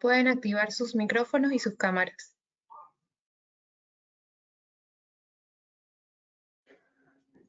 pueden 0.00 0.26
activar 0.28 0.72
sus 0.72 0.96
micrófonos 0.96 1.52
y 1.52 1.58
sus 1.58 1.76
cámaras. 1.76 2.34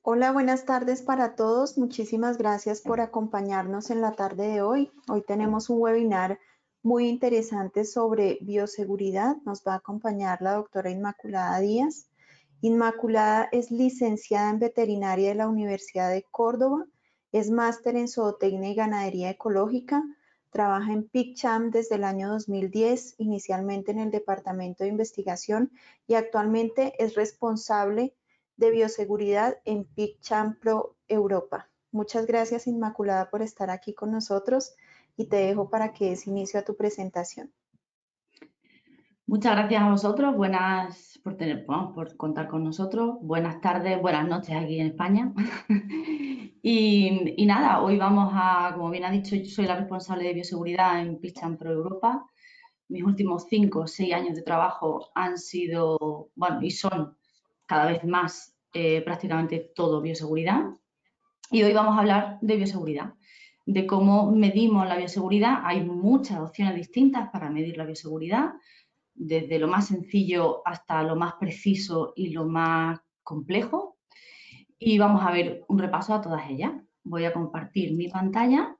Hola, 0.03 0.31
buenas 0.31 0.65
tardes 0.65 1.01
para 1.01 1.35
todos. 1.35 1.77
Muchísimas 1.77 2.37
gracias 2.37 2.81
por 2.81 2.99
acompañarnos 2.99 3.89
en 3.89 4.01
la 4.01 4.11
tarde 4.13 4.47
de 4.47 4.61
hoy. 4.61 4.91
Hoy 5.07 5.23
tenemos 5.23 5.69
un 5.69 5.79
webinar 5.79 6.39
muy 6.83 7.07
interesante 7.07 7.85
sobre 7.85 8.39
bioseguridad. 8.41 9.37
Nos 9.45 9.63
va 9.65 9.73
a 9.73 9.77
acompañar 9.77 10.41
la 10.41 10.53
doctora 10.53 10.89
Inmaculada 10.89 11.59
Díaz. 11.59 12.09
Inmaculada 12.61 13.47
es 13.51 13.71
licenciada 13.71 14.49
en 14.49 14.59
veterinaria 14.59 15.29
de 15.29 15.35
la 15.35 15.47
Universidad 15.47 16.11
de 16.11 16.23
Córdoba, 16.29 16.85
es 17.31 17.49
máster 17.49 17.95
en 17.95 18.07
zootecnia 18.07 18.69
y 18.69 18.75
ganadería 18.75 19.29
ecológica, 19.29 20.03
trabaja 20.51 20.91
en 20.91 21.07
PICCHAM 21.07 21.71
desde 21.71 21.95
el 21.95 22.03
año 22.03 22.29
2010, 22.29 23.15
inicialmente 23.17 23.91
en 23.91 23.99
el 23.99 24.11
Departamento 24.11 24.83
de 24.83 24.89
Investigación 24.89 25.71
y 26.07 26.15
actualmente 26.15 26.93
es 27.03 27.15
responsable 27.15 28.13
de 28.57 28.69
bioseguridad 28.69 29.57
en 29.65 29.85
PICCHAM 29.85 30.59
Pro 30.59 30.95
Europa. 31.07 31.69
Muchas 31.91 32.27
gracias 32.27 32.67
Inmaculada 32.67 33.29
por 33.29 33.41
estar 33.41 33.69
aquí 33.69 33.93
con 33.93 34.11
nosotros 34.11 34.75
y 35.17 35.25
te 35.25 35.37
dejo 35.37 35.69
para 35.69 35.93
que 35.93 36.09
des 36.09 36.27
inicio 36.27 36.59
a 36.59 36.63
tu 36.63 36.75
presentación. 36.75 37.51
Muchas 39.31 39.53
gracias 39.55 39.81
a 39.81 39.89
vosotros, 39.89 40.35
buenas 40.35 41.17
por, 41.23 41.37
tener, 41.37 41.65
por 41.65 42.17
contar 42.17 42.49
con 42.49 42.65
nosotros, 42.65 43.15
buenas 43.21 43.61
tardes, 43.61 44.01
buenas 44.01 44.27
noches 44.27 44.53
aquí 44.53 44.77
en 44.77 44.87
España. 44.87 45.33
y, 46.61 47.33
y, 47.37 47.45
nada, 47.45 47.81
hoy 47.81 47.97
vamos 47.97 48.29
a, 48.33 48.71
como 48.73 48.89
bien 48.89 49.05
ha 49.05 49.09
dicho, 49.09 49.37
yo 49.37 49.45
soy 49.45 49.67
la 49.67 49.77
responsable 49.77 50.25
de 50.25 50.33
bioseguridad 50.33 51.01
en 51.01 51.17
PICCHAM 51.17 51.55
Pro 51.55 51.71
Europa. 51.71 52.25
Mis 52.89 53.03
últimos 53.03 53.45
cinco 53.47 53.79
o 53.79 53.87
seis 53.87 54.13
años 54.13 54.35
de 54.35 54.41
trabajo 54.41 55.11
han 55.15 55.37
sido, 55.37 56.29
bueno, 56.35 56.61
y 56.61 56.71
son 56.71 57.15
cada 57.65 57.85
vez 57.85 58.03
más 58.03 58.53
eh, 58.73 59.01
prácticamente 59.01 59.71
todo 59.73 60.01
bioseguridad. 60.01 60.61
Y 61.49 61.63
hoy 61.63 61.71
vamos 61.71 61.95
a 61.95 62.01
hablar 62.01 62.37
de 62.41 62.57
bioseguridad, 62.57 63.13
de 63.65 63.87
cómo 63.87 64.29
medimos 64.29 64.85
la 64.89 64.97
bioseguridad. 64.97 65.61
Hay 65.63 65.85
muchas 65.85 66.41
opciones 66.41 66.75
distintas 66.75 67.29
para 67.29 67.49
medir 67.49 67.77
la 67.77 67.85
bioseguridad, 67.85 68.49
desde 69.13 69.59
lo 69.59 69.67
más 69.67 69.87
sencillo 69.87 70.61
hasta 70.65 71.03
lo 71.03 71.15
más 71.15 71.33
preciso 71.39 72.13
y 72.15 72.29
lo 72.29 72.45
más 72.45 72.99
complejo. 73.23 73.97
Y 74.79 74.97
vamos 74.99 75.23
a 75.25 75.31
ver 75.31 75.63
un 75.67 75.79
repaso 75.79 76.13
a 76.13 76.21
todas 76.21 76.49
ellas. 76.49 76.73
Voy 77.03 77.25
a 77.25 77.33
compartir 77.33 77.93
mi 77.93 78.07
pantalla 78.07 78.77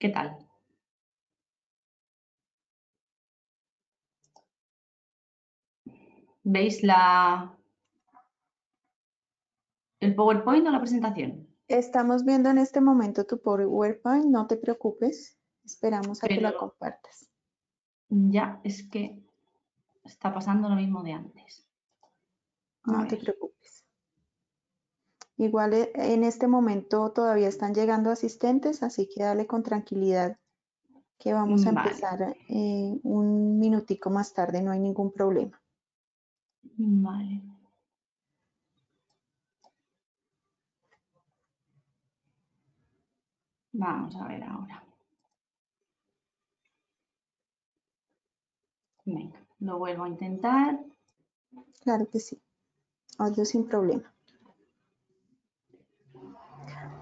¿Qué 0.00 0.08
tal? 0.08 0.36
¿Veis 6.42 6.82
la, 6.82 7.59
el 10.00 10.14
PowerPoint 10.14 10.66
o 10.66 10.70
la 10.70 10.80
presentación? 10.80 11.46
Estamos 11.68 12.24
viendo 12.24 12.50
en 12.50 12.58
este 12.58 12.80
momento 12.80 13.24
tu 13.26 13.40
PowerPoint, 13.40 14.26
no 14.26 14.46
te 14.46 14.56
preocupes, 14.56 15.38
esperamos 15.64 16.24
a 16.24 16.26
que 16.26 16.40
la 16.40 16.56
compartas. 16.56 17.30
Ya, 18.08 18.60
es 18.64 18.88
que 18.88 19.22
está 20.02 20.34
pasando 20.34 20.68
lo 20.68 20.74
mismo 20.74 21.02
de 21.02 21.12
antes. 21.12 21.66
no 22.84 23.06
te 23.06 23.16
preocupes. 23.16 23.84
Igual 25.36 25.74
eh, 25.74 25.92
en 25.94 26.24
este 26.24 26.48
momento 26.48 27.12
todavía 27.12 27.48
están 27.48 27.72
llegando 27.72 28.10
asistentes, 28.10 28.82
así 28.82 29.08
que 29.08 29.22
dale 29.22 29.46
con 29.46 29.62
tranquilidad 29.62 30.38
que 31.18 31.32
vamos 31.34 31.66
a 31.66 31.70
empezar 31.70 32.34
eh, 32.48 32.98
un 33.02 33.58
minutico 33.58 34.10
más 34.10 34.32
tarde, 34.32 34.62
no 34.62 34.70
hay 34.70 34.80
ningún 34.80 35.12
problema. 35.12 35.62
Vale. 36.62 37.42
Vamos 43.72 44.16
a 44.16 44.26
ver 44.28 44.42
ahora. 44.44 44.84
Venga, 49.04 49.40
lo 49.60 49.78
vuelvo 49.78 50.04
a 50.04 50.08
intentar. 50.08 50.78
Claro 51.82 52.08
que 52.08 52.20
sí. 52.20 52.40
Audio 53.18 53.44
sin 53.44 53.66
problema. 53.66 54.12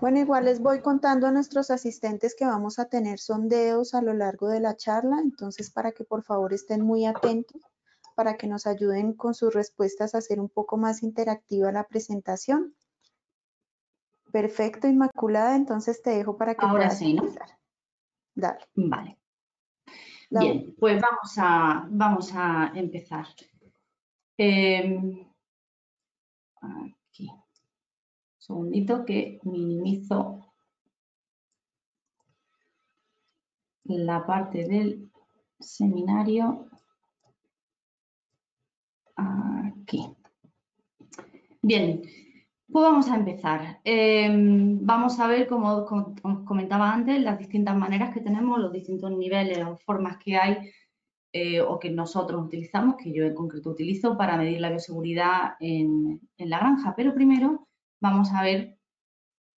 Bueno, 0.00 0.20
igual 0.20 0.44
les 0.44 0.60
voy 0.60 0.80
contando 0.80 1.26
a 1.26 1.32
nuestros 1.32 1.72
asistentes 1.72 2.36
que 2.36 2.44
vamos 2.44 2.78
a 2.78 2.84
tener 2.84 3.18
sondeos 3.18 3.94
a 3.94 4.02
lo 4.02 4.14
largo 4.14 4.48
de 4.48 4.60
la 4.60 4.76
charla, 4.76 5.18
entonces 5.20 5.70
para 5.70 5.90
que 5.90 6.04
por 6.04 6.22
favor 6.22 6.52
estén 6.52 6.82
muy 6.82 7.04
atentos, 7.04 7.60
para 8.14 8.36
que 8.36 8.46
nos 8.46 8.68
ayuden 8.68 9.14
con 9.14 9.34
sus 9.34 9.52
respuestas 9.52 10.14
a 10.14 10.18
hacer 10.18 10.38
un 10.40 10.48
poco 10.48 10.76
más 10.76 11.02
interactiva 11.02 11.72
la 11.72 11.84
presentación. 11.84 12.76
Perfecto, 14.32 14.86
Inmaculada, 14.86 15.56
entonces 15.56 16.02
te 16.02 16.10
dejo 16.10 16.36
para 16.36 16.54
que 16.54 16.66
Ahora 16.66 16.90
sí, 16.90 17.14
¿no? 17.14 17.24
Dale. 18.34 18.60
Vale. 18.74 19.18
Bien, 20.30 20.74
pues 20.78 21.00
vamos 21.00 21.34
a, 21.38 21.86
vamos 21.90 22.30
a 22.34 22.72
empezar. 22.74 23.26
Em, 24.36 25.26
segundito 28.48 29.04
que 29.04 29.40
minimizo 29.42 30.54
la 33.84 34.24
parte 34.24 34.66
del 34.66 35.10
seminario 35.60 36.66
aquí. 39.16 40.16
Bien, 41.60 42.02
pues 42.70 42.82
vamos 42.82 43.08
a 43.10 43.16
empezar. 43.16 43.80
Em, 43.84 44.78
vamos 44.84 45.18
a 45.20 45.26
ver, 45.26 45.46
como, 45.46 45.68
os 46.22 46.44
comentaba 46.44 46.92
antes, 46.92 47.20
las 47.22 47.38
distintas 47.38 47.76
maneras 47.76 48.12
que 48.12 48.20
tenemos, 48.20 48.58
los 48.58 48.72
distintos 48.72 49.10
niveles 49.12 49.58
o 49.64 49.76
formas 49.78 50.18
que 50.18 50.36
hay 50.36 50.70
eh, 51.32 51.60
o 51.60 51.78
que 51.78 51.90
nosotros 51.90 52.44
utilizamos, 52.44 52.96
que 52.96 53.12
yo 53.12 53.24
en 53.24 53.34
concreto 53.34 53.70
utilizo 53.70 54.16
para 54.16 54.36
medir 54.36 54.60
la 54.60 54.70
bioseguridad 54.70 55.56
en, 55.60 56.20
en 56.36 56.50
la 56.50 56.58
granja. 56.58 56.94
Pero 56.96 57.14
primero 57.14 57.68
vamos 58.00 58.30
a 58.32 58.42
ver 58.42 58.78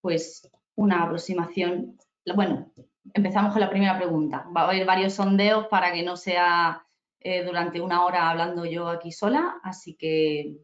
pues 0.01 0.49
una 0.75 1.03
aproximación. 1.03 1.97
Bueno, 2.35 2.71
empezamos 3.13 3.51
con 3.53 3.61
la 3.61 3.69
primera 3.69 3.97
pregunta. 3.97 4.47
Va 4.55 4.61
a 4.61 4.67
haber 4.69 4.85
varios 4.85 5.13
sondeos 5.13 5.67
para 5.67 5.93
que 5.93 6.03
no 6.03 6.17
sea 6.17 6.85
eh, 7.19 7.43
durante 7.43 7.81
una 7.81 8.05
hora 8.05 8.29
hablando 8.29 8.65
yo 8.65 8.87
aquí 8.87 9.11
sola, 9.11 9.59
así 9.63 9.95
que 9.95 10.57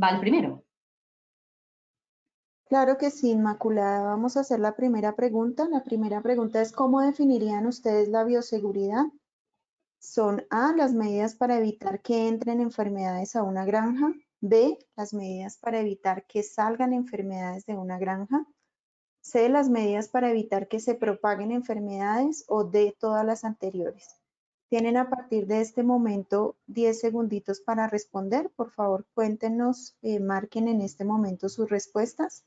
va 0.00 0.10
el 0.10 0.20
primero. 0.20 0.64
Claro 2.70 2.98
que 2.98 3.10
sí, 3.10 3.30
Inmaculada. 3.32 4.04
Vamos 4.04 4.36
a 4.36 4.42
hacer 4.42 4.60
la 4.60 4.76
primera 4.76 5.16
pregunta. 5.16 5.66
La 5.68 5.82
primera 5.82 6.22
pregunta 6.22 6.62
es, 6.62 6.70
¿cómo 6.70 7.00
definirían 7.00 7.66
ustedes 7.66 8.08
la 8.08 8.22
bioseguridad? 8.22 9.06
Son 9.98 10.46
A, 10.50 10.72
las 10.76 10.94
medidas 10.94 11.34
para 11.34 11.58
evitar 11.58 12.00
que 12.00 12.28
entren 12.28 12.60
enfermedades 12.60 13.34
a 13.34 13.42
una 13.42 13.64
granja. 13.64 14.12
B, 14.40 14.78
las 14.96 15.12
medidas 15.12 15.58
para 15.58 15.80
evitar 15.80 16.28
que 16.28 16.44
salgan 16.44 16.92
enfermedades 16.92 17.66
de 17.66 17.74
una 17.74 17.98
granja. 17.98 18.46
C, 19.20 19.48
las 19.48 19.68
medidas 19.68 20.08
para 20.08 20.30
evitar 20.30 20.68
que 20.68 20.78
se 20.78 20.94
propaguen 20.94 21.50
enfermedades 21.50 22.44
o 22.46 22.62
D, 22.62 22.94
todas 23.00 23.26
las 23.26 23.42
anteriores. 23.42 24.14
Tienen 24.68 24.96
a 24.96 25.10
partir 25.10 25.48
de 25.48 25.60
este 25.60 25.82
momento 25.82 26.56
10 26.68 27.00
segunditos 27.00 27.60
para 27.60 27.88
responder. 27.88 28.48
Por 28.54 28.70
favor, 28.70 29.06
cuéntenos, 29.12 29.96
eh, 30.02 30.20
marquen 30.20 30.68
en 30.68 30.82
este 30.82 31.04
momento 31.04 31.48
sus 31.48 31.68
respuestas. 31.68 32.44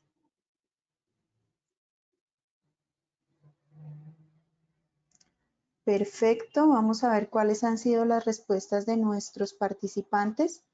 Perfecto, 5.84 6.68
vamos 6.68 7.04
a 7.04 7.12
ver 7.12 7.28
cuáles 7.28 7.62
han 7.62 7.76
sido 7.76 8.06
las 8.06 8.24
respuestas 8.24 8.86
de 8.86 8.96
nuestros 8.96 9.52
participantes. 9.52 10.64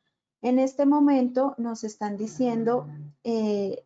En 0.40 0.60
este 0.60 0.86
momento 0.86 1.56
nos 1.58 1.82
están 1.82 2.16
diciendo, 2.16 2.86
eh, 3.24 3.84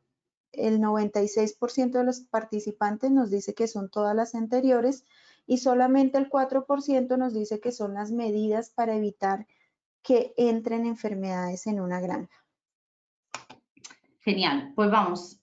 el 0.52 0.80
96% 0.80 1.98
de 1.98 2.04
los 2.04 2.20
participantes 2.20 3.10
nos 3.10 3.30
dice 3.30 3.54
que 3.54 3.66
son 3.66 3.88
todas 3.88 4.14
las 4.14 4.34
anteriores 4.34 5.04
y 5.46 5.58
solamente 5.58 6.18
el 6.18 6.28
4% 6.28 7.16
nos 7.16 7.32
dice 7.32 7.58
que 7.58 7.72
son 7.72 7.94
las 7.94 8.12
medidas 8.12 8.70
para 8.70 8.94
evitar 8.94 9.46
que 10.02 10.34
entren 10.36 10.84
enfermedades 10.84 11.66
en 11.66 11.80
una 11.80 12.00
granja. 12.00 12.44
Genial, 14.20 14.72
pues 14.76 14.90
vamos 14.90 15.40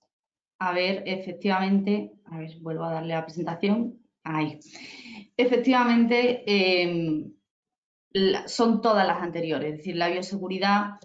a 0.60 0.74
ver 0.74 1.04
efectivamente, 1.08 2.14
a 2.26 2.38
ver, 2.38 2.60
vuelvo 2.62 2.84
a 2.84 2.94
darle 2.94 3.16
la 3.16 3.26
presentación, 3.26 4.00
ahí. 4.24 4.60
Efectivamente, 5.36 6.44
em, 6.46 7.34
son 8.46 8.82
todas 8.82 9.08
las 9.08 9.22
anteriores, 9.22 9.72
es 9.72 9.78
decir, 9.78 9.96
la 9.96 10.10
bioseguridad 10.10 11.00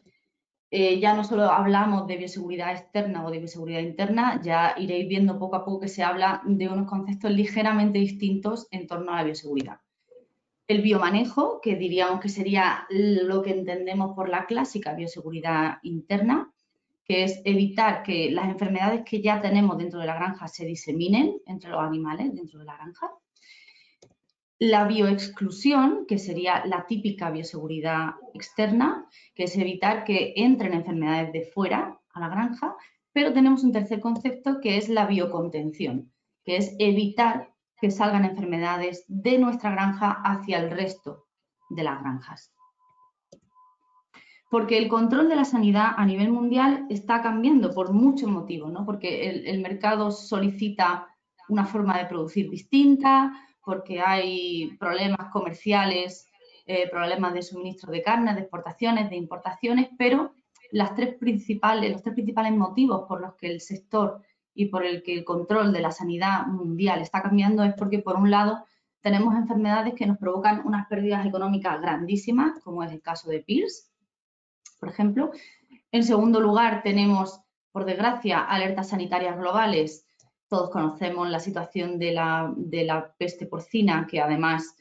eh, 0.70 0.99
ya 0.99 1.14
no 1.14 1.23
solo 1.23 1.44
hablamos 1.44 2.08
de 2.08 2.16
bioseguridad 2.16 2.73
externa 2.73 3.25
o 3.25 3.30
de 3.30 3.38
bioseguridad 3.38 3.80
interna, 3.80 4.40
ya 4.42 4.75
iréis 4.76 5.08
viendo 5.08 5.38
poco 5.38 5.56
a 5.56 5.64
poco 5.64 5.80
que 5.80 5.88
se 5.88 6.02
habla 6.02 6.42
de 6.44 6.68
unos 6.68 6.88
conceptos 6.88 7.30
ligeramente 7.30 8.00
distintos 8.00 8.66
en 8.73 8.88
torno 8.88 9.12
a 9.12 9.16
la 9.16 9.25
bioseguridad. 9.25 9.78
El 10.66 10.82
biomanejo, 10.82 11.61
que 11.61 11.76
diríamos 11.76 12.20
que 12.20 12.28
sería 12.28 12.87
lo 12.90 13.42
que 13.42 13.52
entendemos 13.52 14.16
por 14.16 14.28
la 14.28 14.46
clásica 14.46 14.94
bioseguridad 14.94 15.78
interna, 15.82 16.52
que 17.06 17.25
es 17.25 17.40
evitar 17.44 18.02
que 18.02 18.30
las 18.30 18.48
enfermedades 18.48 19.02
que 19.04 19.22
ya 19.22 19.40
tenemos 19.40 19.78
dentro 19.78 20.00
de 20.00 20.06
la 20.06 20.16
granja 20.16 20.48
se 20.48 20.64
diseminen 20.64 21.36
entre 21.46 21.70
los 21.70 21.80
animales 21.80 22.34
dentro 22.34 22.58
de 22.58 22.64
la 22.64 22.76
granja. 22.76 23.10
La 24.58 24.84
bioexclusión, 24.86 26.06
que 26.08 26.18
sería 26.18 26.64
la 26.64 26.86
típica 26.86 27.30
bioseguridad 27.30 28.14
externa, 28.34 29.06
que 29.34 29.44
es 29.44 29.56
evitar 29.56 30.04
que 30.04 30.32
entren 30.36 30.72
enfermedades 30.72 31.32
de 31.32 31.42
fuera 31.42 32.00
a 32.12 32.20
la 32.20 32.28
granja, 32.28 32.75
pero 33.12 33.32
tenemos 33.32 33.62
un 33.62 33.72
tercer 33.72 34.00
concepto 34.00 34.60
que 34.60 34.76
es 34.78 34.88
la 34.88 35.06
biocontención, 35.06 36.12
que 36.44 36.56
es 36.56 36.75
evitar 36.78 37.52
que 37.80 37.90
salgan 37.90 38.25
enfermedades 38.25 39.04
de 39.08 39.38
nuestra 39.38 39.70
granja 39.70 40.22
hacia 40.25 40.58
el 40.58 40.70
resto 40.70 41.26
de 41.68 41.84
las 41.84 42.00
granjas. 42.00 42.55
Porque 44.48 44.78
el 44.78 44.88
control 44.88 45.28
de 45.28 45.36
la 45.36 45.44
sanidad 45.44 45.92
a 45.96 46.06
nivel 46.06 46.30
mundial 46.30 46.86
está 46.88 47.20
cambiando 47.20 47.72
por 47.72 47.92
muchos 47.92 48.30
motivos, 48.30 48.70
¿no? 48.70 48.84
Porque 48.84 49.28
el, 49.28 49.60
mercado 49.60 50.10
solicita 50.12 51.08
una 51.48 51.66
forma 51.66 51.98
de 51.98 52.06
producir 52.06 52.48
distinta, 52.48 53.32
porque 53.64 54.00
hay 54.00 54.76
problemas 54.78 55.30
comerciales, 55.32 56.28
eh, 56.66 56.88
problemas 56.88 57.34
de 57.34 57.42
suministro 57.42 57.90
de 57.90 58.02
carne, 58.02 58.34
de 58.34 58.40
exportaciones, 58.40 59.10
de 59.10 59.16
importaciones, 59.16 59.88
pero 59.98 60.32
las 60.70 60.94
tres 60.94 61.16
principales, 61.16 61.92
los 61.92 62.02
tres 62.02 62.14
principales 62.14 62.52
motivos 62.52 63.04
por 63.08 63.20
los 63.20 63.34
que 63.34 63.48
el 63.48 63.60
sector 63.60 64.22
y 64.54 64.66
por 64.66 64.84
el 64.84 65.02
que 65.02 65.14
el 65.14 65.24
control 65.24 65.72
de 65.72 65.80
la 65.80 65.92
sanidad 65.92 66.46
mundial 66.46 67.02
está 67.02 67.22
cambiando 67.22 67.62
es 67.62 67.74
porque, 67.74 67.98
por 67.98 68.16
un 68.16 68.30
lado, 68.30 68.64
tenemos 69.00 69.34
enfermedades 69.36 69.94
que 69.94 70.06
nos 70.06 70.18
provocan 70.18 70.62
unas 70.64 70.86
pérdidas 70.88 71.26
económicas 71.26 71.80
grandísimas, 71.80 72.58
como 72.64 72.82
es 72.82 72.90
el 72.90 73.02
caso 73.02 73.30
de 73.30 73.40
PIRS, 73.40 73.90
por 74.78 74.88
ejemplo. 74.88 75.33
En 75.92 76.04
segundo 76.04 76.40
lugar, 76.40 76.83
tenemos, 76.83 77.40
por 77.73 77.85
desgracia, 77.85 78.40
alertas 78.40 78.90
sanitarias 78.90 79.37
globales. 79.38 80.06
Todos 80.49 80.71
conocemos 80.71 81.28
la 81.28 81.40
situación 81.40 81.99
de 81.99 82.12
la, 82.12 82.52
de 82.56 82.85
la 82.85 83.12
peste 83.18 83.47
porcina, 83.47 84.06
que 84.09 84.21
además 84.21 84.76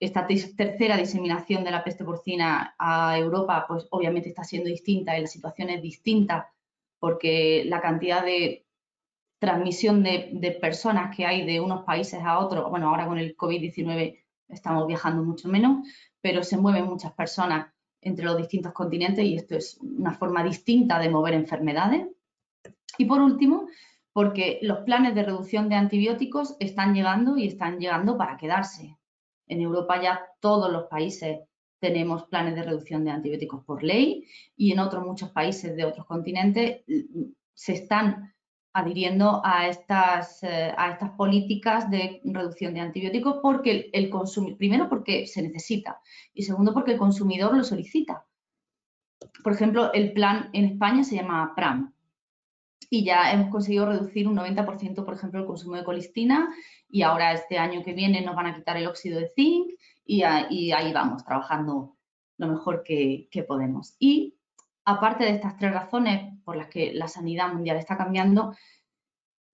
esta 0.00 0.26
tercera 0.26 0.96
diseminación 0.96 1.64
de 1.64 1.70
la 1.70 1.84
peste 1.84 2.04
porcina 2.04 2.74
a 2.78 3.18
Europa, 3.18 3.64
pues 3.66 3.86
obviamente 3.90 4.28
está 4.28 4.44
siendo 4.44 4.68
distinta 4.68 5.16
y 5.16 5.22
la 5.22 5.26
situación 5.26 5.70
es 5.70 5.82
distinta 5.82 6.50
porque 6.98 7.64
la 7.66 7.80
cantidad 7.80 8.24
de 8.24 8.66
transmisión 9.38 10.02
de, 10.02 10.58
personas 10.58 11.14
que 11.14 11.26
hay 11.26 11.44
de 11.44 11.60
unos 11.60 11.84
países 11.84 12.20
a 12.22 12.38
otros, 12.38 12.70
bueno, 12.70 12.88
ahora 12.88 13.06
con 13.06 13.18
el 13.18 13.36
COVID-19 13.36 14.22
estamos 14.48 14.86
viajando 14.86 15.22
mucho 15.22 15.48
menos, 15.48 15.86
pero 16.22 16.42
se 16.42 16.56
mueven 16.56 16.86
muchas 16.86 17.12
personas 17.12 17.66
entre 18.04 18.24
los 18.24 18.36
distintos 18.36 18.72
continentes 18.72 19.24
y 19.24 19.34
esto 19.34 19.56
es 19.56 19.78
una 19.80 20.12
forma 20.12 20.44
distinta 20.44 20.98
de 20.98 21.10
mover 21.10 21.34
enfermedades. 21.34 22.06
Y 22.98 23.06
por 23.06 23.20
último, 23.20 23.66
porque 24.12 24.58
los 24.62 24.78
planes 24.80 25.14
de 25.14 25.24
reducción 25.24 25.68
de 25.68 25.74
antibióticos 25.74 26.56
están 26.60 26.94
llegando 26.94 27.36
y 27.36 27.46
están 27.46 27.78
llegando 27.78 28.16
para 28.16 28.36
quedarse. 28.36 28.96
En 29.48 29.60
Europa 29.60 30.00
ya 30.00 30.20
todos 30.40 30.70
los 30.72 30.84
países 30.84 31.40
tenemos 31.80 32.24
planes 32.28 32.54
de 32.54 32.62
reducción 32.62 33.04
de 33.04 33.10
antibióticos 33.10 33.64
por 33.64 33.82
ley 33.82 34.26
y 34.56 34.72
en 34.72 34.78
otros 34.78 35.04
muchos 35.04 35.30
países 35.30 35.76
de 35.76 35.84
otros 35.84 36.06
continentes 36.06 36.82
se 37.52 37.72
están 37.72 38.33
adhiriendo 38.74 39.40
a 39.44 39.68
estas, 39.68 40.42
eh, 40.42 40.74
a 40.76 40.90
estas 40.90 41.10
políticas 41.12 41.88
de 41.90 42.20
reducción 42.24 42.74
de 42.74 42.80
antibióticos 42.80 43.38
porque 43.40 43.90
el, 43.92 44.10
el 44.10 44.56
primero 44.56 44.88
porque 44.88 45.28
se 45.28 45.42
necesita 45.42 46.00
y 46.34 46.42
segundo 46.42 46.74
porque 46.74 46.92
el 46.92 46.98
consumidor 46.98 47.56
lo 47.56 47.62
solicita. 47.62 48.26
Por 49.44 49.52
ejemplo, 49.52 49.92
el 49.92 50.12
plan 50.12 50.50
en 50.52 50.64
España 50.64 51.04
se 51.04 51.14
llama 51.14 51.54
PRAM 51.54 51.94
y 52.90 53.04
ya 53.04 53.32
hemos 53.32 53.48
conseguido 53.50 53.86
reducir 53.86 54.26
un 54.26 54.36
90%, 54.36 55.04
por 55.04 55.14
ejemplo, 55.14 55.40
el 55.40 55.46
consumo 55.46 55.76
de 55.76 55.84
colistina 55.84 56.52
y 56.88 57.02
ahora 57.02 57.32
este 57.32 57.58
año 57.58 57.84
que 57.84 57.92
viene 57.92 58.22
nos 58.22 58.34
van 58.34 58.46
a 58.46 58.54
quitar 58.56 58.76
el 58.76 58.88
óxido 58.88 59.20
de 59.20 59.28
zinc 59.28 59.70
y, 60.04 60.22
ahí 60.22 60.92
vamos 60.92 61.24
trabajando 61.24 61.96
lo 62.38 62.48
mejor 62.48 62.82
que, 62.82 63.28
que 63.30 63.44
podemos. 63.44 63.94
Y 64.00 64.36
aparte 64.84 65.24
de 65.24 65.30
estas 65.30 65.56
tres 65.56 65.72
razones 65.72 66.33
por 66.44 66.56
las 66.56 66.68
que 66.68 66.92
la 66.92 67.08
sanidad 67.08 67.52
mundial 67.52 67.76
está 67.76 67.96
cambiando, 67.96 68.54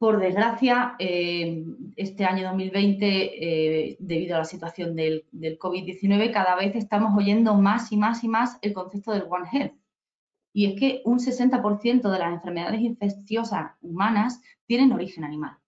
por 0.00 0.18
desgracia, 0.18 0.96
eh, 0.98 1.62
este 1.94 2.24
año 2.24 2.48
2020, 2.48 3.90
eh, 3.90 3.96
debido 4.00 4.36
a 4.36 4.38
la 4.38 4.44
situación 4.46 4.96
del, 4.96 5.26
COVID-19, 5.30 6.32
cada 6.32 6.56
vez 6.56 6.74
estamos 6.74 7.14
oyendo 7.14 7.54
más 7.54 7.92
y 7.92 7.98
más 7.98 8.24
y 8.24 8.28
más 8.28 8.58
el 8.62 8.72
concepto 8.72 9.12
del 9.12 9.26
One 9.28 9.46
Health. 9.52 9.74
Y 10.54 10.72
es 10.72 10.80
que 10.80 11.02
un 11.04 11.18
60% 11.18 12.10
de 12.10 12.18
las 12.18 12.32
enfermedades 12.32 12.80
infecciosas 12.80 13.72
humanas 13.82 14.40
tienen 14.64 14.92
origen 14.92 15.22
animal. 15.22 15.58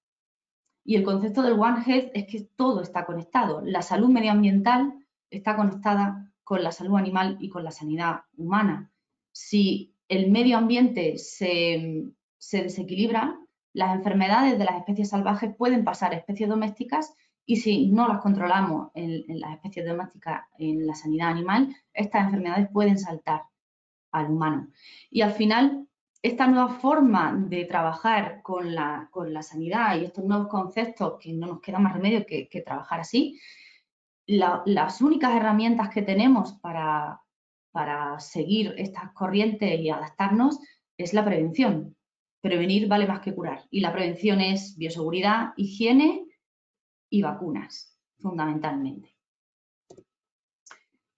Y 0.82 0.96
el 0.96 1.04
concepto 1.04 1.42
del 1.42 1.60
One 1.60 1.82
Health 1.86 2.10
es 2.14 2.26
que 2.26 2.48
todo 2.56 2.80
está 2.80 3.04
conectado. 3.04 3.60
La 3.62 3.82
salud 3.82 4.08
medioambiental 4.08 4.94
está 5.28 5.56
conectada 5.56 6.32
con 6.42 6.62
la 6.62 6.72
salud 6.72 6.96
animal 6.96 7.36
y 7.38 7.50
con 7.50 7.64
la 7.64 7.70
sanidad 7.70 8.22
humana 8.38 8.90
si 9.30 9.91
el 10.12 10.30
medio 10.30 10.58
ambiente 10.58 11.16
se, 11.16 12.12
desequilibra, 12.52 13.38
las 13.72 13.96
enfermedades 13.96 14.58
de 14.58 14.64
las 14.66 14.76
especies 14.76 15.08
salvajes 15.08 15.54
pueden 15.56 15.84
pasar 15.84 16.12
a 16.12 16.16
especies 16.16 16.50
domésticas 16.50 17.14
y 17.46 17.56
si 17.56 17.86
no 17.86 18.06
las 18.06 18.20
controlamos 18.20 18.90
en, 18.94 19.24
las 19.40 19.54
especies 19.54 19.86
domésticas, 19.86 20.42
en 20.58 20.86
la 20.86 20.94
sanidad 20.94 21.30
animal, 21.30 21.74
estas 21.94 22.26
enfermedades 22.26 22.68
pueden 22.70 22.98
saltar 22.98 23.44
al 24.10 24.30
humano. 24.30 24.68
Y 25.10 25.22
al 25.22 25.32
final, 25.32 25.88
esta 26.20 26.46
nueva 26.46 26.68
forma 26.68 27.34
de 27.34 27.64
trabajar 27.64 28.42
con 28.42 28.74
la, 28.74 29.08
sanidad 29.40 29.96
y 29.96 30.04
estos 30.04 30.24
nuevos 30.24 30.48
conceptos, 30.48 31.14
que 31.20 31.32
no 31.32 31.46
nos 31.46 31.60
queda 31.62 31.78
más 31.78 31.94
remedio 31.94 32.26
que, 32.26 32.62
trabajar 32.64 33.00
así, 33.00 33.40
las 34.26 35.00
únicas 35.00 35.34
herramientas 35.34 35.88
que 35.88 36.02
tenemos 36.02 36.52
para, 36.60 37.21
para 37.72 38.20
seguir 38.20 38.74
estas 38.76 39.12
corrientes 39.12 39.80
y 39.80 39.90
adaptarnos 39.90 40.60
es 40.96 41.12
la 41.14 41.24
prevención. 41.24 41.96
Prevenir 42.40 42.86
vale 42.86 43.06
más 43.06 43.20
que 43.20 43.34
curar. 43.34 43.64
Y 43.70 43.80
la 43.80 43.92
prevención 43.92 44.40
es 44.40 44.76
bioseguridad, 44.76 45.54
higiene 45.56 46.26
y 47.10 47.22
vacunas, 47.22 47.98
fundamentalmente. 48.18 49.16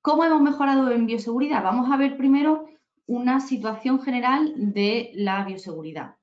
¿Cómo 0.01 0.25
hemos 0.25 0.43
mejorado 0.43 0.91
en 0.91 1.07
bioseguridad? 1.07 1.63
Vamos 1.63 1.91
a 1.91 1.97
ver 1.97 2.17
primero 2.17 2.67
una 3.07 3.41
situación 3.41 4.01
general 4.01 4.53
de 4.57 5.11
la 5.15 5.45
bioseguridad. 5.45 6.17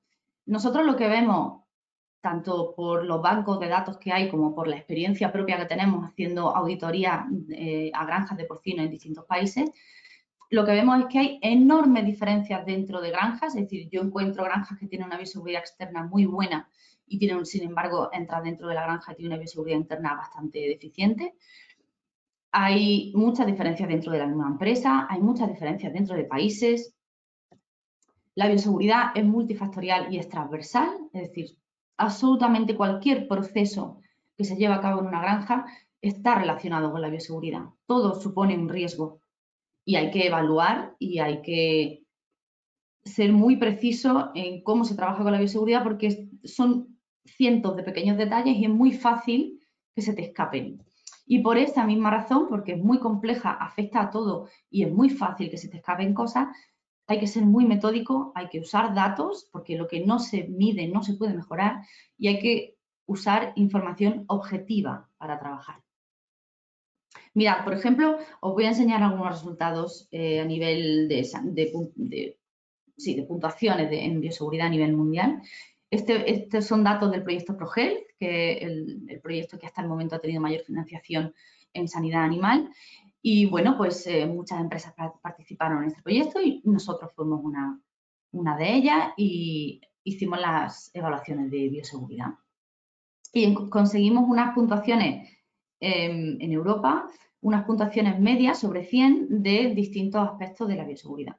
Nosotros 0.46 0.86
lo 0.86 0.96
que 0.96 1.08
vemos, 1.08 1.62
tanto 2.20 2.74
por 2.76 3.04
los 3.04 3.20
bancos 3.20 3.58
de 3.60 3.68
datos 3.68 3.98
que 3.98 4.12
hay 4.12 4.28
como 4.28 4.54
por 4.54 4.68
la 4.68 4.76
experiencia 4.76 5.32
propia 5.32 5.58
que 5.58 5.66
tenemos 5.66 6.04
haciendo 6.04 6.54
auditoría 6.54 7.26
eh, 7.50 7.90
a 7.92 8.04
granjas 8.04 8.38
de 8.38 8.44
porcino 8.44 8.82
en 8.82 8.90
distintos 8.90 9.24
países, 9.24 9.70
lo 10.52 10.66
que 10.66 10.72
vemos 10.72 11.00
es 11.00 11.06
que 11.06 11.18
hay 11.18 11.38
enormes 11.40 12.04
diferencias 12.04 12.66
dentro 12.66 13.00
de 13.00 13.10
granjas, 13.10 13.56
es 13.56 13.62
decir, 13.62 13.88
yo 13.88 14.02
encuentro 14.02 14.44
granjas 14.44 14.78
que 14.78 14.86
tienen 14.86 15.06
una 15.06 15.16
bioseguridad 15.16 15.62
externa 15.62 16.04
muy 16.04 16.26
buena 16.26 16.68
y 17.06 17.18
tienen, 17.18 17.46
sin 17.46 17.62
embargo, 17.62 18.10
entrar 18.12 18.42
dentro 18.42 18.68
de 18.68 18.74
la 18.74 18.82
granja 18.82 19.12
y 19.12 19.14
tienen 19.14 19.32
una 19.32 19.38
bioseguridad 19.38 19.78
interna 19.78 20.14
bastante 20.14 20.58
deficiente. 20.58 21.36
Hay 22.50 23.12
muchas 23.14 23.46
diferencias 23.46 23.88
dentro 23.88 24.12
de 24.12 24.18
la 24.18 24.26
misma 24.26 24.48
empresa, 24.48 25.06
hay 25.08 25.22
muchas 25.22 25.48
diferencias 25.48 25.90
dentro 25.90 26.16
de 26.16 26.24
países. 26.24 26.94
La 28.34 28.46
bioseguridad 28.46 29.12
es 29.14 29.24
multifactorial 29.24 30.12
y 30.12 30.18
es 30.18 30.28
transversal, 30.28 30.90
es 31.14 31.28
decir, 31.28 31.56
absolutamente 31.96 32.76
cualquier 32.76 33.26
proceso 33.26 34.02
que 34.36 34.44
se 34.44 34.56
lleva 34.56 34.74
a 34.74 34.80
cabo 34.82 35.00
en 35.00 35.06
una 35.06 35.22
granja 35.22 35.64
está 36.02 36.34
relacionado 36.34 36.92
con 36.92 37.00
la 37.00 37.08
bioseguridad. 37.08 37.70
Todo 37.86 38.20
supone 38.20 38.58
un 38.58 38.68
riesgo 38.68 39.21
y 39.84 39.96
hay 39.96 40.10
que 40.10 40.26
evaluar 40.26 40.96
y 40.98 41.18
hay 41.18 41.42
que 41.42 42.04
ser 43.04 43.32
muy 43.32 43.56
preciso 43.56 44.30
en 44.34 44.62
cómo 44.62 44.84
se 44.84 44.94
trabaja 44.94 45.22
con 45.22 45.32
la 45.32 45.38
bioseguridad 45.38 45.82
porque 45.82 46.28
son 46.44 46.98
cientos 47.24 47.76
de 47.76 47.82
pequeños 47.82 48.16
detalles 48.16 48.56
y 48.56 48.64
es 48.64 48.70
muy 48.70 48.92
fácil 48.92 49.60
que 49.94 50.02
se 50.02 50.14
te 50.14 50.22
escapen. 50.22 50.82
Y 51.26 51.40
por 51.40 51.56
esa 51.56 51.84
misma 51.84 52.10
razón, 52.10 52.48
porque 52.48 52.72
es 52.72 52.82
muy 52.82 52.98
compleja, 52.98 53.52
afecta 53.52 54.02
a 54.02 54.10
todo 54.10 54.48
y 54.70 54.84
es 54.84 54.92
muy 54.92 55.10
fácil 55.10 55.50
que 55.50 55.56
se 55.56 55.68
te 55.68 55.78
escapen 55.78 56.14
cosas, 56.14 56.48
hay 57.06 57.18
que 57.18 57.26
ser 57.26 57.44
muy 57.44 57.66
metódico, 57.66 58.32
hay 58.34 58.48
que 58.48 58.60
usar 58.60 58.94
datos, 58.94 59.48
porque 59.52 59.76
lo 59.76 59.88
que 59.88 60.04
no 60.04 60.18
se 60.18 60.44
mide 60.44 60.88
no 60.88 61.02
se 61.02 61.14
puede 61.14 61.34
mejorar, 61.34 61.82
y 62.16 62.28
hay 62.28 62.38
que 62.38 62.76
usar 63.06 63.52
información 63.56 64.24
objetiva 64.28 65.08
para 65.18 65.38
trabajar. 65.38 65.82
Mirad, 67.34 67.64
por 67.64 67.72
ejemplo, 67.72 68.18
os 68.40 68.52
voy 68.52 68.64
a 68.64 68.68
enseñar 68.68 69.02
algunos 69.02 69.32
resultados 69.32 70.08
eh, 70.10 70.40
a 70.40 70.44
nivel 70.44 71.08
de, 71.08 71.24
sí, 72.96 73.14
de 73.14 73.22
puntuaciones 73.22 73.88
en 73.90 74.20
bioseguridad 74.20 74.66
a 74.66 74.70
nivel 74.70 74.92
mundial. 74.94 75.42
Este, 75.90 76.30
estos 76.30 76.66
son 76.66 76.84
datos 76.84 77.10
del 77.10 77.22
proyecto 77.22 77.56
ProHealth, 77.56 78.06
que 78.18 78.52
es 78.52 78.62
el, 78.62 79.20
proyecto 79.22 79.58
que 79.58 79.66
hasta 79.66 79.82
el 79.82 79.88
momento 79.88 80.16
ha 80.16 80.20
tenido 80.20 80.40
mayor 80.40 80.62
financiación 80.62 81.34
en 81.72 81.88
sanidad 81.88 82.24
animal. 82.24 82.70
Y 83.22 83.46
bueno, 83.46 83.76
pues 83.78 84.06
eh, 84.06 84.26
muchas 84.26 84.60
empresas 84.60 84.94
participaron 85.22 85.82
en 85.82 85.88
este 85.88 86.02
proyecto 86.02 86.40
y 86.40 86.60
nosotros 86.64 87.12
fuimos 87.14 87.40
una, 87.42 87.80
una 88.32 88.56
de 88.56 88.74
ellas 88.74 89.12
y 89.16 89.80
hicimos 90.04 90.40
las 90.40 90.90
evaluaciones 90.94 91.50
de 91.50 91.68
bioseguridad. 91.68 92.30
Y 93.32 93.54
conseguimos 93.70 94.24
unas 94.28 94.54
puntuaciones 94.54 95.30
em, 95.82 96.38
en 96.40 96.52
Europa, 96.52 97.08
unas 97.40 97.64
puntuaciones 97.64 98.20
medias 98.20 98.58
sobre 98.60 98.84
100 98.84 99.42
de 99.42 99.74
distintos 99.74 100.28
aspectos 100.28 100.68
de 100.68 100.76
la 100.76 100.84
bioseguridad. 100.84 101.36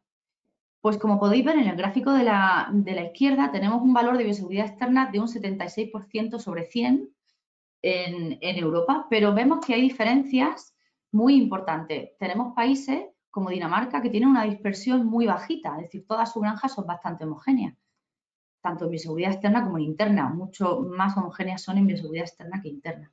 Pues 0.81 0.97
como 0.97 1.17
podéis 1.19 1.45
ver 1.45 1.57
en 1.57 1.67
el 1.69 1.77
gráfico 1.77 2.11
de 2.11 2.25
la, 2.25 2.69
izquierda 3.05 3.51
tenemos 3.51 3.81
un 3.81 3.93
valor 3.93 4.17
de 4.17 4.25
bioseguridad 4.25 4.67
externa 4.67 5.09
de 5.11 5.19
un 5.21 5.27
76% 5.27 6.39
sobre 6.39 6.65
100 6.65 7.09
en, 7.81 8.37
en 8.41 8.57
Europa, 8.57 9.07
pero 9.09 9.33
vemos 9.33 9.65
que 9.65 9.75
hay 9.75 9.81
diferencias 9.81 10.75
muy 11.11 11.35
importantes. 11.35 12.17
Tenemos 12.19 12.53
países 12.53 13.05
como 13.31 13.49
Dinamarca 13.49 14.01
que 14.01 14.09
tienen 14.09 14.29
una 14.29 14.43
dispersión 14.43 15.05
muy 15.05 15.25
bajita, 15.25 15.77
es 15.77 15.83
decir, 15.83 16.05
todas 16.05 16.33
sus 16.33 16.41
granjas 16.41 16.73
son 16.73 16.85
bastante 16.85 17.23
homogéneas 17.23 17.75
tanto 18.63 18.85
en 18.85 18.91
bioseguridad 18.91 19.33
externa 19.33 19.63
como 19.63 19.77
en 19.77 19.83
interna. 19.83 20.29
Mucho 20.29 20.79
más 20.79 21.15
homogéneas 21.17 21.61
son 21.61 21.77
en 21.77 21.85
bioseguridad 21.85 22.25
externa 22.25 22.61
que 22.61 22.69
interna. 22.69 23.11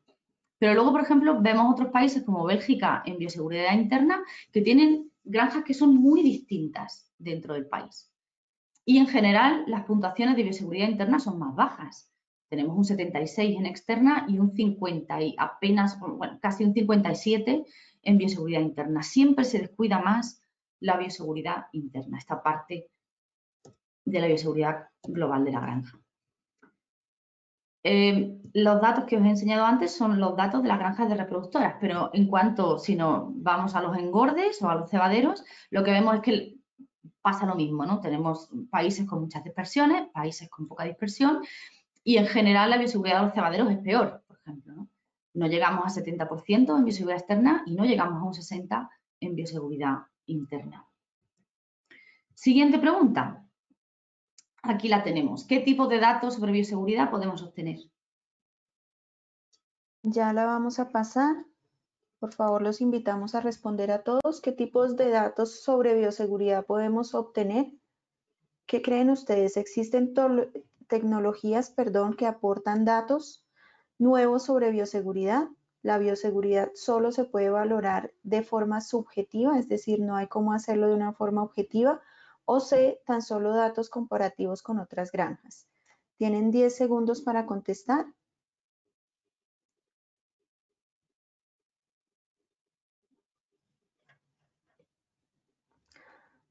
Pero 0.61 0.75
luego, 0.75 0.93
por 0.93 1.01
ejemplo, 1.01 1.41
vemos 1.41 1.73
otros 1.73 1.91
países 1.91 2.23
como 2.23 2.45
Bélgica 2.45 3.03
en 3.07 3.17
bioseguridad 3.17 3.73
interna 3.73 4.23
que 4.53 4.61
tienen 4.61 5.11
granjas 5.25 5.65
que 5.65 5.73
son 5.73 5.97
muy 5.97 6.23
distintas 6.23 7.11
dentro 7.19 7.55
del 7.55 7.67
país. 7.67 8.13
Y 8.85 8.99
en 8.99 9.07
general, 9.07 9.65
las 9.67 9.87
puntuaciones 9.87 10.37
de 10.37 10.43
bioseguridad 10.43 10.89
interna 10.89 11.19
son 11.19 11.39
más 11.39 11.55
bajas. 11.55 12.13
Tenemos 12.51 12.77
un 12.77 12.85
76 12.85 13.57
en 13.57 13.65
externa 13.65 14.27
y 14.29 14.39
un 14.39 14.55
50 14.55 15.23
y 15.23 15.35
apenas, 15.39 15.99
bueno, 15.99 16.39
casi 16.43 16.65
un 16.65 16.75
57 16.75 17.65
en 18.03 18.19
bioseguridad 18.19 18.61
interna. 18.61 19.03
Siempre 19.03 19.47
se 19.47 19.61
descuida 19.61 20.01
más 20.01 20.43
la 20.81 20.99
bioseguridad 20.99 21.67
interna, 21.73 22.19
esta 22.19 22.43
parte 22.43 22.91
de 24.05 24.21
la 24.21 24.27
bioseguridad 24.27 24.89
global 25.05 25.43
de 25.43 25.53
la 25.53 25.61
granja. 25.61 26.00
Eh, 27.83 28.39
los 28.53 28.81
datos 28.81 29.05
que 29.05 29.17
os 29.17 29.23
he 29.23 29.29
enseñado 29.29 29.65
antes 29.65 29.95
son 29.97 30.21
los 30.21 30.37
datos 30.37 30.63
de 30.63 30.69
las 30.69 30.79
granjas 30.79 31.09
de 31.09 31.15
reproductoras, 31.15 31.77
pero 31.81 32.11
en 32.13 32.27
cuanto, 32.27 32.79
si 32.79 32.95
no 32.95 33.33
vamos 33.37 33.75
a 33.75 33.81
los 33.81 33.97
engordes 33.97 34.61
o 34.63 34.69
a 34.69 34.75
los 34.75 34.91
cebaderos, 34.91 35.45
lo 35.71 35.83
que 35.83 35.93
vemos 35.93 36.17
es 36.17 36.21
que 36.21 36.57
pasa 37.23 37.47
lo 37.47 37.55
mismo, 37.55 37.87
¿no? 37.87 38.01
Tenemos 38.01 38.51
países 38.71 39.07
con 39.07 39.21
muchas 39.21 39.45
dispersiones, 39.45 40.09
países 40.13 40.49
con 40.49 40.67
poca 40.67 40.85
dispersión 40.85 41.41
y 42.03 42.17
en 42.17 42.27
general 42.27 42.71
la 42.71 42.79
bioseguridad 42.79 43.19
de 43.19 43.27
los 43.27 43.35
cebaderos 43.35 43.71
es 43.71 43.79
peor, 43.79 44.23
por 44.27 44.39
ejemplo, 44.39 44.75
¿no? 44.75 44.89
No 45.33 45.47
llegamos 45.47 45.85
a 45.85 46.01
70% 46.01 46.77
en 46.77 46.85
bioseguridad 46.85 47.19
externa 47.21 47.63
y 47.67 47.75
no 47.75 47.85
llegamos 47.85 48.21
a 48.21 48.25
un 48.25 48.33
60% 48.35 48.89
en 49.21 49.35
bioseguridad 49.35 49.99
interna. 50.27 50.87
Siguiente 52.35 52.79
pregunta. 52.79 53.45
Aquí 54.63 54.89
la 54.89 55.03
tenemos. 55.03 55.45
¿Qué 55.45 55.61
tipo 55.61 55.87
de 55.87 56.01
datos 56.01 56.35
sobre 56.35 56.53
bioseguridad 56.53 57.11
podemos 57.11 57.43
obtener? 57.43 57.79
Ya 60.03 60.33
la 60.33 60.45
vamos 60.45 60.79
a 60.79 60.91
pasar. 60.91 61.47
Por 62.19 62.33
favor, 62.33 62.61
los 62.61 62.81
invitamos 62.81 63.35
a 63.35 63.41
responder 63.41 63.91
a 63.91 64.03
todos. 64.03 64.41
¿Qué 64.43 64.53
tipos 64.53 64.97
de 64.97 65.11
datos 65.11 65.63
sobre 65.63 65.95
bioseguridad 65.95 66.67
podemos 66.67 67.15
obtener? 67.15 67.73
¿Qué 68.67 68.83
creen 68.83 69.11
ustedes? 69.11 69.57
¿Existen 69.57 70.15
tecnologías 70.87 71.71
perdón, 71.71 72.15
que 72.15 72.27
aportan 72.27 72.85
datos 72.85 73.47
nuevos 73.99 74.45
sobre 74.45 74.71
bioseguridad? 74.71 75.49
La 75.83 75.97
bioseguridad 75.97 76.71
solo 76.75 77.11
se 77.11 77.25
puede 77.25 77.49
valorar 77.49 78.13
de 78.23 78.43
forma 78.43 78.83
subjetiva, 78.83 79.59
es 79.59 79.69
decir, 79.69 80.01
no 80.01 80.17
hay 80.17 80.27
cómo 80.27 80.53
hacerlo 80.53 80.89
de 80.89 80.95
una 80.95 81.15
forma 81.15 81.43
objetiva 81.43 82.03
o 82.53 82.59
C, 82.59 83.01
tan 83.07 83.23
solo 83.23 83.55
datos 83.55 83.91
comparativos 83.91 84.61
con 84.61 84.81
otras 84.81 85.13
granjas. 85.13 85.69
Tienen 86.17 86.51
10 86.51 86.75
segundos 86.75 87.21
para 87.21 87.47
contestar. 87.47 88.07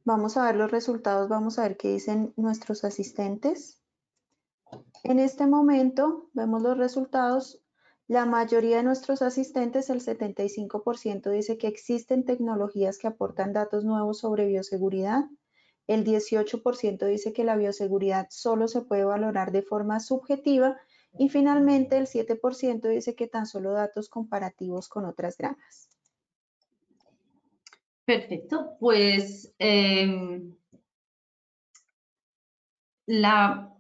Vamos 0.05 0.38
a 0.38 0.45
ver 0.45 0.55
los 0.55 0.71
resultados, 0.71 1.27
vamos 1.27 1.59
a 1.59 1.63
ver 1.63 1.75
qué 1.75 1.89
dicen 1.89 2.33
nuestros 2.38 2.85
asistentes. 2.85 3.81
En 5.03 5.19
este 5.19 5.47
momento 5.47 6.29
vemos 6.31 6.62
los 6.62 6.77
resultados. 6.77 7.62
La 8.07 8.25
mayoría 8.25 8.77
de 8.77 8.83
nuestros 8.83 9.21
asistentes, 9.21 9.89
el 9.89 9.99
75%, 9.99 11.29
dice 11.29 11.57
que 11.57 11.67
existen 11.67 12.23
tecnologías 12.23 12.97
que 12.97 13.07
aportan 13.07 13.51
datos 13.51 13.83
nuevos 13.83 14.19
sobre 14.19 14.47
bioseguridad. 14.47 15.25
El 15.89 16.06
18% 16.06 17.08
dice 17.08 17.34
que 17.34 17.43
la 17.43 17.56
bioseguridad 17.56 18.28
solo 18.30 18.67
se 18.67 18.82
puede 18.82 19.06
valorar 19.06 19.52
de 19.52 19.63
forma 19.63 19.99
subjetiva 19.99 20.78
y 21.17 21.30
finalmente 21.30 21.97
el 21.97 22.06
7% 22.06 22.88
dice 22.89 23.15
que 23.15 23.25
tan 23.25 23.47
solo 23.47 23.71
datos 23.71 24.08
comparativos 24.08 24.88
con 24.88 25.06
otras 25.06 25.36
granjas. 25.36 25.89
Perfecto, 28.06 28.78
pues 28.80 29.52
em, 29.58 30.56
la 33.08 33.75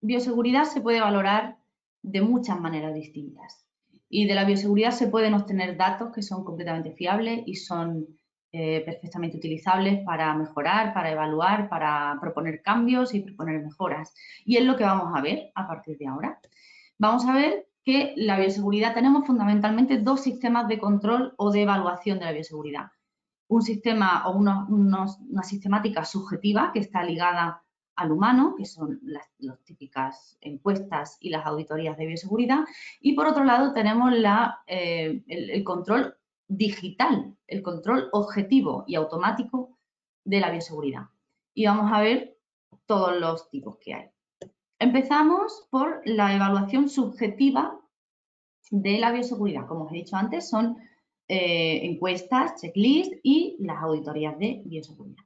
bioseguridad 0.00 0.64
se 0.64 0.80
puede 0.80 1.00
valorar 1.00 1.58
de 2.02 2.22
muchas 2.22 2.60
maneras 2.60 2.92
distintas 2.92 3.64
y 4.08 4.26
de 4.26 4.34
la 4.34 4.44
bioseguridad 4.44 4.90
se 4.90 5.06
pueden 5.06 5.34
obtener 5.34 5.76
datos 5.76 6.12
que 6.12 6.22
son 6.22 6.42
completamente 6.42 6.90
fiables 6.90 7.44
y 7.46 7.54
son 7.54 8.18
eh, 8.56 8.84
perfectamente 8.86 9.36
utilizables 9.36 10.04
para 10.04 10.32
mejorar, 10.32 10.94
para 10.94 11.10
evaluar, 11.10 11.68
para 11.68 12.16
proponer 12.20 12.62
cambios 12.62 13.12
y 13.12 13.18
proponer 13.18 13.60
mejoras. 13.60 14.14
Y 14.44 14.58
es 14.58 14.64
lo 14.64 14.76
que 14.76 14.84
vamos 14.84 15.12
a 15.12 15.20
ver 15.20 15.50
a 15.56 15.66
partir 15.66 15.98
de 15.98 16.06
ahora. 16.06 16.38
Vamos 16.96 17.26
a 17.26 17.34
ver 17.34 17.66
que 17.82 18.14
la 18.16 18.38
bioseguridad 18.38 18.94
tenemos 18.94 19.26
fundamentalmente 19.26 19.98
dos 19.98 20.20
sistemas 20.20 20.68
de 20.68 20.78
control 20.78 21.34
o 21.36 21.50
de 21.50 21.62
evaluación 21.62 22.20
de 22.20 22.26
la 22.26 22.30
bioseguridad. 22.30 22.92
Un 23.48 23.62
sistema 23.62 24.28
o 24.28 24.36
una 24.36 25.42
sistemática 25.42 26.04
subjetiva 26.04 26.70
que 26.72 26.78
está 26.78 27.02
ligada 27.02 27.64
al 27.96 28.12
humano, 28.12 28.54
que 28.56 28.66
son 28.66 29.00
las, 29.02 29.26
típicas 29.64 30.38
encuestas 30.40 31.16
y 31.18 31.30
las 31.30 31.44
auditorías 31.44 31.96
de 31.96 32.06
bioseguridad. 32.06 32.60
Y 33.00 33.14
por 33.14 33.26
otro 33.26 33.42
lado 33.42 33.72
tenemos 33.72 34.12
eh, 34.68 35.24
el 35.26 35.64
control 35.64 36.14
digital, 36.48 37.36
el 37.46 37.62
control 37.62 38.08
objetivo 38.12 38.84
y 38.86 38.94
automático 38.94 39.78
de 40.24 40.40
la 40.40 40.50
bioseguridad. 40.50 41.08
Y 41.54 41.66
vamos 41.66 41.90
a 41.92 42.00
ver 42.00 42.38
todos 42.86 43.18
los 43.18 43.50
tipos 43.50 43.78
que 43.78 43.94
hay. 43.94 44.10
Empezamos 44.78 45.66
por 45.70 46.02
la 46.04 46.34
evaluación 46.34 46.88
subjetiva 46.88 47.80
de 48.70 48.98
la 48.98 49.12
bioseguridad. 49.12 49.66
Como 49.66 49.84
os 49.84 49.92
he 49.92 49.96
dicho 49.96 50.16
antes, 50.16 50.48
son 50.48 50.76
eh, 51.28 51.80
encuestas, 51.84 52.60
checklists 52.60 53.18
y 53.22 53.56
las 53.60 53.82
auditorías 53.82 54.38
de 54.38 54.62
bioseguridad. 54.64 55.24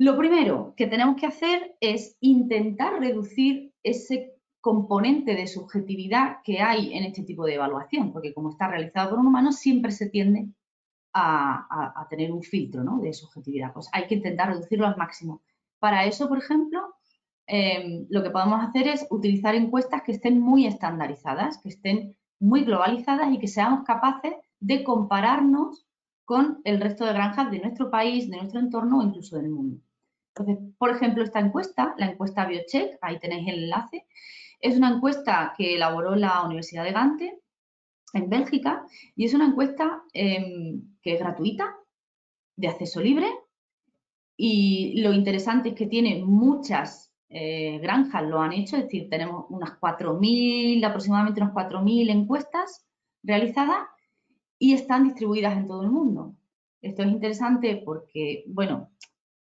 Lo 0.00 0.16
primero 0.16 0.74
que 0.76 0.86
tenemos 0.86 1.16
que 1.16 1.26
hacer 1.26 1.76
es 1.80 2.16
intentar 2.20 3.00
reducir 3.00 3.72
ese 3.82 4.37
componente 4.68 5.34
de 5.34 5.46
subjetividad 5.46 6.42
que 6.44 6.60
hay 6.60 6.92
en 6.92 7.04
este 7.04 7.22
tipo 7.22 7.46
de 7.46 7.54
evaluación, 7.54 8.12
porque 8.12 8.34
como 8.34 8.50
está 8.50 8.68
realizado 8.68 9.08
por 9.08 9.18
un 9.18 9.28
humano, 9.28 9.50
siempre 9.50 9.92
se 9.92 10.10
tiende 10.10 10.48
a, 11.14 12.06
tener 12.10 12.30
un 12.30 12.42
filtro 12.42 12.84
de 13.00 13.14
subjetividad. 13.14 13.72
Pues 13.72 13.88
hay 13.94 14.06
que 14.06 14.16
intentar 14.16 14.50
reducirlo 14.50 14.86
al 14.86 14.98
máximo. 14.98 15.40
Para 15.78 16.04
eso, 16.04 16.28
por 16.28 16.36
ejemplo, 16.36 16.80
em, 17.46 18.06
lo 18.10 18.22
que 18.22 18.28
podemos 18.28 18.62
hacer 18.62 18.88
es 18.88 19.06
utilizar 19.08 19.54
encuestas 19.54 20.02
que 20.02 20.12
estén 20.12 20.38
muy 20.38 20.66
estandarizadas, 20.66 21.56
que 21.62 21.70
estén 21.70 22.14
muy 22.38 22.62
globalizadas 22.64 23.32
y 23.32 23.38
que 23.38 23.48
seamos 23.48 23.84
capaces 23.84 24.34
de 24.60 24.84
compararnos 24.84 25.86
con 26.26 26.60
el 26.64 26.78
resto 26.78 27.06
de 27.06 27.14
granjas 27.14 27.50
de 27.50 27.60
nuestro 27.60 27.90
país, 27.90 28.28
de 28.28 28.36
nuestro 28.36 28.60
entorno 28.60 28.98
o 28.98 29.02
incluso 29.02 29.38
del 29.38 29.48
mundo. 29.48 29.80
Entonces, 30.36 30.74
por 30.76 30.90
ejemplo, 30.90 31.24
esta 31.24 31.40
encuesta, 31.40 31.94
la 31.96 32.10
encuesta 32.10 32.44
BioCheck, 32.44 32.98
ahí 33.00 33.18
tenéis 33.18 33.48
el 33.48 33.64
enlace, 33.64 34.06
es 34.60 34.76
una 34.76 34.90
encuesta 34.90 35.54
que 35.56 35.76
elaboró 35.76 36.14
la 36.16 36.42
Universidad 36.42 36.84
de 36.84 36.92
Gante 36.92 37.40
en 38.12 38.28
Bélgica 38.28 38.86
y 39.14 39.24
es 39.24 39.34
una 39.34 39.46
encuesta 39.46 40.02
em, 40.12 40.96
que 41.02 41.14
es 41.14 41.20
gratuita, 41.20 41.76
de 42.56 42.68
acceso 42.68 43.00
libre 43.00 43.26
y 44.36 45.00
lo 45.00 45.12
interesante 45.12 45.70
es 45.70 45.74
que 45.74 45.86
tiene 45.86 46.24
muchas 46.24 47.12
eh, 47.28 47.78
granjas, 47.80 48.22
lo 48.22 48.40
han 48.40 48.52
hecho, 48.52 48.76
es 48.76 48.84
decir, 48.84 49.10
tenemos 49.10 49.46
unas 49.48 49.78
4.000, 49.80 50.84
aproximadamente 50.84 51.40
unas 51.42 51.52
4.000 51.52 52.10
encuestas 52.10 52.86
realizadas 53.22 53.88
y 54.58 54.74
están 54.74 55.04
distribuidas 55.04 55.56
en 55.56 55.66
todo 55.66 55.82
el 55.82 55.90
mundo. 55.90 56.34
Esto 56.80 57.02
es 57.02 57.08
interesante 57.08 57.82
porque, 57.84 58.44
bueno, 58.46 58.90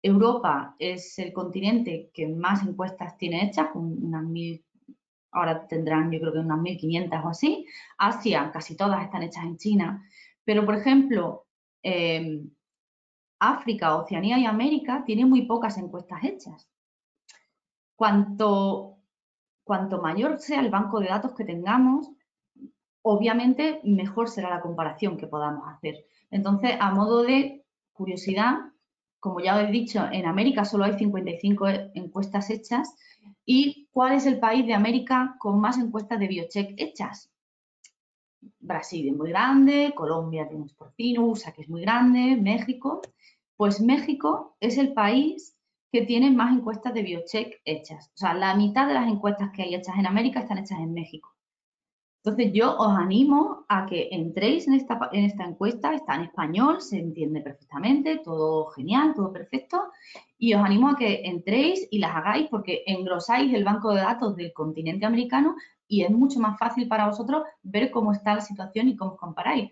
Europa 0.02 0.74
es 0.78 1.18
el 1.18 1.32
continente 1.32 2.10
que 2.14 2.26
más 2.26 2.66
encuestas 2.66 3.18
tiene 3.18 3.44
hechas, 3.44 3.68
con 3.72 4.02
unas 4.02 4.24
mil, 4.24 4.64
ahora 5.32 5.66
tendrán 5.66 6.10
yo 6.10 6.20
creo 6.20 6.32
que 6.32 6.38
unas 6.38 6.58
1.500 6.58 7.24
o 7.24 7.28
así. 7.28 7.66
Asia, 7.98 8.50
casi 8.52 8.76
todas 8.76 9.02
están 9.02 9.22
hechas 9.22 9.44
en 9.44 9.56
China. 9.56 10.04
Pero, 10.44 10.64
por 10.64 10.76
ejemplo, 10.76 11.46
em, 11.82 12.50
África, 13.38 13.96
Oceanía 13.96 14.38
y 14.38 14.44
América 14.44 15.02
tienen 15.04 15.28
muy 15.28 15.42
pocas 15.42 15.78
encuestas 15.78 16.22
hechas. 16.24 16.68
Cuanto, 17.96 18.98
cuanto 19.64 20.00
mayor 20.00 20.38
sea 20.38 20.60
el 20.60 20.70
banco 20.70 21.00
de 21.00 21.08
datos 21.08 21.34
que 21.34 21.44
tengamos, 21.44 22.10
obviamente 23.02 23.80
mejor 23.84 24.28
será 24.28 24.50
la 24.50 24.60
comparación 24.60 25.16
que 25.16 25.26
podamos 25.26 25.68
hacer. 25.68 26.04
Entonces, 26.30 26.76
a 26.80 26.90
modo 26.92 27.22
de 27.22 27.64
curiosidad, 27.92 28.56
como 29.20 29.40
ya 29.40 29.56
os 29.56 29.68
he 29.68 29.70
dicho, 29.70 30.04
en 30.10 30.26
América 30.26 30.64
solo 30.64 30.84
hay 30.84 30.98
55 30.98 31.68
encuestas 31.94 32.50
hechas. 32.50 32.96
¿Y 33.44 33.88
cuál 33.92 34.14
es 34.14 34.26
el 34.26 34.38
país 34.38 34.66
de 34.66 34.74
América 34.74 35.36
con 35.38 35.60
más 35.60 35.78
encuestas 35.78 36.18
de 36.18 36.28
biocheck 36.28 36.74
hechas? 36.78 37.30
Brasil 38.58 39.08
es 39.08 39.16
muy 39.16 39.30
grande, 39.30 39.92
Colombia 39.94 40.48
tiene 40.48 40.62
un 40.62 40.70
porcino, 40.70 41.26
USA 41.26 41.52
que 41.52 41.62
es 41.62 41.68
muy 41.68 41.82
grande, 41.82 42.36
México. 42.40 43.02
Pues 43.56 43.80
México 43.80 44.56
es 44.60 44.78
el 44.78 44.94
país 44.94 45.56
que 45.92 46.02
tiene 46.02 46.30
más 46.30 46.56
encuestas 46.56 46.94
de 46.94 47.02
biocheck 47.02 47.60
hechas. 47.64 48.10
O 48.14 48.16
sea, 48.16 48.34
la 48.34 48.54
mitad 48.54 48.86
de 48.86 48.94
las 48.94 49.08
encuestas 49.08 49.50
que 49.50 49.62
hay 49.62 49.74
hechas 49.74 49.96
en 49.98 50.06
América 50.06 50.40
están 50.40 50.58
hechas 50.58 50.78
en 50.78 50.94
México. 50.94 51.34
Entonces 52.22 52.52
yo 52.52 52.76
os 52.76 52.98
animo 52.98 53.64
a 53.68 53.86
que 53.86 54.10
entréis 54.12 54.68
en 54.68 54.74
esta, 54.74 55.08
en 55.10 55.24
esta 55.24 55.44
encuesta, 55.44 55.94
está 55.94 56.16
en 56.16 56.22
español, 56.22 56.82
se 56.82 56.98
entiende 56.98 57.40
perfectamente, 57.40 58.18
todo 58.18 58.66
genial, 58.66 59.14
todo 59.14 59.32
perfecto, 59.32 59.84
y 60.36 60.52
os 60.52 60.62
animo 60.62 60.90
a 60.90 60.96
que 60.96 61.22
entréis 61.24 61.88
y 61.90 61.98
las 61.98 62.14
hagáis 62.14 62.48
porque 62.50 62.82
engrosáis 62.86 63.54
el 63.54 63.64
banco 63.64 63.94
de 63.94 64.02
datos 64.02 64.36
del 64.36 64.52
continente 64.52 65.06
americano 65.06 65.56
y 65.88 66.02
es 66.02 66.10
mucho 66.10 66.40
más 66.40 66.58
fácil 66.58 66.88
para 66.88 67.06
vosotros 67.06 67.42
ver 67.62 67.90
cómo 67.90 68.12
está 68.12 68.34
la 68.34 68.42
situación 68.42 68.88
y 68.88 68.96
cómo 68.96 69.16
comparáis. 69.16 69.70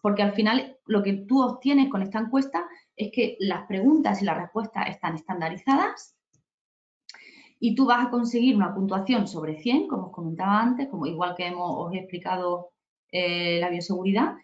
Porque 0.00 0.22
al 0.22 0.34
final 0.34 0.76
lo 0.86 1.02
que 1.02 1.14
tú 1.14 1.42
obtienes 1.42 1.90
con 1.90 2.02
esta 2.02 2.20
encuesta 2.20 2.64
es 2.94 3.10
que 3.10 3.36
las 3.40 3.66
preguntas 3.66 4.22
y 4.22 4.24
las 4.24 4.38
respuestas 4.38 4.88
están 4.88 5.16
estandarizadas 5.16 6.17
y 7.60 7.74
tú 7.74 7.86
vas 7.86 8.06
a 8.06 8.10
conseguir 8.10 8.56
una 8.56 8.74
puntuación 8.74 9.26
sobre 9.26 9.60
100, 9.60 9.88
como 9.88 10.06
os 10.06 10.12
comentaba 10.12 10.60
antes, 10.60 10.88
como 10.88 11.06
igual 11.06 11.34
que 11.36 11.46
hemos, 11.46 11.70
os 11.76 11.92
he 11.92 11.98
explicado 11.98 12.70
eh, 13.10 13.58
la 13.60 13.70
bioseguridad, 13.70 14.36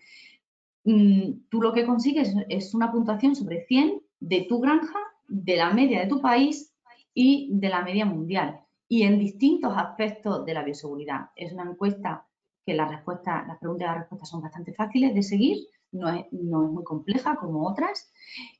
mm, 0.85 1.49
tú 1.49 1.63
lo 1.63 1.73
que 1.73 1.87
consigues 1.87 2.35
es 2.49 2.75
una 2.75 2.91
puntuación 2.91 3.37
sobre 3.37 3.65
100 3.67 4.03
de 4.21 4.47
tu 4.49 4.61
granja, 4.61 4.99
de 5.29 5.57
la 5.57 5.73
media 5.73 6.01
de 6.01 6.07
tu 6.07 6.21
país 6.21 6.75
y 7.15 7.49
de 7.53 7.69
la 7.69 7.83
media 7.83 8.05
mundial. 8.05 8.61
Y 8.89 9.03
en 9.03 9.19
distintos 9.19 9.73
aspectos 9.77 10.45
de 10.45 10.55
la 10.55 10.63
bioseguridad. 10.63 11.31
Es 11.37 11.53
una 11.53 11.65
encuesta 11.65 12.27
que 12.67 12.75
las 12.75 12.91
respuestas, 12.91 13.47
las 13.47 13.59
preguntas 13.59 13.87
y 13.87 13.89
las 13.89 13.99
respuestas 14.01 14.29
son 14.29 14.43
bastante 14.43 14.75
fáciles 14.75 15.15
de 15.15 15.23
seguir, 15.23 15.59
no 15.93 16.09
es, 16.09 16.27
no 16.33 16.65
es 16.65 16.71
muy 16.71 16.85
compleja 16.85 17.37
como 17.37 17.67
otras. 17.67 18.13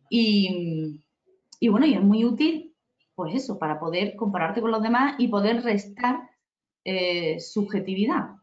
Y, 0.09 1.03
y 1.61 1.69
bueno, 1.69 1.87
y 1.87 1.95
es 1.95 2.03
muy 2.03 2.25
útil 2.25 2.64
pues 3.15 3.35
eso, 3.35 3.59
para 3.59 3.79
poder 3.79 4.17
compararte 4.17 4.61
con 4.61 4.71
los 4.71 4.83
demás 4.83 5.15
y 5.19 5.29
poder 5.29 5.63
restar 5.63 6.31
eh, 6.85 7.39
subjetividad. 7.41 8.37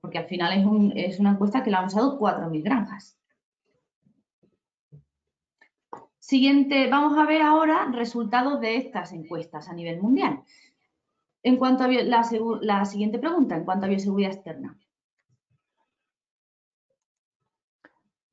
Porque 0.00 0.18
al 0.18 0.26
final 0.26 0.92
es, 0.94 1.18
una 1.18 1.32
encuesta 1.32 1.62
que 1.62 1.70
la 1.70 1.78
han 1.78 1.86
usado 1.86 2.18
4.000 2.18 2.62
granjas. 2.62 3.18
Siguiente, 6.18 6.88
vamos 6.88 7.18
a 7.18 7.26
ver 7.26 7.42
ahora 7.42 7.90
resultados 7.92 8.60
de 8.60 8.76
estas 8.76 9.12
encuestas 9.12 9.68
a 9.68 9.74
nivel 9.74 10.00
mundial. 10.00 10.42
En 11.42 11.56
cuanto 11.56 11.84
a 11.84 11.88
la, 11.88 12.26
la 12.62 12.84
siguiente 12.84 13.18
pregunta, 13.18 13.56
en 13.56 13.64
cuanto 13.64 13.86
a 13.86 13.88
bioseguridad 13.88 14.32
externa. 14.32 14.78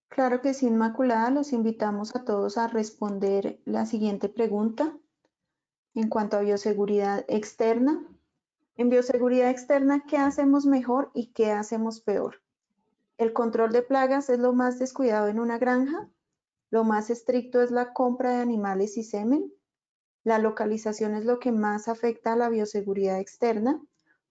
Claro 0.07 0.41
que 0.41 0.53
sí, 0.53 0.67
Inmaculada, 0.67 1.31
los 1.31 1.53
invitamos 1.53 2.15
a 2.15 2.25
todos 2.25 2.57
a 2.57 2.67
responder 2.67 3.61
la 3.65 3.85
siguiente 3.85 4.27
pregunta. 4.27 4.97
En 5.93 6.07
cuanto 6.07 6.37
a 6.37 6.41
bioseguridad 6.41 7.25
externa, 7.27 8.01
en 8.77 8.89
bioseguridad 8.89 9.49
externa, 9.49 10.05
¿qué 10.07 10.17
hacemos 10.17 10.65
mejor 10.65 11.11
y 11.13 11.33
qué 11.33 11.51
hacemos 11.51 11.99
peor? 11.99 12.41
El 13.17 13.33
control 13.33 13.71
de 13.71 13.83
plagas 13.83 14.29
es 14.29 14.39
lo 14.39 14.53
más 14.53 14.79
descuidado 14.79 15.27
en 15.27 15.39
una 15.39 15.57
granja. 15.57 16.09
Lo 16.69 16.83
más 16.83 17.09
estricto 17.09 17.61
es 17.61 17.69
la 17.69 17.93
compra 17.93 18.31
de 18.31 18.41
animales 18.41 18.97
y 18.97 19.03
semen. 19.03 19.53
La 20.23 20.39
localización 20.39 21.13
es 21.13 21.25
lo 21.25 21.39
que 21.39 21.51
más 21.51 21.87
afecta 21.87 22.33
a 22.33 22.35
la 22.37 22.49
bioseguridad 22.49 23.19
externa. 23.19 23.79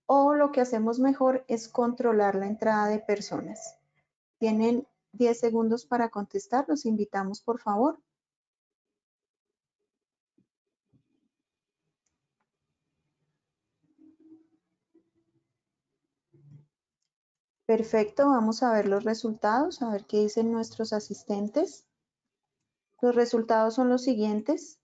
O 0.07 0.35
lo 0.35 0.51
que 0.51 0.61
hacemos 0.61 0.99
mejor 0.99 1.45
es 1.47 1.69
controlar 1.69 2.35
la 2.35 2.47
entrada 2.47 2.89
de 2.89 2.99
personas. 2.99 3.77
Tienen 4.39 4.89
10 5.13 5.39
segundos 5.39 5.85
para 5.85 6.09
contestar. 6.09 6.65
Los 6.67 6.87
invitamos, 6.87 7.43
por 7.43 7.61
favor. 7.61 8.01
Perfecto, 17.71 18.29
vamos 18.31 18.65
a 18.65 18.73
ver 18.73 18.89
los 18.89 19.05
resultados, 19.05 19.81
a 19.81 19.93
ver 19.93 20.05
qué 20.05 20.23
dicen 20.23 20.51
nuestros 20.51 20.93
asistentes. 20.93 21.87
Los 23.01 23.15
resultados 23.15 23.75
son 23.75 23.89
los 23.89 24.03
siguientes. 24.03 24.81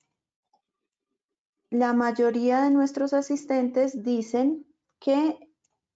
La 1.69 1.95
mayoría 1.95 2.63
de 2.63 2.71
nuestros 2.71 3.13
asistentes 3.13 4.05
dicen 4.05 4.65
que 5.01 5.37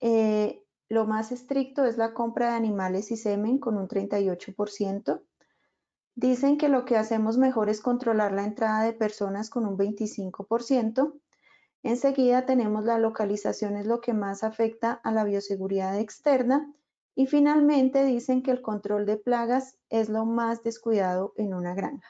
eh, 0.00 0.64
lo 0.88 1.06
más 1.06 1.30
estricto 1.30 1.84
es 1.84 1.96
la 1.96 2.12
compra 2.12 2.50
de 2.50 2.56
animales 2.56 3.12
y 3.12 3.16
semen 3.16 3.58
con 3.58 3.76
un 3.76 3.86
38%. 3.86 5.22
Dicen 6.16 6.58
que 6.58 6.68
lo 6.68 6.84
que 6.86 6.96
hacemos 6.96 7.38
mejor 7.38 7.70
es 7.70 7.80
controlar 7.80 8.32
la 8.32 8.42
entrada 8.42 8.82
de 8.82 8.94
personas 8.94 9.48
con 9.48 9.64
un 9.64 9.78
25%. 9.78 11.20
Enseguida 11.84 12.46
tenemos 12.46 12.84
la 12.84 12.98
localización 12.98 13.76
es 13.76 13.86
lo 13.86 14.00
que 14.00 14.12
más 14.12 14.42
afecta 14.42 14.94
a 15.04 15.12
la 15.12 15.22
bioseguridad 15.22 15.96
externa 15.96 16.74
y 17.14 17.26
finalmente 17.26 18.04
dicen 18.04 18.42
que 18.42 18.50
el 18.50 18.62
control 18.62 19.06
de 19.06 19.16
plagas 19.16 19.78
es 19.88 20.08
lo 20.08 20.24
más 20.24 20.62
descuidado 20.62 21.32
en 21.36 21.54
una 21.54 21.74
granja. 21.74 22.08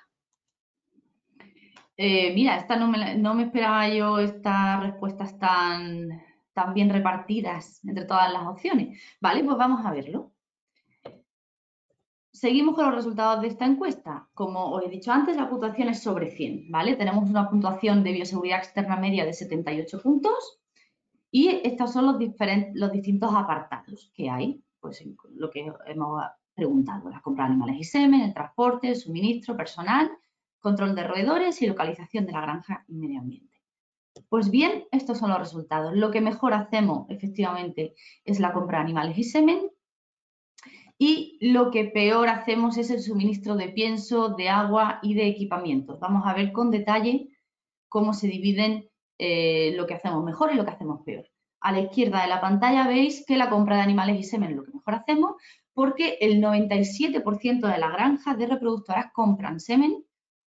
Eh, 1.97 2.33
mira, 2.35 2.57
esta 2.57 2.77
no 2.77 2.89
me, 2.89 3.43
esperaba 3.43 3.87
yo 3.89 4.19
estas 4.19 4.83
respuestas 4.83 5.39
tan, 5.39 6.23
tan 6.55 6.73
bien 6.73 6.89
repartidas 6.89 7.85
entre 7.85 8.07
todas 8.07 8.33
las 8.33 8.47
opciones. 8.47 8.99
Vale, 9.21 9.45
pues 9.45 9.59
vamos 9.59 9.85
a 9.85 9.91
verlo. 9.91 10.33
Seguimos 12.33 12.75
con 12.75 12.87
los 12.87 12.95
resultados 12.95 13.43
de 13.43 13.49
esta 13.49 13.67
encuesta. 13.67 14.31
Como 14.33 14.71
os 14.73 14.83
he 14.83 14.89
dicho 14.89 15.13
antes, 15.13 15.37
la 15.37 15.51
puntuación 15.51 15.89
es 15.89 16.03
sobre 16.03 16.31
100, 16.31 16.71
¿vale? 16.71 16.97
Tenemos 16.97 17.29
una 17.29 17.51
puntuación 17.51 18.03
de 18.03 18.13
bioseguridad 18.13 18.61
externa 18.61 18.97
media 18.97 19.27
de 19.27 19.35
78 19.35 20.01
puntos 20.01 20.63
y 21.31 21.61
estos 21.65 21.93
son 21.93 22.07
los, 22.07 22.19
diferentes, 22.19 22.73
los 22.75 22.93
distintos 22.93 23.31
apartados 23.35 24.11
que 24.15 24.31
hay 24.31 24.65
pues 24.81 25.05
lo 25.35 25.51
que 25.51 25.73
hemos 25.87 26.23
preguntado, 26.55 27.09
la 27.11 27.21
compra 27.21 27.45
de 27.45 27.53
animales 27.53 27.77
y 27.79 27.85
semen, 27.85 28.23
el 28.23 28.35
transporte, 28.35 28.89
el 28.89 28.97
suministro, 28.97 29.57
personal, 29.57 30.11
control 30.59 30.95
de 30.95 31.05
roedores 31.05 31.63
y 31.63 31.67
localización 31.67 32.27
de 32.27 32.33
la 32.33 32.43
granja 32.43 32.85
y 32.89 32.95
medio 32.97 33.21
ambiente. 33.21 33.59
Pues 34.29 34.51
bien, 34.51 34.85
estos 34.91 35.19
son 35.19 35.31
los 35.31 35.39
resultados. 35.39 35.95
Lo 35.95 36.11
que 36.11 36.21
mejor 36.21 36.53
hacemos 36.53 37.09
efectivamente 37.09 37.95
es 38.25 38.41
la 38.41 38.53
compra 38.53 38.79
de 38.79 38.85
animales 38.85 39.19
y 39.19 39.25
semen 39.25 39.71
y 40.99 41.39
lo 41.41 41.71
que 41.71 41.85
peor 41.87 42.29
hacemos 42.29 42.77
es 42.77 42.91
el 42.91 43.01
suministro 43.01 43.57
de 43.57 43.69
pienso, 43.69 44.31
de 44.31 44.51
agua 44.51 44.99
y 45.03 45.15
de 45.15 45.29
equipamientos. 45.29 45.99
Vamos 45.99 46.25
a 46.27 46.35
ver 46.35 46.53
con 46.53 46.71
detalle 46.71 47.31
cómo 47.89 48.13
se 48.13 48.29
dividen 48.29 48.91
eh, 49.19 49.73
lo 49.77 49.87
que 49.87 49.95
hacemos 49.95 50.23
mejor 50.25 50.53
y 50.53 50.57
lo 50.57 50.65
que 50.65 50.73
hacemos 50.73 51.03
peor 51.05 51.27
a 51.61 51.73
la 51.73 51.81
izquierda 51.81 52.23
de 52.23 52.29
la 52.29 52.41
pantalla 52.41 52.87
veis 52.87 53.25
que 53.27 53.37
la 53.37 53.51
compra 53.51 53.77
de 53.77 53.83
animales 53.83 54.19
y 54.19 54.23
semen 54.23 54.51
es 54.51 54.57
lo 54.57 54.65
que 54.65 54.73
mejor 54.73 54.95
hacemos 54.95 55.35
porque 55.75 56.19
el 56.21 56.43
97% 56.43 57.61
de 57.61 57.79
las 57.79 57.93
granjas 57.93 58.39
de 58.39 58.47
reproductoras 58.47 59.13
compran 59.13 59.61
semen 59.61 60.05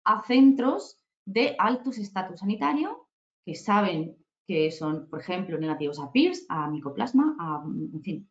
a 0.04 0.22
centros 0.24 1.00
de 1.26 1.56
altos 1.58 1.98
estatus 1.98 2.40
sanitario 2.40 3.08
que 3.46 3.56
saben 3.56 4.16
que 4.48 4.72
son, 4.72 5.10
por 5.10 5.22
ejemplo, 5.22 5.58
negativos 5.58 6.00
a 6.00 6.12
PIRS, 6.12 6.46
a 6.50 6.70
micoplasma, 6.70 7.36
a, 7.40 7.64
en 7.66 8.02
fin, 8.02 8.30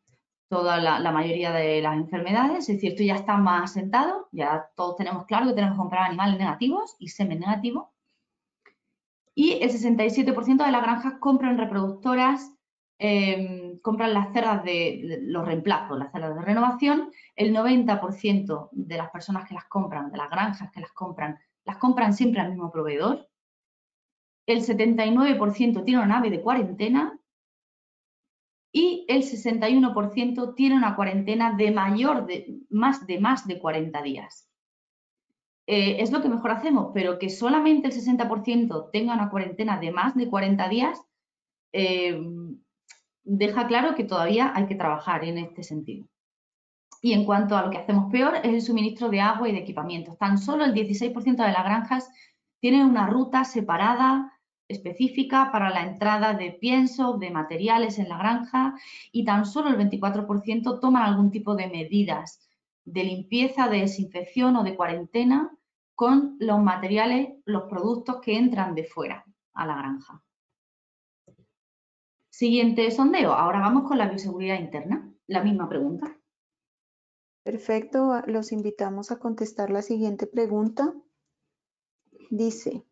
toda 0.48 0.78
la, 0.78 1.10
mayoría 1.10 1.50
de 1.52 1.82
las 1.82 1.96
enfermedades. 1.96 2.68
Es 2.68 2.76
decir, 2.76 2.92
esto 2.92 3.02
ya 3.02 3.16
está 3.16 3.36
más 3.36 3.72
asentado, 3.72 4.28
ya 4.30 4.66
todos 4.76 4.96
tenemos 4.96 5.26
claro 5.26 5.46
que 5.46 5.54
tenemos 5.54 5.74
que 5.74 5.82
comprar 5.82 6.04
animales 6.04 6.38
negativos 6.38 6.94
y 7.00 7.08
semen 7.08 7.40
negativo. 7.40 7.92
Y 9.34 9.54
el 9.62 9.70
67% 9.70 10.64
de 10.64 10.70
las 10.70 10.82
granjas 10.82 11.14
compran 11.18 11.58
reproductoras 11.58 12.53
Em, 12.98 13.78
compran 13.80 14.14
las 14.14 14.32
cerdas 14.32 14.62
de, 14.62 15.18
los 15.22 15.44
reemplazos, 15.44 15.98
las 15.98 16.12
cerdas 16.12 16.34
de 16.36 16.42
renovación. 16.42 17.10
El 17.34 17.52
90% 17.52 18.68
de 18.72 18.96
las 18.96 19.10
personas 19.10 19.48
que 19.48 19.54
las 19.54 19.64
compran, 19.64 20.10
de 20.12 20.18
las 20.18 20.30
granjas 20.30 20.70
que 20.70 20.80
las 20.80 20.92
compran, 20.92 21.38
las 21.64 21.76
compran 21.78 22.14
siempre 22.14 22.40
al 22.40 22.50
mismo 22.50 22.70
proveedor. 22.70 23.28
El 24.46 24.60
79% 24.60 25.84
tiene 25.84 26.00
una 26.00 26.14
nave 26.14 26.30
de 26.30 26.40
cuarentena 26.40 27.18
y 28.72 29.04
el 29.08 29.22
61% 29.22 30.54
tiene 30.54 30.76
una 30.76 30.94
cuarentena 30.96 31.54
de 31.56 31.70
mayor 31.70 32.26
de 32.26 32.60
más 32.70 33.06
de 33.06 33.20
más 33.20 33.46
de 33.46 33.58
40 33.58 34.02
días. 34.02 34.48
Eh, 35.66 36.02
es 36.02 36.12
lo 36.12 36.20
que 36.20 36.28
mejor 36.28 36.50
hacemos, 36.50 36.90
pero 36.92 37.18
que 37.18 37.30
solamente 37.30 37.88
el 37.88 37.94
60% 37.94 38.90
tenga 38.92 39.14
una 39.14 39.30
cuarentena 39.30 39.78
de 39.78 39.92
más 39.92 40.14
de 40.14 40.28
40 40.28 40.68
días, 40.68 41.00
eh, 41.72 42.20
deja 43.24 43.66
claro 43.66 43.94
que 43.94 44.04
todavía 44.04 44.52
hay 44.54 44.66
que 44.66 44.74
trabajar 44.74 45.24
en 45.24 45.38
este 45.38 45.62
sentido. 45.62 46.06
Y 47.02 47.12
en 47.12 47.24
cuanto 47.24 47.56
a 47.56 47.62
lo 47.62 47.70
que 47.70 47.78
hacemos 47.78 48.10
peor, 48.10 48.36
es 48.36 48.52
el 48.52 48.62
suministro 48.62 49.08
de 49.08 49.20
agua 49.20 49.48
y 49.48 49.52
de 49.52 49.58
equipamientos. 49.58 50.16
Tan 50.16 50.38
solo 50.38 50.64
el 50.64 50.72
16% 50.72 51.44
de 51.44 51.52
las 51.52 51.64
granjas 51.64 52.10
tienen 52.60 52.86
una 52.86 53.06
ruta 53.06 53.44
separada 53.44 54.32
específica 54.68 55.50
para 55.52 55.68
la 55.68 55.82
entrada 55.82 56.32
de 56.32 56.52
pienso, 56.52 57.18
de 57.18 57.30
materiales 57.30 57.98
en 57.98 58.08
la 58.08 58.16
granja 58.16 58.74
y 59.12 59.24
tan 59.24 59.44
solo 59.44 59.68
el 59.68 59.76
24% 59.76 60.80
toman 60.80 61.02
algún 61.02 61.30
tipo 61.30 61.54
de 61.54 61.68
medidas 61.68 62.40
de 62.86 63.04
limpieza, 63.04 63.68
de 63.68 63.80
desinfección 63.80 64.56
o 64.56 64.64
de 64.64 64.74
cuarentena 64.74 65.50
con 65.94 66.36
los 66.40 66.60
materiales, 66.60 67.34
los 67.44 67.64
productos 67.64 68.20
que 68.20 68.36
entran 68.36 68.74
de 68.74 68.84
fuera 68.84 69.24
a 69.52 69.66
la 69.66 69.76
granja. 69.76 70.23
Siguiente 72.36 72.90
sondeo. 72.90 73.32
Ahora 73.32 73.60
vamos 73.60 73.86
con 73.86 73.96
la 73.96 74.08
bioseguridad 74.08 74.58
interna. 74.58 75.08
La 75.28 75.44
misma 75.44 75.68
pregunta. 75.68 76.18
Perfecto. 77.44 78.22
Los 78.26 78.50
invitamos 78.50 79.12
a 79.12 79.20
contestar 79.20 79.70
la 79.70 79.82
siguiente 79.82 80.26
pregunta. 80.26 80.92
Dice, 82.30 82.84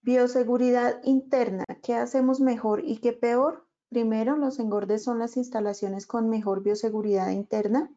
bioseguridad 0.00 1.02
interna, 1.04 1.64
¿qué 1.82 1.94
hacemos 1.94 2.40
mejor 2.40 2.82
y 2.86 3.00
qué 3.00 3.12
peor? 3.12 3.68
Primero, 3.90 4.38
los 4.38 4.58
engordes 4.60 5.04
son 5.04 5.18
las 5.18 5.36
instalaciones 5.36 6.06
con 6.06 6.30
mejor 6.30 6.62
bioseguridad 6.62 7.32
interna. 7.32 7.90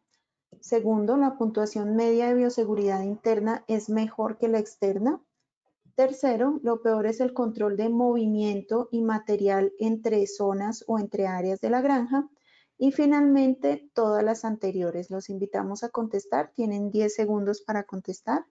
Segundo, 0.59 1.15
la 1.15 1.37
puntuación 1.37 1.95
media 1.95 2.27
de 2.27 2.33
bioseguridad 2.33 3.03
interna 3.03 3.63
es 3.69 3.89
mejor 3.89 4.37
que 4.37 4.49
la 4.49 4.59
externa. 4.59 5.21
Tercero, 5.97 6.59
lo 6.61 6.83
peor 6.83 7.07
es 7.07 7.21
el 7.21 7.33
control 7.33 7.75
de 7.75 7.89
movimiento 7.89 8.87
y 8.91 9.01
material 9.01 9.73
entre 9.79 10.27
zonas 10.27 10.83
o 10.85 10.99
entre 10.99 11.25
áreas 11.25 11.59
de 11.59 11.71
la 11.71 11.81
granja. 11.81 12.29
Y 12.77 12.91
finalmente, 12.91 13.89
todas 13.95 14.23
las 14.23 14.45
anteriores. 14.45 15.09
Los 15.09 15.27
invitamos 15.31 15.83
a 15.83 15.89
contestar. 15.89 16.51
Tienen 16.53 16.91
10 16.91 17.15
segundos 17.15 17.63
para 17.63 17.83
contestar. 17.85 18.45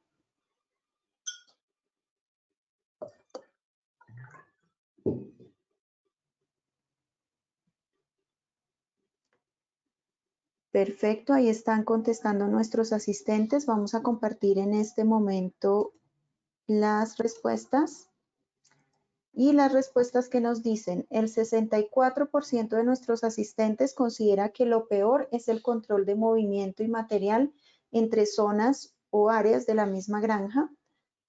Perfecto, 10.72 11.32
ahí 11.32 11.48
están 11.48 11.85
contestando 11.85 12.48
nuestros 12.48 12.92
asistentes. 12.92 13.66
Vamos 13.66 13.94
a 13.94 14.02
compartir 14.02 14.59
en 14.59 14.74
este 14.74 15.04
momento 15.04 15.92
las 16.66 17.18
respuestas. 17.18 18.11
Y 19.33 19.52
las 19.52 19.72
respuestas 19.72 20.29
que 20.29 20.40
nos 20.40 20.62
dicen, 20.62 21.07
el 21.11 21.29
64% 21.29 22.68
de 22.68 22.85
nuestros 22.85 23.22
asistentes 23.22 23.94
considera 23.94 24.48
que 24.48 24.64
lo 24.64 24.88
peor 24.88 25.29
es 25.31 25.48
el 25.48 25.62
control 25.62 26.07
de 26.07 26.14
movimiento 26.14 26.83
y 26.83 26.88
material 26.88 27.52
entre 27.92 28.24
zonas 28.24 28.94
o 29.11 29.29
áreas 29.29 29.66
de 29.66 29.74
la 29.74 29.85
misma 29.85 30.20
granja. 30.20 30.70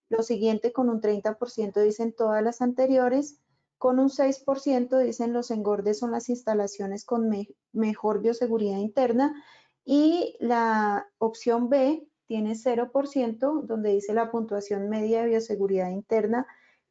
Lo 0.09 0.23
siguiente, 0.23 0.71
con 0.71 0.89
un 0.89 1.01
30% 1.01 1.81
dicen 1.81 2.13
todas 2.13 2.41
las 2.41 2.61
anteriores 2.61 3.41
con 3.77 3.99
un 3.99 4.09
6% 4.09 4.97
dicen 5.03 5.33
los 5.33 5.51
engordes 5.51 5.99
son 5.99 6.11
las 6.11 6.29
instalaciones 6.29 7.05
con 7.05 7.29
mejor 7.73 8.21
bioseguridad 8.21 8.77
interna 8.77 9.43
y 9.85 10.35
la 10.39 11.07
opción 11.19 11.69
B 11.69 12.07
tiene 12.27 12.51
0%, 12.51 13.61
donde 13.63 13.93
dice 13.93 14.13
la 14.13 14.29
puntuación 14.29 14.89
media 14.89 15.21
de 15.21 15.29
bioseguridad 15.29 15.89
interna 15.89 16.45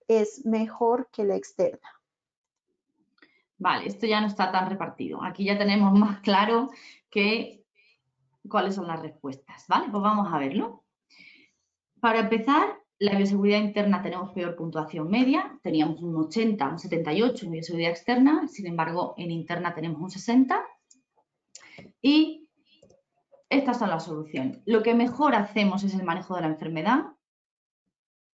es 0.08 0.44
mejor 0.44 1.08
que 1.12 1.24
la 1.24 1.36
externa. 1.36 1.88
Vale, 3.58 3.86
esto 3.86 4.06
ya 4.06 4.20
no 4.20 4.26
está 4.26 4.50
tan 4.52 4.68
repartido. 4.68 5.22
Aquí 5.22 5.44
ya 5.44 5.58
tenemos 5.58 5.92
más 5.98 6.20
claro 6.20 6.70
que 7.10 7.64
cuáles 8.48 8.74
son 8.74 8.86
las 8.86 9.00
respuestas, 9.00 9.64
¿vale? 9.68 9.88
Pues 9.90 10.02
vamos 10.02 10.32
a 10.32 10.38
verlo. 10.38 10.84
Para 12.00 12.20
empezar, 12.20 12.78
la 12.98 13.16
bioseguridad 13.16 13.60
interna 13.60 14.02
tenemos 14.02 14.32
peor 14.32 14.56
puntuación 14.56 15.10
media, 15.10 15.58
teníamos 15.62 16.00
un 16.00 16.16
80, 16.16 16.68
un 16.68 16.78
78 16.78 17.46
en 17.46 17.52
bioseguridad 17.52 17.90
externa, 17.90 18.48
sin 18.48 18.66
embargo 18.66 19.14
en 19.16 19.30
interna 19.30 19.74
tenemos 19.74 20.00
un 20.00 20.10
60. 20.10 20.64
Y 22.00 22.45
estas 23.48 23.78
son 23.78 23.90
las 23.90 24.04
soluciones. 24.04 24.60
Lo 24.66 24.82
que 24.82 24.94
mejor 24.94 25.34
hacemos 25.34 25.84
es 25.84 25.94
el 25.94 26.04
manejo 26.04 26.34
de 26.34 26.42
la 26.42 26.48
enfermedad. 26.48 27.04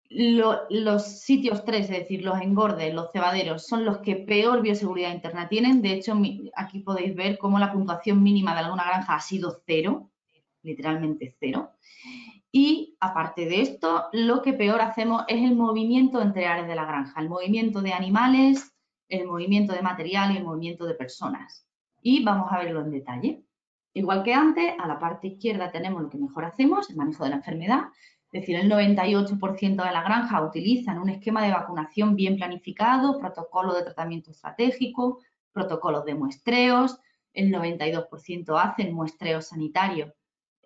los 0.10 1.22
sitios 1.22 1.64
3, 1.64 1.90
es 1.90 2.00
decir, 2.00 2.24
los 2.24 2.42
engordes, 2.42 2.94
los 2.94 3.12
cebaderos, 3.12 3.66
son 3.66 3.86
los 3.86 4.00
que 4.00 4.16
peor 4.18 4.62
bioseguridad 4.62 5.14
interna 5.14 5.48
tienen. 5.48 5.82
De 5.82 5.94
hecho, 5.94 6.14
aquí 6.56 6.80
podéis 6.80 7.16
ver 7.16 7.38
cómo 7.38 7.60
la 7.60 7.72
puntuación 7.72 8.22
mínima 8.22 8.54
de 8.54 8.60
alguna 8.60 8.84
granja 8.84 9.16
ha 9.16 9.22
sido 9.22 9.62
cero, 9.66 10.12
literalmente 10.64 11.36
cero. 11.40 11.72
Y 12.52 12.98
aparte 13.00 13.46
de 13.46 13.62
esto, 13.62 14.08
lo 14.12 14.42
que 14.42 14.54
peor 14.54 14.82
hacemos 14.82 15.24
es 15.30 15.42
el 15.42 15.56
movimiento 15.56 16.22
entre 16.22 16.48
áreas 16.48 16.68
de 16.68 16.76
la 16.76 16.86
granja, 16.86 17.22
el 17.22 17.30
movimiento 17.30 17.82
de 17.82 17.94
animales, 17.94 18.74
el 19.08 19.26
movimiento 19.26 19.74
de 19.74 19.82
material 19.82 20.34
y 20.34 20.38
el 20.38 20.44
movimiento 20.44 20.86
de 20.86 20.96
personas. 20.96 21.66
Y 22.02 22.24
vamos 22.24 22.52
a 22.52 22.58
verlo 22.60 22.82
en 22.82 22.92
detalle. 22.92 23.44
Igual 23.94 24.24
que 24.24 24.34
antes, 24.34 24.74
a 24.80 24.88
la 24.88 25.00
parte 25.00 25.28
izquierda 25.28 25.72
tenemos 25.72 26.02
lo 26.02 26.10
que 26.10 26.18
mejor 26.18 26.46
hacemos, 26.46 26.90
el 26.90 26.96
manejo 26.96 27.24
de 27.24 27.32
la 27.32 27.36
enfermedad. 27.38 27.86
Es 28.32 28.42
decir, 28.42 28.56
el 28.56 28.72
98% 28.72 29.84
de 29.84 29.92
la 29.92 30.04
granja 30.04 30.42
utilizan 30.42 31.00
un 31.00 31.10
esquema 31.10 31.44
de 31.44 31.52
vacunación 31.52 32.16
bien 32.16 32.38
planificado, 32.38 33.20
protocolo 33.20 33.74
de 33.74 33.84
tratamiento 33.84 34.32
estratégico, 34.32 35.20
protocolos 35.52 36.06
de 36.06 36.16
muestreos. 36.16 36.98
El 37.34 37.52
92% 37.52 38.58
hacen 38.58 38.94
muestreos 38.94 39.48
sanitarios 39.48 40.14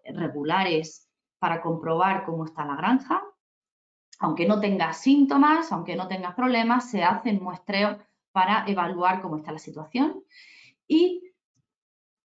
regulares 0.03 1.09
para 1.39 1.61
comprobar 1.61 2.23
cómo 2.25 2.45
está 2.45 2.65
la 2.65 2.75
granja. 2.75 3.23
Aunque 4.19 4.45
no 4.47 4.59
tengas 4.59 4.97
síntomas, 4.97 5.71
aunque 5.71 5.95
no 5.95 6.07
tengas 6.07 6.35
problemas, 6.35 6.89
se 6.89 7.03
hacen 7.03 7.41
muestreos 7.43 7.97
para 8.31 8.63
evaluar 8.67 9.21
cómo 9.21 9.37
está 9.37 9.51
la 9.51 9.59
situación. 9.59 10.23
Y 10.87 11.33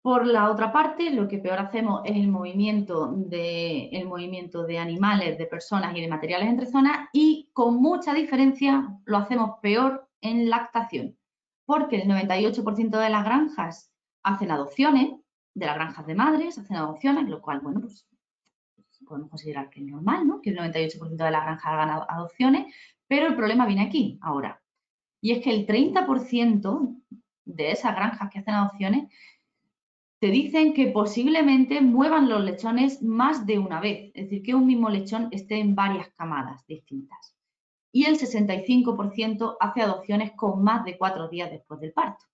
por 0.03 0.27
la 0.27 0.51
otra 0.51 0.73
parte, 0.73 1.11
lo 1.11 1.29
que 1.29 1.39
peor 1.39 1.61
hacemos 1.61 2.03
es 2.05 2.17
el 2.17 2.27
movimiento 2.27 3.13
de, 3.17 4.03
movimiento 4.05 4.65
de 4.65 4.79
animales, 4.79 5.39
de 5.39 5.47
personas 5.47 5.97
y 5.97 6.01
de 6.01 6.09
materiales 6.09 6.49
entre 6.49 6.67
zonas 6.67 7.09
y 7.13 7.49
con 7.53 7.77
mucha 7.77 8.13
diferencia 8.13 8.99
lo 9.05 9.17
hacemos 9.17 9.61
peor 9.63 10.09
en 10.21 10.51
lactación, 10.51 11.17
porque 11.65 12.03
el 12.03 12.09
98% 12.09 12.99
de 12.99 13.11
las 13.11 13.25
granjas 13.25 13.93
hacen 14.25 14.51
adopciones, 14.51 15.13
de 15.55 15.67
las 15.67 15.77
granjas 15.77 16.07
de 16.07 16.15
madres 16.17 16.59
hacen 16.59 16.77
adopciones, 16.77 17.29
lo 17.29 17.41
cual, 17.41 17.61
bueno, 17.61 17.81
pues 17.81 18.07
podemos 19.07 19.31
considerar 19.31 19.71
que 19.71 19.81
es 19.81 19.87
normal, 19.87 20.27
¿no? 20.27 20.41
que 20.41 20.51
el 20.51 20.59
98% 20.59 21.17
de 21.17 21.31
las 21.31 21.45
granjas 21.45 21.67
hagan 21.67 21.91
adopciones, 22.09 22.75
pero 23.07 23.29
el 23.29 23.37
problema 23.37 23.67
viene 23.67 23.83
aquí, 23.83 24.19
ahora. 24.21 24.61
Y 25.21 25.33
es 25.33 25.45
que 25.45 25.51
el 25.51 25.67
30% 25.67 26.97
de 27.45 27.71
esas 27.71 27.95
granjas 27.95 28.31
que 28.31 28.41
hacen 28.41 28.55
adopciones 28.55 29.13
te 30.23 30.29
dicen 30.29 30.73
que 30.73 30.87
posiblemente 30.87 31.81
muevan 31.81 32.29
los 32.29 32.45
lechones 32.45 33.03
más 33.03 33.45
de 33.45 33.59
una 33.59 33.81
vez, 33.81 34.13
es 34.15 34.27
decir, 34.27 34.45
que 34.45 34.55
un 34.55 34.69
mismo 34.69 34.89
lechón 34.89 35.27
esté 35.33 35.59
en 35.59 35.75
varias 35.75 36.11
camadas 36.11 36.65
distintas. 36.69 37.35
Y 37.91 38.05
el 38.05 38.17
65% 38.17 39.57
hace 39.59 39.83
adopciones 39.83 40.31
con 40.37 40.63
más 40.63 40.85
de 40.85 40.97
cuatro 40.97 41.29
días 41.29 41.51
después 41.51 41.81
del 41.81 41.93
parto 41.93 42.25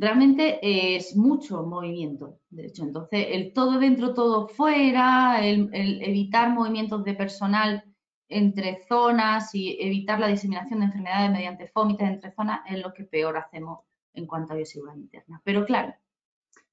realmente 0.00 0.58
es 0.96 1.14
mucho 1.16 1.62
movimiento, 1.62 2.40
de 2.50 2.66
hecho. 2.66 2.82
Entonces, 2.82 3.26
el 3.30 3.52
todo 3.52 3.78
dentro, 3.78 4.12
todo 4.14 4.48
fuera, 4.48 5.44
el, 5.44 5.70
evitar 5.72 6.50
movimientos 6.50 7.04
de 7.04 7.14
personal 7.14 7.84
entre 8.28 8.84
zonas 8.88 9.54
y 9.54 9.76
evitar 9.80 10.18
la 10.18 10.26
diseminación 10.26 10.80
de 10.80 10.86
enfermedades 10.86 11.30
mediante 11.30 11.68
fómites 11.68 12.08
entre 12.08 12.32
zonas 12.32 12.60
es 12.66 12.80
lo 12.80 12.92
que 12.92 13.04
peor 13.04 13.36
hacemos 13.36 13.80
en 14.12 14.26
cuanto 14.26 14.52
a 14.52 14.56
bioseguridad 14.56 14.96
interna. 14.96 15.40
Pero 15.44 15.64
claro, 15.64 15.94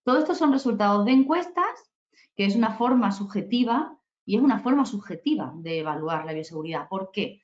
todo 0.05 0.19
esto 0.19 0.35
son 0.35 0.51
resultados 0.51 1.03
de 1.03 1.13
encuestas, 1.13 1.91
que 2.35 2.45
es 2.45 2.55
una 2.55 2.75
forma 2.75 3.11
subjetiva 3.11 3.97
y 4.23 4.35
es 4.35 4.41
una 4.41 4.59
forma 4.59 4.85
subjetiva 4.85 5.51
de 5.55 5.79
evaluar 5.79 6.25
la 6.25 6.33
bioseguridad. 6.33 6.87
¿Por 6.87 7.09
qué? 7.11 7.41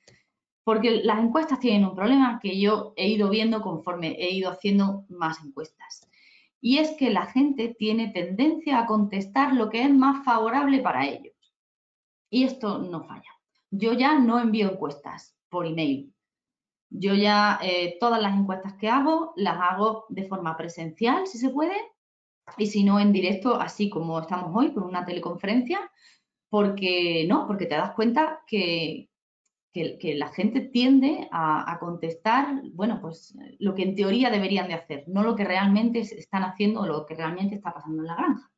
Porque 0.62 1.02
las 1.02 1.18
encuestas 1.18 1.58
tienen 1.58 1.84
un 1.84 1.96
problema 1.96 2.38
que 2.40 2.60
yo 2.60 2.92
he 2.96 3.08
ido 3.08 3.30
viendo 3.30 3.62
conforme 3.62 4.12
he 4.12 4.30
ido 4.30 4.48
haciendo 4.48 5.04
más 5.08 5.44
encuestas. 5.44 6.08
Y 6.60 6.78
es 6.78 6.92
que 6.92 7.10
la 7.10 7.26
gente 7.26 7.74
tiene 7.76 8.12
tendencia 8.12 8.78
a 8.78 8.86
contestar 8.86 9.54
lo 9.54 9.68
que 9.68 9.82
es 9.82 9.90
más 9.92 10.24
favorable 10.24 10.78
para 10.78 11.04
ellos. 11.04 11.34
Y 12.30 12.44
esto 12.44 12.78
no 12.78 13.02
falla. 13.02 13.40
Yo 13.72 13.92
ya 13.92 14.20
no 14.20 14.38
envío 14.38 14.70
encuestas 14.70 15.36
por 15.48 15.66
email. 15.66 16.14
Yo 16.90 17.14
ya 17.14 17.58
eh, 17.60 17.96
todas 17.98 18.22
las 18.22 18.36
encuestas 18.36 18.74
que 18.74 18.88
hago 18.88 19.32
las 19.34 19.58
hago 19.58 20.04
de 20.10 20.28
forma 20.28 20.56
presencial, 20.56 21.26
si 21.26 21.38
se 21.38 21.50
puede, 21.50 21.74
y 22.58 22.66
si 22.66 22.84
no 22.84 23.00
en 23.00 23.12
directo, 23.12 23.60
así 23.60 23.88
como 23.88 24.20
estamos 24.20 24.50
hoy, 24.54 24.72
con 24.72 24.84
una 24.84 25.04
teleconferencia, 25.04 25.80
porque 26.48 27.24
no, 27.28 27.46
porque 27.46 27.66
te 27.66 27.76
das 27.76 27.94
cuenta 27.94 28.42
que, 28.46 29.08
que, 29.72 30.14
la 30.16 30.28
gente 30.28 30.60
tiende 30.60 31.28
a, 31.32 31.78
contestar, 31.80 32.60
bueno, 32.74 33.00
pues 33.00 33.34
lo 33.58 33.74
que 33.74 33.82
en 33.82 33.94
teoría 33.94 34.30
deberían 34.30 34.68
de 34.68 34.74
hacer, 34.74 35.04
no 35.08 35.22
lo 35.22 35.34
que 35.34 35.44
realmente 35.44 36.00
están 36.00 36.42
haciendo 36.44 36.82
o 36.82 36.86
lo 36.86 37.06
que 37.06 37.14
realmente 37.14 37.54
está 37.54 37.72
pasando 37.72 38.02
en 38.02 38.08
la 38.08 38.16
granja. 38.16 38.50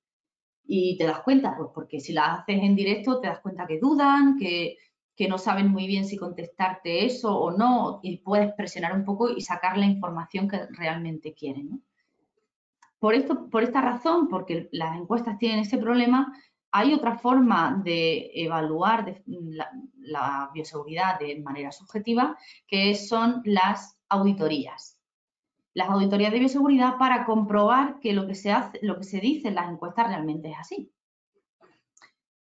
Y 0.66 0.96
te 0.98 1.04
das 1.04 1.20
cuenta, 1.20 1.54
pues 1.56 1.70
porque 1.74 2.00
si 2.00 2.12
la 2.12 2.34
haces 2.34 2.60
en 2.62 2.74
directo, 2.74 3.20
te 3.20 3.28
das 3.28 3.40
cuenta 3.40 3.66
que 3.66 3.78
dudan, 3.78 4.36
que, 4.38 4.76
no 5.28 5.38
saben 5.38 5.68
muy 5.68 5.86
bien 5.86 6.04
si 6.04 6.16
contestarte 6.16 7.04
eso 7.04 7.38
o 7.38 7.56
no, 7.56 8.00
y 8.02 8.18
puedes 8.18 8.52
presionar 8.54 8.92
un 8.94 9.04
poco 9.04 9.30
y 9.30 9.40
sacar 9.42 9.78
la 9.78 9.86
información 9.86 10.48
que 10.48 10.66
realmente 10.70 11.32
quieren. 11.32 11.84
Por, 13.04 13.62
esta 13.62 13.82
razón, 13.82 14.28
porque 14.28 14.70
las 14.72 14.96
encuestas 14.96 15.36
tienen 15.36 15.58
ese 15.58 15.76
problema, 15.76 16.32
hay 16.72 16.94
otra 16.94 17.18
forma 17.18 17.82
de 17.84 18.30
evaluar 18.32 19.22
la, 19.26 20.50
bioseguridad 20.54 21.18
de 21.18 21.38
manera 21.42 21.70
subjetiva, 21.70 22.38
que 22.66 22.94
son 22.94 23.42
las 23.44 23.98
auditorías. 24.08 24.98
Las 25.74 25.90
auditorías 25.90 26.32
de 26.32 26.38
bioseguridad 26.38 26.96
para 26.96 27.26
comprobar 27.26 28.00
que 28.00 28.14
lo 28.14 28.26
que 28.26 28.34
se, 28.34 28.50
hace, 28.50 28.78
lo 28.80 28.96
que 28.96 29.04
se 29.04 29.20
dice 29.20 29.48
en 29.48 29.56
las 29.56 29.70
encuestas 29.70 30.08
realmente 30.08 30.52
es 30.52 30.56
así. 30.58 30.90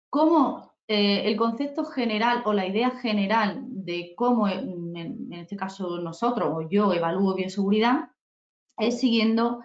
Cómo 0.08 0.72
eh, 0.88 1.28
el 1.28 1.36
concepto 1.36 1.84
general 1.84 2.44
o 2.46 2.54
la 2.54 2.66
idea 2.66 2.92
general 2.92 3.62
de 3.68 4.14
cómo, 4.16 4.48
en, 4.48 4.96
en 4.96 5.32
este 5.34 5.56
caso 5.58 5.98
nosotros 5.98 6.50
o 6.50 6.66
yo 6.66 6.94
evalúo 6.94 7.34
bioseguridad, 7.34 8.08
es 8.78 9.00
siguiendo 9.00 9.60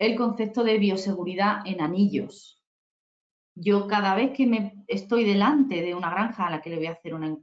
el 0.00 0.16
concepto 0.16 0.64
de 0.64 0.78
bioseguridad 0.78 1.60
en 1.64 1.80
anillos 1.80 2.60
yo 3.60 3.86
cada 3.86 4.14
vez 4.14 4.32
que 4.32 4.46
me 4.46 4.84
estoy 4.86 5.24
delante 5.24 5.82
de 5.82 5.94
una 5.94 6.10
granja 6.10 6.46
a 6.46 6.50
la 6.50 6.62
que 6.62 6.70
le 6.70 6.76
voy 6.76 6.86
a 6.86 6.92
hacer 6.92 7.14
una, 7.14 7.36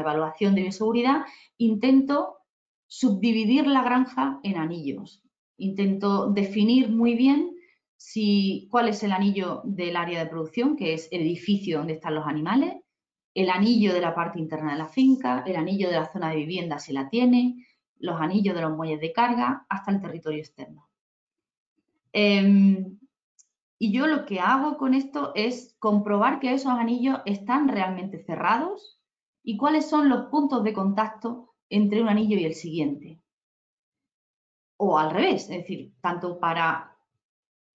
evaluación 0.00 0.54
de 0.54 0.62
bioseguridad, 0.62 1.24
intento 1.58 2.38
subdividir 2.86 3.66
la 3.66 3.82
granja 3.82 4.40
en 4.42 4.56
anillos. 4.56 5.22
Intento 5.58 6.30
definir 6.30 6.88
muy 6.88 7.14
bien 7.14 7.54
si, 7.96 8.68
cuál 8.70 8.88
es 8.88 9.02
el 9.02 9.12
anillo 9.12 9.60
del 9.64 9.96
área 9.96 10.20
de 10.24 10.30
producción, 10.30 10.76
que 10.76 10.94
es 10.94 11.08
el 11.10 11.20
edificio 11.20 11.78
donde 11.78 11.94
están 11.94 12.14
los 12.14 12.26
animales, 12.26 12.76
el 13.34 13.50
anillo 13.50 13.92
de 13.92 14.00
la 14.00 14.14
parte 14.14 14.38
interna 14.38 14.72
de 14.72 14.78
la 14.78 14.88
finca, 14.88 15.44
el 15.46 15.56
anillo 15.56 15.88
de 15.88 15.96
la 15.96 16.10
zona 16.10 16.30
de 16.30 16.36
vivienda 16.36 16.78
si 16.78 16.92
la 16.92 17.08
tiene, 17.10 17.66
los 17.98 18.20
anillos 18.20 18.54
de 18.54 18.62
los 18.62 18.74
muelles 18.74 19.00
de 19.00 19.12
carga, 19.12 19.66
hasta 19.68 19.90
el 19.90 20.00
territorio 20.00 20.38
externo. 20.38 20.87
Em, 22.12 22.98
y 23.78 23.92
yo 23.92 24.06
lo 24.06 24.24
que 24.24 24.40
hago 24.40 24.76
con 24.76 24.94
esto 24.94 25.32
es 25.34 25.76
comprobar 25.78 26.40
que 26.40 26.52
esos 26.52 26.72
anillos 26.72 27.20
están 27.26 27.68
realmente 27.68 28.18
cerrados 28.24 29.00
y 29.42 29.56
cuáles 29.56 29.88
son 29.88 30.08
los 30.08 30.26
puntos 30.26 30.64
de 30.64 30.72
contacto 30.72 31.54
entre 31.70 32.02
un 32.02 32.08
anillo 32.08 32.36
y 32.38 32.44
el 32.44 32.54
siguiente. 32.54 33.20
O 34.78 34.98
al 34.98 35.10
revés, 35.10 35.42
es 35.42 35.58
decir, 35.58 35.92
tanto 36.00 36.38
para 36.38 36.96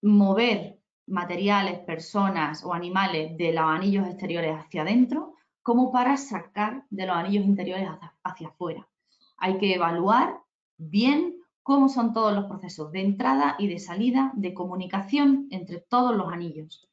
mover 0.02 0.80
materiales, 1.08 1.80
personas 1.80 2.64
o 2.64 2.74
animales 2.74 3.38
de 3.38 3.54
los 3.54 3.64
anillos 3.64 4.08
exteriores 4.08 4.58
hacia 4.58 4.82
adentro, 4.82 5.36
como 5.62 5.92
para 5.92 6.18
sacar 6.18 6.86
de 6.90 7.06
los 7.06 7.16
anillos 7.16 7.46
interiores 7.46 7.88
hacia, 7.88 8.14
hacia 8.24 8.48
afuera. 8.50 8.88
Hay 9.38 9.58
que 9.58 9.74
evaluar 9.74 10.40
bien 10.78 11.43
cómo 11.64 11.90
son 11.90 12.14
todos 12.14 12.34
los 12.34 12.46
procesos 12.46 12.92
de 12.92 13.02
entrada 13.02 13.56
y 13.58 13.68
de 13.68 13.80
salida, 13.80 14.32
de 14.36 14.54
comunicación 14.54 15.48
entre 15.50 15.80
todos 15.80 16.16
los 16.16 16.32
anillos. 16.32 16.90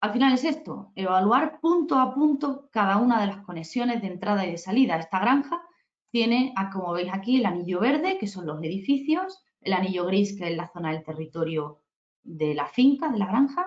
Al 0.00 0.12
final 0.12 0.32
es 0.34 0.44
esto, 0.44 0.92
evaluar 0.94 1.60
punto 1.60 1.98
a 1.98 2.14
punto 2.14 2.68
cada 2.70 2.96
una 2.96 3.20
de 3.20 3.28
las 3.28 3.44
conexiones 3.44 4.00
de 4.02 4.08
entrada 4.08 4.46
y 4.46 4.50
de 4.50 4.58
salida. 4.58 4.98
Esta 4.98 5.20
granja 5.20 5.62
tiene, 6.10 6.52
ah, 6.56 6.70
como 6.70 6.92
veis 6.92 7.10
aquí, 7.12 7.38
el 7.38 7.46
anillo 7.46 7.80
verde, 7.80 8.18
que 8.18 8.26
son 8.26 8.46
los 8.46 8.62
edificios, 8.62 9.42
el 9.60 9.74
anillo 9.74 10.06
gris, 10.06 10.36
que 10.36 10.50
es 10.50 10.56
la 10.56 10.68
zona 10.68 10.92
del 10.92 11.04
territorio 11.04 11.82
de 12.22 12.54
la 12.54 12.66
finca, 12.66 13.10
de 13.10 13.18
la 13.18 13.26
granja, 13.26 13.66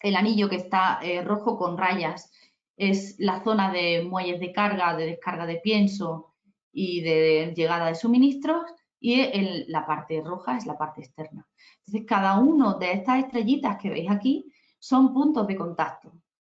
el 0.00 0.16
anillo 0.16 0.48
que 0.48 0.56
está 0.56 0.98
eh, 1.02 1.22
rojo 1.22 1.56
con 1.56 1.78
rayas 1.78 2.32
es 2.76 3.16
la 3.18 3.42
zona 3.44 3.72
de 3.72 4.04
muelles 4.04 4.40
de 4.40 4.52
carga, 4.52 4.96
de 4.96 5.06
descarga 5.06 5.46
de 5.46 5.56
pienso 5.56 6.31
y 6.72 7.02
de 7.02 7.52
llegada 7.54 7.86
de 7.86 7.94
suministros 7.94 8.62
y 8.98 9.66
la 9.66 9.84
parte 9.84 10.22
roja 10.24 10.56
es 10.56 10.64
la 10.64 10.78
parte 10.78 11.00
externa. 11.00 11.46
Entonces, 11.78 12.06
cada 12.06 12.38
uno 12.38 12.74
de 12.74 12.92
estas 12.92 13.24
estrellitas 13.24 13.76
que 13.76 13.90
veis 13.90 14.10
aquí 14.10 14.52
son 14.78 15.12
puntos 15.12 15.46
de 15.46 15.56
contacto. 15.56 16.12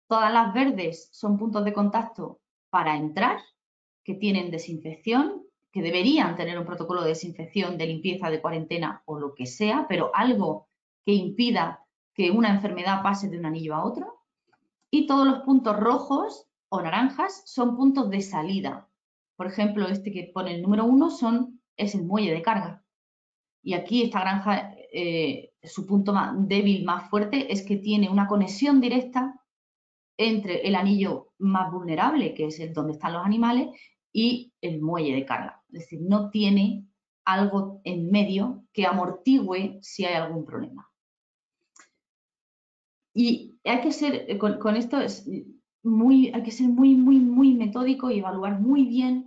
Todas 0.08 0.32
las 0.32 0.54
verdes 0.54 1.10
son 1.12 1.38
puntos 1.38 1.66
de 1.66 1.74
contacto 1.74 2.40
para 2.70 2.96
entrar, 2.96 3.40
que 4.04 4.14
tienen 4.14 4.50
desinfección, 4.50 5.44
que 5.72 5.82
deberían 5.82 6.38
tener 6.38 6.58
un 6.58 6.66
protocolo 6.66 7.02
de 7.02 7.10
desinfección, 7.10 7.78
de 7.78 7.88
limpieza, 7.88 8.30
de 8.30 8.42
cuarentena 8.42 9.04
o 9.06 9.20
lo 9.20 9.36
que 9.36 9.46
sea, 9.46 9.86
pero 9.90 10.12
algo 10.14 10.70
que 11.06 11.14
impida 11.14 11.86
que 12.14 12.32
una 12.32 12.50
enfermedad 12.50 13.04
pase 13.04 13.28
de 13.30 13.38
un 13.38 13.46
anillo 13.46 13.76
a 13.76 13.84
otro. 13.84 14.22
Y 14.90 15.06
todos 15.06 15.28
los 15.28 15.40
puntos 15.40 15.78
rojos 15.78 16.48
o 16.70 16.82
naranjas 16.82 17.44
son 17.46 17.76
puntos 17.76 18.10
de 18.10 18.22
salida, 18.22 18.87
por 19.38 19.48
ejemplo, 19.48 19.88
este 19.88 20.12
que 20.12 20.32
pone 20.34 20.56
el 20.56 20.64
número 20.64 20.84
uno 20.84 21.10
son, 21.10 21.62
es 21.78 21.96
el 21.96 22.04
muelle 22.04 22.34
de 22.34 22.42
carga. 22.42 22.84
Y 23.64 23.76
aquí 23.76 24.02
esta 24.02 24.22
granja, 24.22 24.74
eh, 24.92 25.54
su 25.64 25.86
punto 25.86 26.12
más 26.12 26.36
débil, 26.48 26.84
más 26.84 27.10
fuerte, 27.10 27.52
es 27.54 27.64
que 27.64 27.78
tiene 27.78 28.10
una 28.10 28.28
conexión 28.28 28.82
directa 28.82 29.40
entre 30.18 30.68
el 30.68 30.76
anillo 30.76 31.34
más 31.38 31.72
vulnerable, 31.72 32.34
que 32.34 32.48
es 32.48 32.60
el 32.60 32.74
donde 32.74 32.94
están 32.94 33.14
los 33.14 33.24
animales, 33.24 33.68
y 34.12 34.52
el 34.62 34.82
muelle 34.82 35.14
de 35.14 35.26
carga. 35.26 35.64
Es 35.72 35.82
decir, 35.82 36.02
no 36.02 36.32
tiene 36.32 36.88
algo 37.24 37.82
en 37.84 38.10
medio 38.10 38.64
que 38.74 38.88
amortigüe 38.88 39.78
si 39.82 40.06
hay 40.06 40.16
algún 40.16 40.46
problema. 40.46 40.90
Y 43.14 43.60
hay 43.64 43.82
que 43.82 43.92
ser, 43.92 44.38
con, 44.40 44.58
con 44.58 44.76
esto 44.76 45.00
es 45.00 45.30
muy, 45.84 46.32
hay 46.34 46.42
que 46.42 46.52
ser 46.52 46.70
muy, 46.70 46.96
muy, 46.96 47.20
muy 47.20 47.54
metódico 47.54 48.10
y 48.10 48.20
evaluar 48.20 48.60
muy 48.60 48.86
bien 48.86 49.27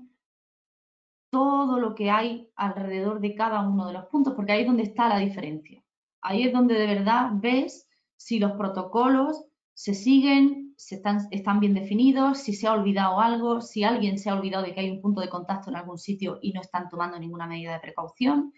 todo 1.31 1.78
lo 1.78 1.95
que 1.95 2.11
hay 2.11 2.49
alrededor 2.57 3.20
de 3.20 3.35
cada 3.35 3.66
uno 3.66 3.87
de 3.87 3.93
los 3.93 4.07
puntos, 4.07 4.35
porque 4.35 4.53
ahí 4.53 4.61
es 4.62 4.66
donde 4.66 4.83
está 4.83 5.09
la 5.09 5.18
diferencia. 5.18 5.83
Ahí 6.20 6.43
es 6.43 6.53
donde 6.53 6.74
de 6.74 6.87
verdad 6.87 7.31
ves 7.35 7.89
si 8.16 8.39
los 8.39 8.53
protocolos 8.53 9.45
se 9.72 9.95
siguen, 9.95 10.74
se 10.76 11.03
están, 11.31 11.61
bien 11.61 11.74
definidos, 11.74 12.39
si 12.39 12.53
se 12.53 12.66
ha 12.66 12.72
olvidado 12.72 13.20
algo, 13.20 13.61
si 13.61 13.85
alguien 13.85 14.18
se 14.18 14.28
ha 14.28 14.35
olvidado 14.35 14.64
de 14.64 14.74
que 14.74 14.81
hay 14.81 14.91
un 14.91 15.01
punto 15.01 15.20
de 15.20 15.28
contacto 15.28 15.70
en 15.70 15.76
algún 15.76 15.99
sitio 15.99 16.39
y 16.43 16.53
no 16.53 16.61
están 16.61 16.89
tomando 16.89 17.18
ninguna 17.18 17.47
medida 17.47 17.72
de 17.72 17.81
precaución. 17.81 18.53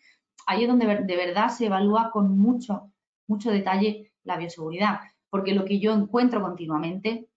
Ahí 0.46 0.62
es 0.62 0.68
donde 0.68 0.86
de 0.86 1.16
verdad 1.16 1.48
se 1.48 1.66
evalúa 1.66 2.10
con 2.12 2.36
mucho, 2.38 2.90
mucho 3.28 3.50
detalle 3.50 4.12
la 4.24 4.36
bioseguridad, 4.36 5.00
porque 5.30 5.54
lo 5.54 5.64
que 5.64 5.78
yo 5.78 5.92
encuentro 5.92 6.42
continuamente 6.42 7.28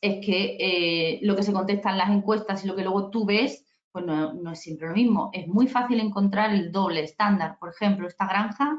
es 0.00 0.24
que 0.24 0.56
eh, 0.58 1.20
lo 1.22 1.36
que 1.36 1.42
se 1.42 1.52
contesta 1.52 1.90
en 1.90 1.98
las 1.98 2.10
encuestas 2.10 2.64
y 2.64 2.68
lo 2.68 2.74
que 2.74 2.82
luego 2.82 3.10
tú 3.10 3.24
ves 3.24 3.65
pues 3.96 4.04
no, 4.04 4.52
es 4.52 4.60
siempre 4.60 4.88
lo 4.88 4.94
mismo. 4.94 5.30
Es 5.32 5.48
muy 5.48 5.68
fácil 5.68 6.00
encontrar 6.00 6.52
el 6.52 6.70
doble 6.70 7.02
estándar. 7.02 7.56
Por 7.58 7.70
ejemplo, 7.70 8.06
esta 8.06 8.26
granja 8.26 8.78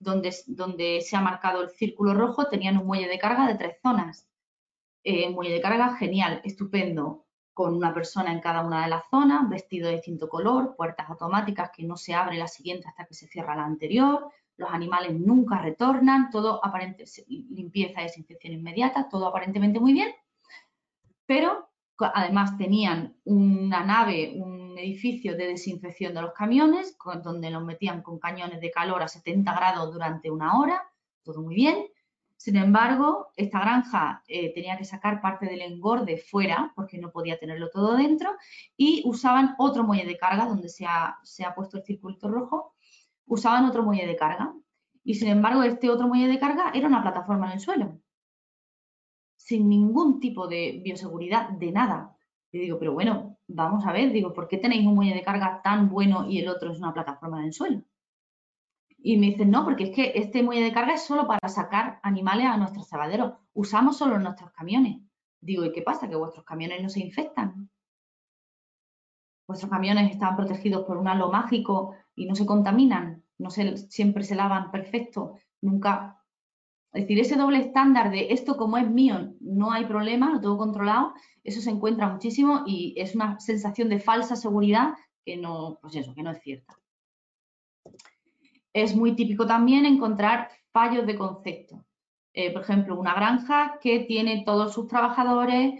donde, 0.00 0.32
se 1.00 1.16
ha 1.16 1.20
marcado 1.20 1.62
el 1.62 1.70
círculo 1.70 2.12
rojo 2.12 2.48
tenían 2.48 2.76
un 2.76 2.84
muelle 2.84 3.06
de 3.06 3.20
carga 3.20 3.46
de 3.46 3.54
tres 3.54 3.76
zonas. 3.80 4.28
Eh, 5.04 5.30
muelle 5.30 5.54
de 5.54 5.60
carga 5.60 5.94
genial, 5.94 6.40
estupendo, 6.42 7.24
con 7.54 7.72
una 7.72 7.94
persona 7.94 8.32
en 8.32 8.40
cada 8.40 8.66
una 8.66 8.82
de 8.82 8.90
las 8.90 9.08
zonas, 9.08 9.48
vestido 9.48 9.86
de 9.86 9.94
distinto 9.94 10.28
color, 10.28 10.74
puertas 10.74 11.08
automáticas 11.08 11.70
que 11.72 11.84
no 11.84 11.96
se 11.96 12.14
abre 12.14 12.36
la 12.36 12.48
siguiente 12.48 12.88
hasta 12.88 13.04
que 13.04 13.14
se 13.14 13.28
cierra 13.28 13.54
la 13.54 13.64
anterior, 13.64 14.28
los 14.56 14.70
animales 14.72 15.14
nunca 15.20 15.58
retornan, 15.58 16.30
todo 16.30 16.64
aparente, 16.64 17.04
limpieza 17.28 18.00
y 18.00 18.06
desinfección 18.06 18.54
inmediata, 18.54 19.08
todo 19.08 19.28
aparentemente 19.28 19.78
muy 19.78 19.92
bien, 19.92 20.12
pero 21.26 21.68
Además 21.98 22.56
tenían 22.56 23.16
una 23.24 23.84
nave, 23.84 24.34
un 24.36 24.78
edificio 24.78 25.36
de 25.36 25.48
desinfección 25.48 26.14
de 26.14 26.22
los 26.22 26.32
camiones, 26.32 26.96
donde 27.22 27.50
los 27.50 27.64
metían 27.64 28.02
con 28.02 28.18
cañones 28.18 28.60
de 28.60 28.70
calor 28.70 29.02
a 29.02 29.08
70 29.08 29.52
grados 29.52 29.92
durante 29.92 30.30
una 30.30 30.58
hora, 30.58 30.82
todo 31.24 31.42
muy 31.42 31.54
bien. 31.54 31.86
Sin 32.36 32.54
embargo, 32.56 33.32
esta 33.36 33.58
granja 33.58 34.22
eh, 34.28 34.54
tenía 34.54 34.78
que 34.78 34.84
sacar 34.84 35.20
parte 35.20 35.46
del 35.46 35.60
engorde 35.60 36.18
fuera 36.18 36.72
porque 36.76 36.98
no 36.98 37.10
podía 37.10 37.36
tenerlo 37.36 37.68
todo 37.68 37.96
dentro 37.96 38.30
y 38.76 39.02
usaban 39.04 39.56
otro 39.58 39.82
muelle 39.82 40.06
de 40.06 40.16
carga 40.16 40.46
donde 40.46 40.68
se 40.68 40.86
ha, 40.86 41.18
se 41.24 41.44
ha 41.44 41.54
puesto 41.54 41.78
el 41.78 41.84
circuito 41.84 42.28
rojo, 42.28 42.74
usaban 43.26 43.64
otro 43.64 43.82
muelle 43.82 44.06
de 44.06 44.14
carga. 44.14 44.54
Y 45.02 45.14
sin 45.14 45.28
embargo, 45.28 45.64
este 45.64 45.90
otro 45.90 46.06
muelle 46.06 46.28
de 46.28 46.38
carga 46.38 46.70
era 46.72 46.86
una 46.86 47.02
plataforma 47.02 47.46
en 47.46 47.52
el 47.54 47.60
suelo 47.60 47.98
sin 49.48 49.66
ningún 49.66 50.20
tipo 50.20 50.46
de 50.46 50.82
bioseguridad, 50.84 51.48
de 51.48 51.72
nada. 51.72 52.14
Y 52.52 52.58
digo, 52.58 52.78
pero 52.78 52.92
bueno, 52.92 53.38
vamos 53.46 53.86
a 53.86 53.92
ver, 53.92 54.12
digo, 54.12 54.34
¿por 54.34 54.46
qué 54.46 54.58
tenéis 54.58 54.86
un 54.86 54.94
muelle 54.94 55.14
de 55.14 55.22
carga 55.22 55.62
tan 55.64 55.88
bueno 55.88 56.28
y 56.28 56.38
el 56.40 56.48
otro 56.48 56.70
es 56.70 56.78
una 56.78 56.92
plataforma 56.92 57.42
de 57.42 57.50
suelo? 57.50 57.82
Y 58.98 59.16
me 59.16 59.28
dicen, 59.28 59.50
no, 59.50 59.64
porque 59.64 59.84
es 59.84 59.96
que 59.96 60.12
este 60.16 60.42
muelle 60.42 60.64
de 60.64 60.72
carga 60.72 60.92
es 60.92 61.02
solo 61.02 61.26
para 61.26 61.48
sacar 61.48 61.98
animales 62.02 62.44
a 62.44 62.58
nuestros 62.58 62.90
cebaderos. 62.90 63.38
Usamos 63.54 63.96
solo 63.96 64.18
nuestros 64.18 64.50
camiones. 64.52 65.00
Digo, 65.40 65.64
¿y 65.64 65.72
qué 65.72 65.80
pasa? 65.80 66.10
¿Que 66.10 66.16
vuestros 66.16 66.44
camiones 66.44 66.82
no 66.82 66.90
se 66.90 67.00
infectan? 67.00 67.70
¿Vuestros 69.46 69.70
camiones 69.70 70.10
están 70.10 70.36
protegidos 70.36 70.84
por 70.84 70.98
un 70.98 71.08
halo 71.08 71.30
mágico 71.30 71.94
y 72.14 72.26
no 72.26 72.34
se 72.34 72.44
contaminan? 72.44 73.24
¿No 73.38 73.48
se, 73.48 73.78
siempre 73.78 74.24
se 74.24 74.34
lavan 74.34 74.70
perfecto? 74.70 75.38
Nunca 75.62 76.17
es 76.92 77.02
decir, 77.02 77.20
ese 77.20 77.36
doble 77.36 77.58
estándar 77.58 78.10
de 78.10 78.32
esto 78.32 78.56
como 78.56 78.78
es 78.78 78.88
mío, 78.88 79.34
no 79.40 79.72
hay 79.72 79.84
problema, 79.84 80.32
lo 80.32 80.40
tengo 80.40 80.56
controlado, 80.56 81.12
eso 81.44 81.60
se 81.60 81.70
encuentra 81.70 82.08
muchísimo 82.08 82.62
y 82.66 82.94
es 82.96 83.14
una 83.14 83.38
sensación 83.40 83.88
de 83.88 84.00
falsa 84.00 84.36
seguridad 84.36 84.94
que 85.24 85.36
no, 85.36 85.78
pues 85.82 85.94
eso, 85.96 86.14
que 86.14 86.22
no 86.22 86.30
es 86.30 86.40
cierta. 86.40 86.74
Es 88.72 88.96
muy 88.96 89.14
típico 89.14 89.46
también 89.46 89.84
encontrar 89.84 90.48
fallos 90.72 91.06
de 91.06 91.16
concepto. 91.16 91.84
Eh, 92.32 92.52
por 92.52 92.62
ejemplo, 92.62 92.98
una 92.98 93.14
granja 93.14 93.78
que 93.82 94.00
tiene 94.00 94.44
todos 94.44 94.72
sus 94.72 94.86
trabajadores 94.86 95.74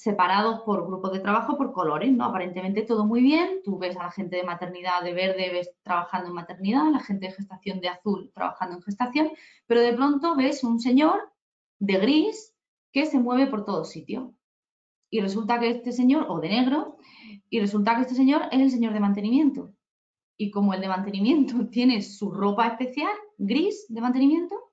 separados 0.00 0.60
por 0.60 0.86
grupos 0.86 1.12
de 1.12 1.20
trabajo 1.20 1.56
por 1.58 1.72
colores, 1.72 2.10
¿no? 2.10 2.24
Aparentemente 2.24 2.82
todo 2.82 3.04
muy 3.04 3.20
bien, 3.20 3.60
tú 3.62 3.78
ves 3.78 3.96
a 3.96 4.04
la 4.04 4.10
gente 4.10 4.36
de 4.36 4.44
maternidad 4.44 5.02
de 5.02 5.12
verde 5.12 5.50
ves 5.52 5.70
trabajando 5.82 6.28
en 6.28 6.34
maternidad, 6.34 6.86
a 6.86 6.90
la 6.90 7.00
gente 7.00 7.26
de 7.26 7.32
gestación 7.32 7.80
de 7.80 7.88
azul 7.88 8.30
trabajando 8.34 8.76
en 8.76 8.82
gestación, 8.82 9.30
pero 9.66 9.80
de 9.80 9.92
pronto 9.92 10.36
ves 10.36 10.64
un 10.64 10.80
señor 10.80 11.30
de 11.78 11.98
gris 11.98 12.54
que 12.92 13.06
se 13.06 13.18
mueve 13.18 13.46
por 13.46 13.64
todo 13.64 13.84
sitio. 13.84 14.34
Y 15.10 15.20
resulta 15.20 15.58
que 15.58 15.70
este 15.70 15.92
señor, 15.92 16.26
o 16.28 16.40
de 16.40 16.48
negro, 16.48 16.96
y 17.50 17.60
resulta 17.60 17.96
que 17.96 18.02
este 18.02 18.14
señor 18.14 18.42
es 18.52 18.60
el 18.60 18.70
señor 18.70 18.92
de 18.92 19.00
mantenimiento. 19.00 19.74
Y 20.38 20.50
como 20.50 20.72
el 20.72 20.80
de 20.80 20.88
mantenimiento 20.88 21.68
tiene 21.70 22.00
su 22.00 22.30
ropa 22.30 22.68
especial, 22.68 23.12
gris 23.36 23.86
de 23.88 24.00
mantenimiento, 24.00 24.72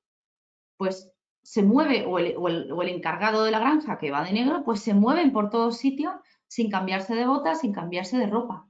pues 0.77 1.11
se 1.47 1.63
mueve, 1.63 2.05
o 2.05 2.19
el, 2.19 2.89
encargado 2.89 3.45
de 3.45 3.51
la 3.51 3.59
granja 3.59 3.97
que 3.97 4.11
va 4.11 4.21
de 4.21 4.33
negro, 4.33 4.65
pues 4.65 4.81
se 4.81 4.93
mueven 4.93 5.31
por 5.31 5.49
todos 5.49 5.77
sitios 5.77 6.13
sin 6.45 6.69
cambiarse 6.69 7.15
de 7.15 7.25
botas, 7.25 7.61
sin 7.61 7.71
cambiarse 7.71 8.17
de 8.17 8.27
ropa. 8.27 8.67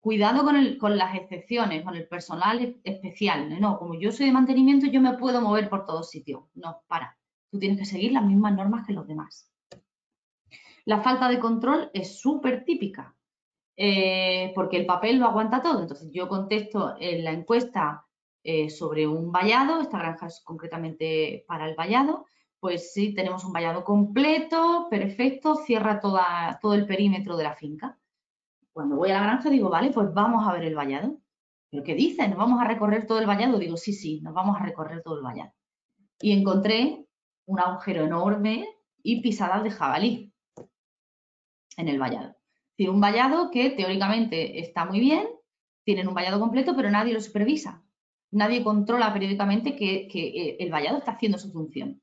Cuidado 0.00 0.44
con, 0.44 0.76
con 0.76 0.98
las 0.98 1.14
excepciones, 1.14 1.82
con 1.82 1.96
el 1.96 2.06
personal 2.06 2.78
especial. 2.84 3.58
No, 3.58 3.78
como 3.78 3.94
yo 3.94 4.12
soy 4.12 4.26
de 4.26 4.32
mantenimiento, 4.32 4.84
yo 4.86 5.00
me 5.00 5.16
puedo 5.16 5.40
mover 5.40 5.70
por 5.70 5.86
todos 5.86 6.10
sitios. 6.10 6.42
No, 6.54 6.82
para. 6.88 7.16
Tú 7.50 7.58
tienes 7.58 7.78
que 7.78 7.86
seguir 7.86 8.12
las 8.12 8.26
mismas 8.26 8.54
normas 8.54 8.86
que 8.86 8.92
los 8.92 9.08
demás. 9.08 9.50
La 10.84 11.00
falta 11.00 11.26
de 11.26 11.40
control 11.40 11.90
es 11.94 12.20
súper 12.20 12.66
típica, 12.66 13.16
eh, 13.78 14.52
porque 14.54 14.76
el 14.76 14.84
papel 14.84 15.20
lo 15.20 15.24
aguanta 15.24 15.62
todo. 15.62 15.80
Entonces, 15.80 16.10
yo 16.12 16.28
contesto 16.28 16.96
en 17.00 17.24
la 17.24 17.32
encuesta 17.32 18.03
eh, 18.46 18.68
sobre 18.68 19.06
un 19.06 19.32
vallado, 19.32 19.80
esta 19.80 19.98
granja 19.98 20.26
es 20.26 20.42
concretamente 20.44 21.46
para 21.48 21.66
el 21.66 21.74
vallado, 21.74 22.26
pues 22.60 22.92
sí, 22.92 23.14
tenemos 23.14 23.42
un 23.42 23.54
vallado 23.54 23.84
completo, 23.84 24.86
perfecto, 24.90 25.56
cierra 25.56 25.98
todo 26.00 26.74
el 26.74 26.86
perímetro 26.86 27.38
de 27.38 27.44
la 27.44 27.54
finca. 27.54 27.98
Cuando 28.72 28.96
voy 28.96 29.10
a 29.10 29.14
la 29.14 29.22
granja 29.22 29.48
digo, 29.48 29.70
vale, 29.70 29.92
pues 29.92 30.12
vamos 30.12 30.46
a 30.46 30.52
ver 30.52 30.64
el 30.64 30.74
vallado. 30.74 31.18
¿Pero 31.70 31.82
qué 31.84 31.94
dices? 31.94 32.28
¿Nos 32.28 32.36
vamos 32.36 32.60
a 32.60 32.68
recorrer 32.68 33.06
todo 33.06 33.18
el 33.18 33.26
vallado? 33.26 33.58
Digo, 33.58 33.78
sí, 33.78 33.94
sí, 33.94 34.20
nos 34.20 34.34
vamos 34.34 34.56
a 34.60 34.64
recorrer 34.64 35.02
todo 35.02 35.16
el 35.16 35.22
vallado. 35.22 35.52
Y 36.20 36.32
encontré 36.32 37.06
un 37.46 37.60
agujero 37.60 38.04
enorme 38.04 38.68
y 39.02 39.22
pisadas 39.22 39.64
de 39.64 39.70
jabalí 39.70 40.34
en 41.78 41.88
el 41.88 41.98
vallado. 41.98 42.28
Es 42.28 42.76
decir, 42.76 42.90
un 42.90 43.00
vallado 43.00 43.50
que 43.50 43.70
teóricamente 43.70 44.60
está 44.60 44.84
muy 44.84 45.00
bien, 45.00 45.26
tienen 45.84 46.08
un 46.08 46.14
vallado 46.14 46.40
completo, 46.40 46.76
pero 46.76 46.90
nadie 46.90 47.14
lo 47.14 47.20
supervisa 47.20 47.83
nadie 48.34 48.62
controla 48.62 49.12
periódicamente 49.12 49.76
que, 49.76 50.08
eh, 50.12 50.56
el 50.58 50.70
vallado 50.70 50.98
está 50.98 51.12
haciendo 51.12 51.38
su 51.38 51.50
función. 51.52 52.00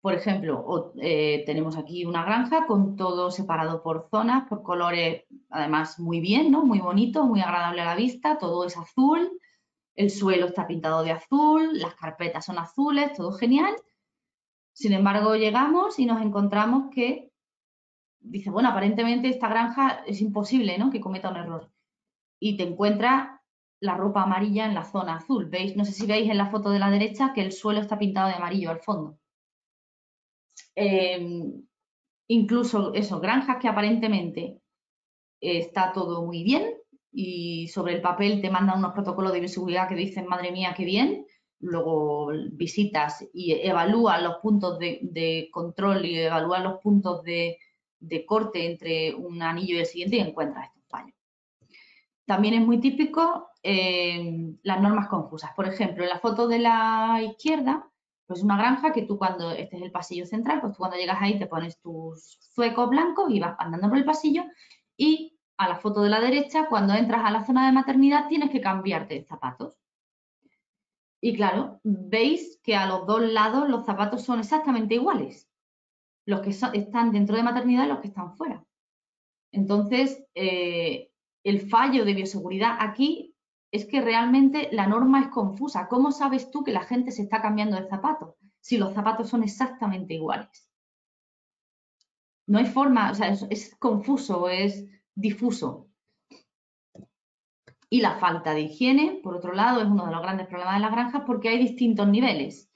Por 0.00 0.12
ejemplo, 0.12 0.92
eh, 1.00 1.44
tenemos 1.46 1.78
aquí 1.78 2.04
una 2.04 2.24
granja 2.24 2.66
con 2.66 2.94
todo 2.94 3.30
separado 3.30 3.82
por 3.82 4.08
zonas, 4.10 4.46
por 4.48 4.62
colores, 4.62 5.24
además 5.48 5.98
muy 5.98 6.20
bien, 6.20 6.50
¿no? 6.50 6.62
Muy 6.62 6.80
bonito, 6.80 7.24
muy 7.24 7.40
agradable 7.40 7.80
a 7.80 7.86
la 7.86 7.94
vista, 7.94 8.36
todo 8.36 8.66
es 8.66 8.76
azul, 8.76 9.30
el 9.94 10.10
suelo 10.10 10.46
está 10.46 10.66
pintado 10.66 11.02
de 11.02 11.12
azul, 11.12 11.78
las 11.78 11.94
carpetas 11.94 12.44
son 12.44 12.58
azules, 12.58 13.14
todo 13.14 13.32
genial. 13.32 13.74
Sin 14.74 14.92
embargo, 14.92 15.36
llegamos 15.36 15.98
y 15.98 16.04
nos 16.04 16.20
encontramos 16.20 16.90
que 16.92 17.30
dice, 18.20 18.50
bueno, 18.50 18.68
aparentemente 18.68 19.28
esta 19.28 19.48
granja 19.48 20.02
es 20.06 20.20
imposible, 20.20 20.76
¿no? 20.76 20.90
Que 20.90 21.00
cometa 21.00 21.30
un 21.30 21.36
error. 21.36 21.70
Y 22.40 22.56
te 22.56 22.64
encuentras 22.64 23.33
la 23.84 23.96
ropa 23.96 24.22
amarilla 24.22 24.64
en 24.64 24.74
la 24.74 24.84
zona 24.84 25.16
azul. 25.16 25.44
¿Veis? 25.46 25.76
No 25.76 25.84
sé 25.84 25.92
si 25.92 26.06
veis 26.06 26.30
en 26.30 26.38
la 26.38 26.50
foto 26.50 26.70
de 26.70 26.78
la 26.78 26.90
derecha 26.90 27.32
que 27.34 27.42
el 27.42 27.52
suelo 27.52 27.80
está 27.80 27.98
pintado 27.98 28.28
de 28.28 28.34
amarillo 28.34 28.70
al 28.70 28.80
fondo. 28.80 29.18
Em, 30.74 31.62
incluso 32.28 32.94
eso, 32.94 33.20
granjas 33.20 33.58
que 33.60 33.68
aparentemente 33.68 34.58
está 35.40 35.92
todo 35.92 36.24
muy 36.24 36.42
bien 36.42 36.74
y 37.12 37.68
sobre 37.68 37.94
el 37.94 38.00
papel 38.00 38.40
te 38.40 38.50
mandan 38.50 38.78
unos 38.78 38.94
protocolos 38.94 39.32
de 39.32 39.40
bioseguridad 39.40 39.88
que 39.88 39.94
dicen, 39.96 40.26
madre 40.26 40.50
mía, 40.50 40.74
qué 40.76 40.84
bien. 40.84 41.26
Luego 41.60 42.30
visitas 42.52 43.24
y 43.34 43.52
evalúas 43.52 44.22
los 44.22 44.36
puntos 44.36 44.78
de, 44.78 45.48
control 45.52 46.06
y 46.06 46.20
evalúas 46.20 46.62
los 46.62 46.80
puntos 46.80 47.22
de, 47.22 47.58
de 48.00 48.24
corte 48.24 48.66
entre 48.66 49.14
un 49.14 49.42
anillo 49.42 49.76
y 49.76 49.80
el 49.80 49.86
siguiente 49.86 50.16
y 50.16 50.20
encuentras 50.20 50.68
estos 50.68 50.84
fallos. 50.88 51.14
También 52.24 52.54
es 52.54 52.60
muy 52.62 52.80
típico 52.80 53.48
eh, 53.66 54.54
las 54.62 54.80
normas 54.80 55.08
confusas. 55.08 55.52
Por 55.56 55.66
ejemplo, 55.66 56.04
en 56.04 56.10
la 56.10 56.18
foto 56.18 56.46
de 56.46 56.58
la 56.58 57.22
izquierda, 57.22 57.90
pues 58.26 58.42
una 58.42 58.58
granja 58.58 58.92
que 58.92 59.02
tú 59.02 59.16
cuando, 59.16 59.52
este 59.52 59.76
es 59.76 59.82
el 59.82 59.90
pasillo 59.90 60.26
central, 60.26 60.60
pues 60.60 60.74
tú 60.74 60.78
cuando 60.78 60.98
llegas 60.98 61.16
ahí 61.20 61.38
te 61.38 61.46
pones 61.46 61.80
tus 61.80 62.38
zuecos 62.54 62.90
blancos 62.90 63.30
y 63.30 63.40
vas 63.40 63.56
andando 63.58 63.88
por 63.88 63.96
el 63.96 64.04
pasillo 64.04 64.44
y 64.98 65.38
a 65.56 65.68
la 65.68 65.76
foto 65.76 66.02
de 66.02 66.10
la 66.10 66.20
derecha, 66.20 66.68
cuando 66.68 66.92
entras 66.94 67.24
a 67.24 67.30
la 67.30 67.44
zona 67.46 67.64
de 67.64 67.72
maternidad 67.72 68.28
tienes 68.28 68.50
que 68.50 68.60
cambiarte 68.60 69.14
de 69.14 69.24
zapatos. 69.24 69.78
Y 71.22 71.34
claro, 71.34 71.80
veis 71.84 72.60
que 72.62 72.76
a 72.76 72.86
los 72.86 73.06
dos 73.06 73.22
lados 73.22 73.68
los 73.68 73.86
zapatos 73.86 74.22
son 74.22 74.40
exactamente 74.40 74.96
iguales. 74.96 75.48
Los 76.26 76.40
que 76.40 76.50
están 76.50 77.12
dentro 77.12 77.36
de 77.36 77.42
maternidad 77.42 77.84
y 77.84 77.88
los 77.88 78.00
que 78.00 78.08
están 78.08 78.36
fuera. 78.36 78.62
Entonces, 79.52 80.22
eh, 80.34 81.10
el 81.44 81.60
fallo 81.70 82.04
de 82.04 82.14
bioseguridad 82.14 82.76
aquí 82.80 83.33
es 83.74 83.86
que 83.86 84.00
realmente 84.00 84.68
la 84.70 84.86
norma 84.86 85.20
es 85.20 85.28
confusa. 85.30 85.88
¿Cómo 85.88 86.12
sabes 86.12 86.48
tú 86.52 86.62
que 86.62 86.70
la 86.70 86.84
gente 86.84 87.10
se 87.10 87.22
está 87.22 87.42
cambiando 87.42 87.74
de 87.74 87.88
zapatos 87.88 88.36
si 88.60 88.78
los 88.78 88.94
zapatos 88.94 89.28
son 89.28 89.42
exactamente 89.42 90.14
iguales? 90.14 90.70
No 92.46 92.60
hay 92.60 92.66
forma, 92.66 93.10
o 93.10 93.14
sea, 93.16 93.30
es, 93.30 93.74
confuso, 93.80 94.48
es 94.48 94.84
difuso. 95.16 95.88
Y 97.90 98.00
la 98.00 98.14
falta 98.20 98.54
de 98.54 98.60
higiene, 98.60 99.18
por 99.24 99.34
otro 99.34 99.52
lado, 99.52 99.80
es 99.80 99.88
uno 99.88 100.06
de 100.06 100.12
los 100.12 100.22
grandes 100.22 100.46
problemas 100.46 100.76
de 100.76 100.80
las 100.80 100.92
granjas 100.92 101.22
porque 101.26 101.48
hay 101.48 101.58
distintos 101.58 102.06
niveles. 102.06 102.70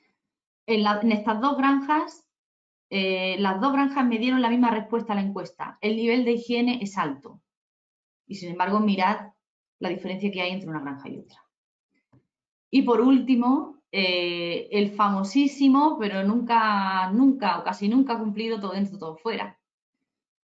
En, 0.67 1.13
estas 1.13 1.41
dos 1.41 1.57
granjas, 1.57 2.27
eh, 2.91 3.37
las 3.39 3.61
dos 3.61 3.73
granjas 3.73 4.05
me 4.05 4.19
dieron 4.19 4.43
la 4.43 4.51
misma 4.51 4.73
respuesta 4.73 5.13
a 5.13 5.17
la 5.17 5.23
encuesta. 5.23 5.79
El 5.81 5.95
nivel 5.95 6.25
de 6.25 6.33
higiene 6.33 6.81
es 6.83 6.99
alto. 6.99 7.41
Y 8.27 8.35
sin 8.35 8.51
embargo, 8.51 8.81
mirad 8.81 9.29
la 9.81 9.89
diferencia 9.89 10.31
que 10.31 10.43
hay 10.43 10.53
entre 10.53 10.69
una 10.69 10.81
granja 10.81 11.09
y 11.09 11.19
otra. 11.19 11.45
Y 12.71 12.83
por 12.83 13.01
último, 13.01 13.79
eh, 13.91 14.69
el 14.71 14.93
famosísimo, 14.93 15.97
pero 15.99 16.23
nunca, 16.25 17.11
nunca 17.13 17.59
o 17.59 17.65
casi 17.65 17.89
nunca 17.89 18.19
cumplido 18.19 18.61
todo 18.61 18.73
dentro, 18.73 18.99
todo 18.99 19.17
fuera. 19.17 19.59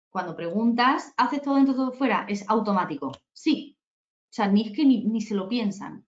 Cuando 0.10 0.36
preguntas, 0.36 1.14
¿haces 1.18 1.42
todo 1.42 1.56
dentro, 1.56 1.76
todo 1.76 1.92
fuera? 1.92 2.26
Es 2.30 2.50
automático. 2.50 3.12
Sí. 3.34 3.78
O 4.30 4.34
sea, 4.36 4.48
ni 4.48 4.68
es 4.68 4.72
que 4.72 4.86
ni, 4.86 5.22
se 5.22 5.36
lo 5.36 5.50
piensan. 5.50 6.06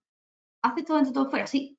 ¿Haces 0.62 0.86
todo 0.86 0.98
dentro, 0.98 1.14
todo 1.14 1.30
fuera? 1.30 1.48
Sí. 1.48 1.78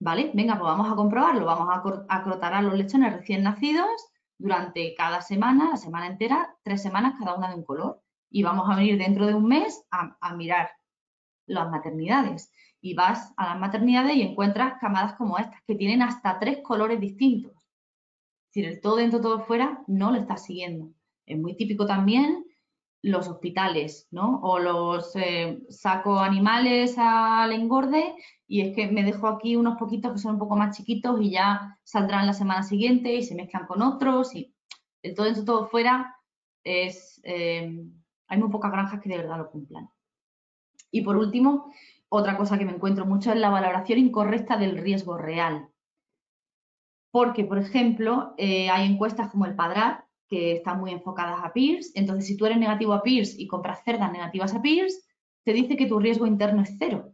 ¿Vale? 0.00 0.30
Venga, 0.34 0.58
pues 0.58 0.64
vamos 0.64 0.92
a 0.92 0.96
comprobarlo. 0.96 1.46
Vamos 1.46 1.68
a, 1.70 2.14
a 2.14 2.22
crotar 2.22 2.52
a 2.54 2.62
los 2.62 2.74
lechones 2.74 3.14
recién 3.14 3.42
nacidos 3.42 3.88
durante 4.36 4.94
cada 4.94 5.20
semana, 5.22 5.70
la 5.70 5.76
semana 5.76 6.06
entera, 6.06 6.56
tres 6.62 6.82
semanas 6.82 7.18
cada 7.18 7.34
una 7.34 7.48
de 7.48 7.56
un 7.56 7.64
color 7.64 8.02
y 8.30 8.42
vamos 8.42 8.68
a 8.68 8.76
venir 8.76 8.98
dentro 8.98 9.26
de 9.26 9.34
un 9.34 9.46
mes 9.46 9.84
a, 9.90 10.34
mirar 10.34 10.70
las 11.46 11.70
maternidades. 11.70 12.52
Y 12.80 12.94
vas 12.94 13.32
a 13.36 13.48
las 13.48 13.58
maternidades 13.58 14.16
y 14.16 14.22
encuentras 14.22 14.74
camadas 14.80 15.14
como 15.14 15.38
estas, 15.38 15.60
que 15.66 15.74
tienen 15.74 16.02
hasta 16.02 16.38
tres 16.38 16.58
colores 16.62 17.00
distintos. 17.00 17.52
Es 17.52 18.54
decir, 18.54 18.66
el 18.66 18.80
todo 18.80 18.96
dentro, 18.96 19.20
todo 19.20 19.40
fuera 19.40 19.82
no 19.86 20.12
lo 20.12 20.18
está 20.18 20.36
siguiendo. 20.36 20.92
Es 21.26 21.38
muy 21.38 21.56
típico 21.56 21.86
también 21.86 22.44
los 23.02 23.28
hospitales, 23.28 24.08
¿no? 24.10 24.40
O 24.42 24.58
los 24.58 25.14
eh, 25.16 25.60
saco 25.68 26.18
animales 26.18 26.96
al 26.98 27.52
engorde 27.52 28.14
y 28.46 28.60
es 28.62 28.74
que 28.74 28.88
me 28.88 29.04
dejo 29.04 29.28
aquí 29.28 29.56
unos 29.56 29.76
poquitos 29.78 30.12
que 30.12 30.18
son 30.18 30.34
un 30.34 30.38
poco 30.38 30.56
más 30.56 30.76
chiquitos 30.76 31.20
y 31.20 31.30
ya 31.30 31.78
saldrán 31.84 32.26
la 32.26 32.32
semana 32.32 32.62
siguiente 32.62 33.14
y 33.14 33.22
se 33.22 33.34
mezclan 33.34 33.66
con 33.66 33.82
otros 33.82 34.34
y 34.34 34.54
el 35.02 35.14
todo 35.14 35.26
dentro, 35.26 35.44
todo 35.44 35.66
fuera 35.68 36.16
es... 36.64 37.20
Eh, 37.24 37.88
hay 38.28 38.38
muy 38.38 38.50
pocas 38.50 38.70
granjas 38.70 39.00
que 39.00 39.08
de 39.08 39.18
verdad 39.18 39.38
lo 39.38 39.50
cumplan. 39.50 39.90
Y 40.90 41.02
por 41.02 41.16
último, 41.16 41.72
otra 42.08 42.36
cosa 42.36 42.58
que 42.58 42.64
me 42.64 42.72
encuentro 42.72 43.04
mucho 43.04 43.32
es 43.32 43.38
la 43.38 43.50
valoración 43.50 43.98
incorrecta 43.98 44.56
del 44.56 44.78
riesgo 44.78 45.18
real. 45.18 45.68
Porque, 47.10 47.44
por 47.44 47.58
ejemplo, 47.58 48.34
eh, 48.36 48.70
hay 48.70 48.90
encuestas 48.90 49.30
como 49.30 49.46
el 49.46 49.56
Padrat 49.56 50.04
que 50.28 50.52
están 50.52 50.78
muy 50.78 50.92
enfocadas 50.92 51.42
a 51.42 51.52
PIRS. 51.52 51.92
Entonces, 51.94 52.26
si 52.26 52.36
tú 52.36 52.46
eres 52.46 52.58
negativo 52.58 52.92
a 52.92 53.02
PIRS 53.02 53.38
y 53.38 53.46
compras 53.46 53.82
cerdas 53.84 54.12
negativas 54.12 54.54
a 54.54 54.62
PIRS, 54.62 55.06
te 55.42 55.52
dice 55.52 55.76
que 55.76 55.86
tu 55.86 55.98
riesgo 55.98 56.26
interno 56.26 56.62
es 56.62 56.76
cero. 56.78 57.12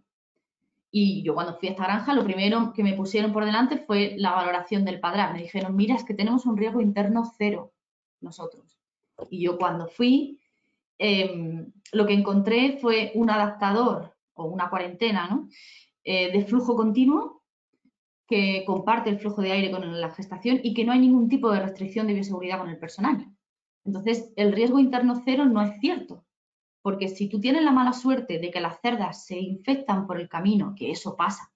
Y 0.90 1.22
yo 1.22 1.34
cuando 1.34 1.56
fui 1.56 1.68
a 1.68 1.72
esta 1.72 1.84
granja, 1.84 2.14
lo 2.14 2.24
primero 2.24 2.72
que 2.72 2.84
me 2.84 2.94
pusieron 2.94 3.32
por 3.32 3.44
delante 3.44 3.78
fue 3.78 4.14
la 4.16 4.32
valoración 4.32 4.84
del 4.84 5.00
Padrat. 5.00 5.32
Me 5.32 5.42
dijeron, 5.42 5.74
mira, 5.74 5.94
es 5.94 6.04
que 6.04 6.14
tenemos 6.14 6.46
un 6.46 6.56
riesgo 6.56 6.80
interno 6.80 7.24
cero 7.36 7.72
nosotros. 8.20 8.78
Y 9.30 9.44
yo 9.44 9.58
cuando 9.58 9.88
fui, 9.88 10.40
em, 10.98 11.72
lo 11.92 12.06
que 12.06 12.14
encontré 12.14 12.78
fue 12.80 13.12
un 13.14 13.30
adaptador 13.30 14.14
o 14.34 14.44
una 14.44 14.70
cuarentena. 14.70 15.46
Eh, 16.04 16.30
de 16.32 16.44
flujo 16.44 16.76
continuo 16.76 17.42
que 18.26 18.64
comparte 18.66 19.10
el 19.10 19.18
flujo 19.18 19.42
de 19.42 19.52
aire 19.52 19.70
con 19.70 20.00
la 20.00 20.10
gestación 20.10 20.60
y 20.62 20.74
que 20.74 20.84
no 20.84 20.92
hay 20.92 21.00
ningún 21.00 21.28
tipo 21.28 21.50
de 21.50 21.60
restricción 21.60 22.06
de 22.06 22.14
bioseguridad 22.14 22.58
con 22.58 22.68
el 22.68 22.78
personal. 22.78 23.26
Entonces, 23.84 24.32
el 24.36 24.52
riesgo 24.52 24.78
interno 24.78 25.20
cero 25.24 25.44
no 25.44 25.62
es 25.62 25.78
cierto, 25.80 26.24
porque 26.82 27.08
si 27.08 27.28
tú 27.28 27.40
tienes 27.40 27.62
la 27.62 27.70
mala 27.70 27.92
suerte 27.92 28.38
de 28.38 28.50
que 28.50 28.60
las 28.60 28.80
cerdas 28.80 29.26
se 29.26 29.38
infectan 29.38 30.06
por 30.06 30.18
el 30.18 30.28
camino, 30.28 30.74
que 30.76 30.90
eso 30.90 31.16
pasa, 31.16 31.52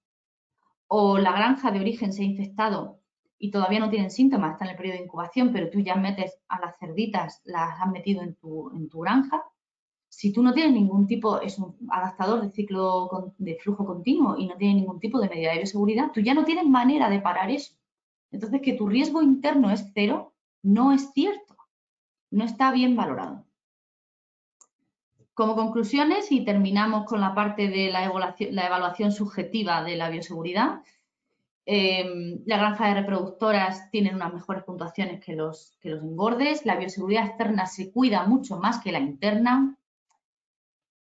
o 0.87 1.17
la 1.17 1.31
granja 1.31 1.71
de 1.71 1.79
origen 1.79 2.13
se 2.13 2.23
ha 2.23 2.25
infectado 2.25 2.98
y 3.39 3.49
todavía 3.49 3.79
no 3.79 3.89
tienen 3.89 4.11
síntomas, 4.11 4.51
está 4.51 4.65
en 4.65 4.71
el 4.71 4.77
periodo 4.77 4.97
de 4.97 5.05
incubación, 5.05 5.51
pero 5.51 5.69
tú 5.69 5.79
ya 5.79 5.95
metes 5.95 6.37
a 6.49 6.59
las 6.59 6.77
cerditas, 6.77 7.41
las 7.45 7.81
has 7.81 7.89
metido 7.89 8.21
en 8.21 8.35
tu, 8.35 8.69
en 8.75 8.89
tu 8.89 8.99
granja, 8.99 9.43
si 10.09 10.33
tú 10.33 10.41
no 10.41 10.53
tienes 10.53 10.73
ningún 10.73 11.07
tipo, 11.07 11.39
es 11.39 11.59
un 11.59 11.77
adaptador 11.91 12.41
de 12.41 12.51
ciclo 12.51 13.33
de 13.37 13.55
flujo 13.55 13.85
continuo 13.85 14.35
y 14.37 14.47
no 14.47 14.57
tienes 14.57 14.77
ningún 14.77 14.99
tipo 14.99 15.19
de 15.19 15.29
medida 15.29 15.51
de 15.51 15.59
bioseguridad, 15.59 16.11
tú 16.11 16.19
ya 16.19 16.33
no 16.33 16.43
tienes 16.45 16.65
manera 16.65 17.09
de 17.09 17.21
parar 17.21 17.51
eso. 17.51 17.75
Entonces, 18.31 18.61
que 18.61 18.73
tu 18.73 18.87
riesgo 18.87 19.21
interno 19.21 19.71
es 19.71 19.91
cero, 19.93 20.33
no 20.63 20.91
es 20.91 21.11
cierto. 21.13 21.55
No 22.31 22.43
está 22.43 22.71
bien 22.71 22.95
valorado. 22.95 23.45
Como 25.33 25.55
conclusiones, 25.55 26.31
y 26.31 26.43
terminamos 26.43 27.05
con 27.05 27.21
la 27.21 27.33
parte 27.33 27.69
de 27.69 27.91
la 27.91 28.03
evaluación, 28.03 29.11
subjetiva 29.11 29.83
de 29.83 29.95
la 29.95 30.09
bioseguridad, 30.09 30.81
eh, 31.71 32.41
la 32.47 32.57
granja 32.57 32.87
de 32.87 32.95
reproductoras 32.95 33.91
tienen 33.91 34.15
unas 34.15 34.33
mejores 34.33 34.63
puntuaciones 34.63 35.23
que 35.23 35.35
los, 35.35 35.77
engordes. 35.83 36.65
La 36.65 36.77
bioseguridad 36.77 37.27
externa 37.27 37.67
se 37.67 37.91
cuida 37.91 38.25
mucho 38.25 38.57
más 38.57 38.79
que 38.79 38.91
la 38.91 38.99
interna 38.99 39.77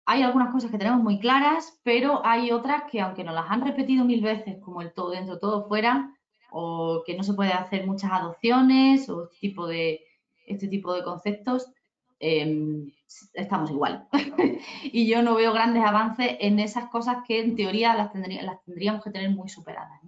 hay 0.06 0.22
algunas 0.22 0.52
cosas 0.52 0.70
que 0.70 0.76
tenemos 0.76 1.02
muy 1.02 1.18
claras, 1.18 1.80
pero 1.82 2.24
hay 2.26 2.50
otras 2.50 2.82
que 2.90 3.00
aunque 3.00 3.24
nos 3.24 3.34
las 3.34 3.50
han 3.50 3.64
repetido 3.64 4.04
mil 4.04 4.20
veces, 4.20 4.58
como 4.60 4.82
el 4.82 4.92
todo 4.92 5.10
dentro, 5.12 5.38
todo 5.38 5.66
fuera, 5.66 6.14
o 6.50 7.02
que 7.06 7.16
no 7.16 7.22
se 7.22 7.32
puede 7.32 7.52
hacer 7.52 7.86
muchas 7.86 8.12
adopciones 8.12 9.08
o 9.08 9.24
este 9.24 9.38
tipo 9.40 9.66
de, 9.66 10.04
este 10.46 10.82
conceptos, 11.02 11.72
em, 12.20 12.92
estamos 13.32 13.70
igual. 13.70 14.06
y 14.84 15.06
yo 15.08 15.22
no 15.22 15.36
veo 15.36 15.54
grandes 15.54 15.82
avances 15.82 16.36
en 16.38 16.60
esas 16.60 16.90
cosas 16.90 17.24
que 17.26 17.40
en 17.40 17.56
teoría 17.56 17.94
las 17.94 18.12
tendríamos 18.12 19.02
que 19.02 19.10
tener 19.10 19.30
muy 19.30 19.48
superadas. 19.48 20.02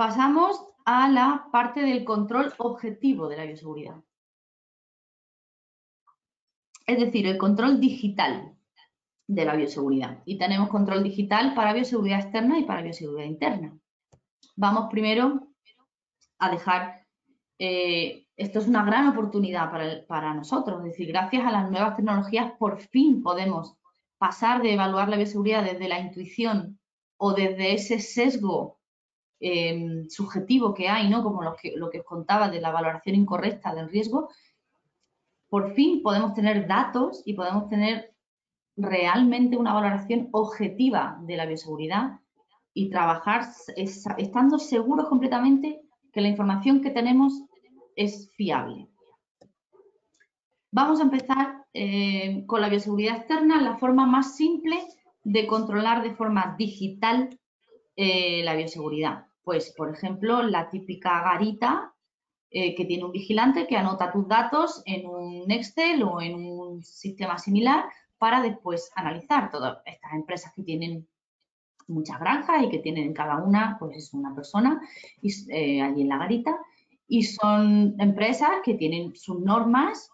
Pasamos 0.00 0.64
a 0.86 1.10
la 1.10 1.48
parte 1.52 1.82
del 1.82 2.04
control 2.04 2.54
objetivo 2.56 3.28
de 3.28 3.36
la 3.36 3.44
bioseguridad 3.44 3.96
es 6.86 6.98
decir, 6.98 7.26
el 7.26 7.36
control 7.36 7.78
digital 7.80 8.56
de 9.26 9.44
la 9.44 9.56
bioseguridad. 9.56 10.22
Y 10.24 10.38
tenemos 10.38 10.70
control 10.70 11.02
digital 11.02 11.52
para 11.52 11.74
bioseguridad 11.74 12.20
externa 12.20 12.58
y 12.58 12.64
para 12.64 12.80
bioseguridad 12.80 13.26
interna. 13.26 13.78
Vamos 14.56 14.88
primero 14.90 15.48
a 16.38 16.50
dejar, 16.50 17.06
eh, 17.58 18.26
esto 18.38 18.58
es 18.58 18.68
una 18.68 18.86
gran 18.86 19.06
oportunidad 19.08 19.70
para, 19.70 20.06
para, 20.06 20.32
nosotros, 20.32 20.78
es 20.78 20.92
decir, 20.92 21.08
gracias 21.08 21.46
a 21.46 21.50
las 21.50 21.70
nuevas 21.70 21.94
tecnologías 21.94 22.52
por 22.58 22.80
fin 22.80 23.22
podemos 23.22 23.76
pasar 24.16 24.62
de 24.62 24.72
evaluar 24.72 25.10
la 25.10 25.18
bioseguridad 25.18 25.62
desde 25.62 25.88
la 25.88 26.00
intuición 26.00 26.80
o 27.18 27.34
desde 27.34 27.74
ese 27.74 28.00
sesgo 28.00 28.79
eh, 29.40 30.04
subjetivo 30.08 30.74
que 30.74 30.88
hay, 30.88 31.08
¿no? 31.08 31.22
como 31.22 31.42
lo 31.42 31.56
que, 31.56 31.74
os 31.98 32.04
contaba 32.04 32.50
de 32.50 32.60
la 32.60 32.70
valoración 32.70 33.16
incorrecta 33.16 33.74
del 33.74 33.88
riesgo, 33.88 34.28
por 35.48 35.74
fin 35.74 36.02
podemos 36.02 36.34
tener 36.34 36.66
datos 36.68 37.22
y 37.24 37.34
podemos 37.34 37.68
tener 37.68 38.14
realmente 38.76 39.56
una 39.56 39.72
valoración 39.72 40.28
objetiva 40.32 41.18
de 41.22 41.36
la 41.36 41.46
bioseguridad 41.46 42.20
y 42.72 42.90
trabajar 42.90 43.46
estando 43.76 44.58
seguros 44.58 45.08
completamente 45.08 45.82
que 46.12 46.20
la 46.20 46.28
información 46.28 46.80
que 46.80 46.90
tenemos 46.90 47.32
es 47.96 48.30
fiable. 48.36 48.88
Vamos 50.70 51.00
a 51.00 51.04
empezar 51.04 51.64
eh, 51.72 52.44
con 52.46 52.60
la 52.60 52.68
bioseguridad 52.68 53.16
externa, 53.16 53.60
la 53.60 53.76
forma 53.78 54.06
más 54.06 54.36
simple 54.36 54.78
de 55.24 55.46
controlar 55.46 56.02
de 56.02 56.14
forma 56.14 56.54
digital 56.56 57.28
eh, 57.96 58.42
la 58.44 58.54
bioseguridad. 58.54 59.26
Pues, 59.50 59.72
por 59.72 59.92
ejemplo, 59.92 60.44
la 60.44 60.70
típica 60.70 61.24
garita 61.24 61.92
eh, 62.52 62.72
que 62.76 62.84
tiene 62.84 63.04
un 63.04 63.10
vigilante 63.10 63.66
que 63.66 63.76
anota 63.76 64.12
tus 64.12 64.28
datos 64.28 64.80
en 64.86 65.04
un 65.08 65.50
Excel 65.50 66.04
o 66.04 66.20
en 66.20 66.36
un 66.36 66.84
sistema 66.84 67.36
similar 67.36 67.86
para 68.16 68.42
después 68.42 68.92
analizar. 68.94 69.50
Todas 69.50 69.78
estas 69.86 70.12
empresas 70.12 70.52
que 70.54 70.62
tienen 70.62 71.04
muchas 71.88 72.20
granjas 72.20 72.62
y 72.62 72.68
que 72.68 72.78
tienen 72.78 73.12
cada 73.12 73.38
una, 73.38 73.76
pues 73.80 73.96
es 73.96 74.14
una 74.14 74.32
persona 74.36 74.80
eh, 75.20 75.82
allí 75.82 76.02
en 76.02 76.08
la 76.08 76.18
garita. 76.18 76.56
Y 77.08 77.24
son 77.24 77.96
empresas 77.98 78.50
que 78.62 78.74
tienen 78.74 79.16
sus 79.16 79.40
normas, 79.40 80.12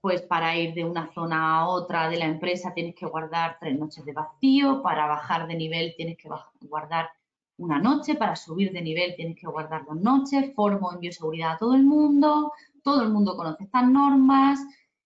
pues 0.00 0.22
para 0.22 0.56
ir 0.56 0.74
de 0.74 0.84
una 0.84 1.12
zona 1.12 1.58
a 1.58 1.68
otra 1.68 2.08
de 2.08 2.18
la 2.18 2.26
empresa 2.26 2.72
tienes 2.72 2.94
que 2.94 3.06
guardar 3.06 3.56
tres 3.58 3.76
noches 3.76 4.04
de 4.04 4.12
vacío, 4.12 4.80
para 4.80 5.08
bajar 5.08 5.48
de 5.48 5.56
nivel 5.56 5.94
tienes 5.96 6.16
que 6.16 6.28
guardar 6.60 7.10
una 7.58 7.78
noche, 7.78 8.14
para 8.14 8.36
subir 8.36 8.72
de 8.72 8.82
nivel 8.82 9.14
tienes 9.16 9.36
que 9.36 9.46
guardar 9.46 9.84
dos 9.86 10.00
noches, 10.00 10.54
formo 10.54 10.92
en 10.92 11.00
bioseguridad 11.00 11.52
a 11.52 11.58
todo 11.58 11.74
el 11.74 11.84
mundo, 11.84 12.52
todo 12.82 13.02
el 13.02 13.10
mundo 13.10 13.36
conoce 13.36 13.64
estas 13.64 13.88
normas 13.88 14.60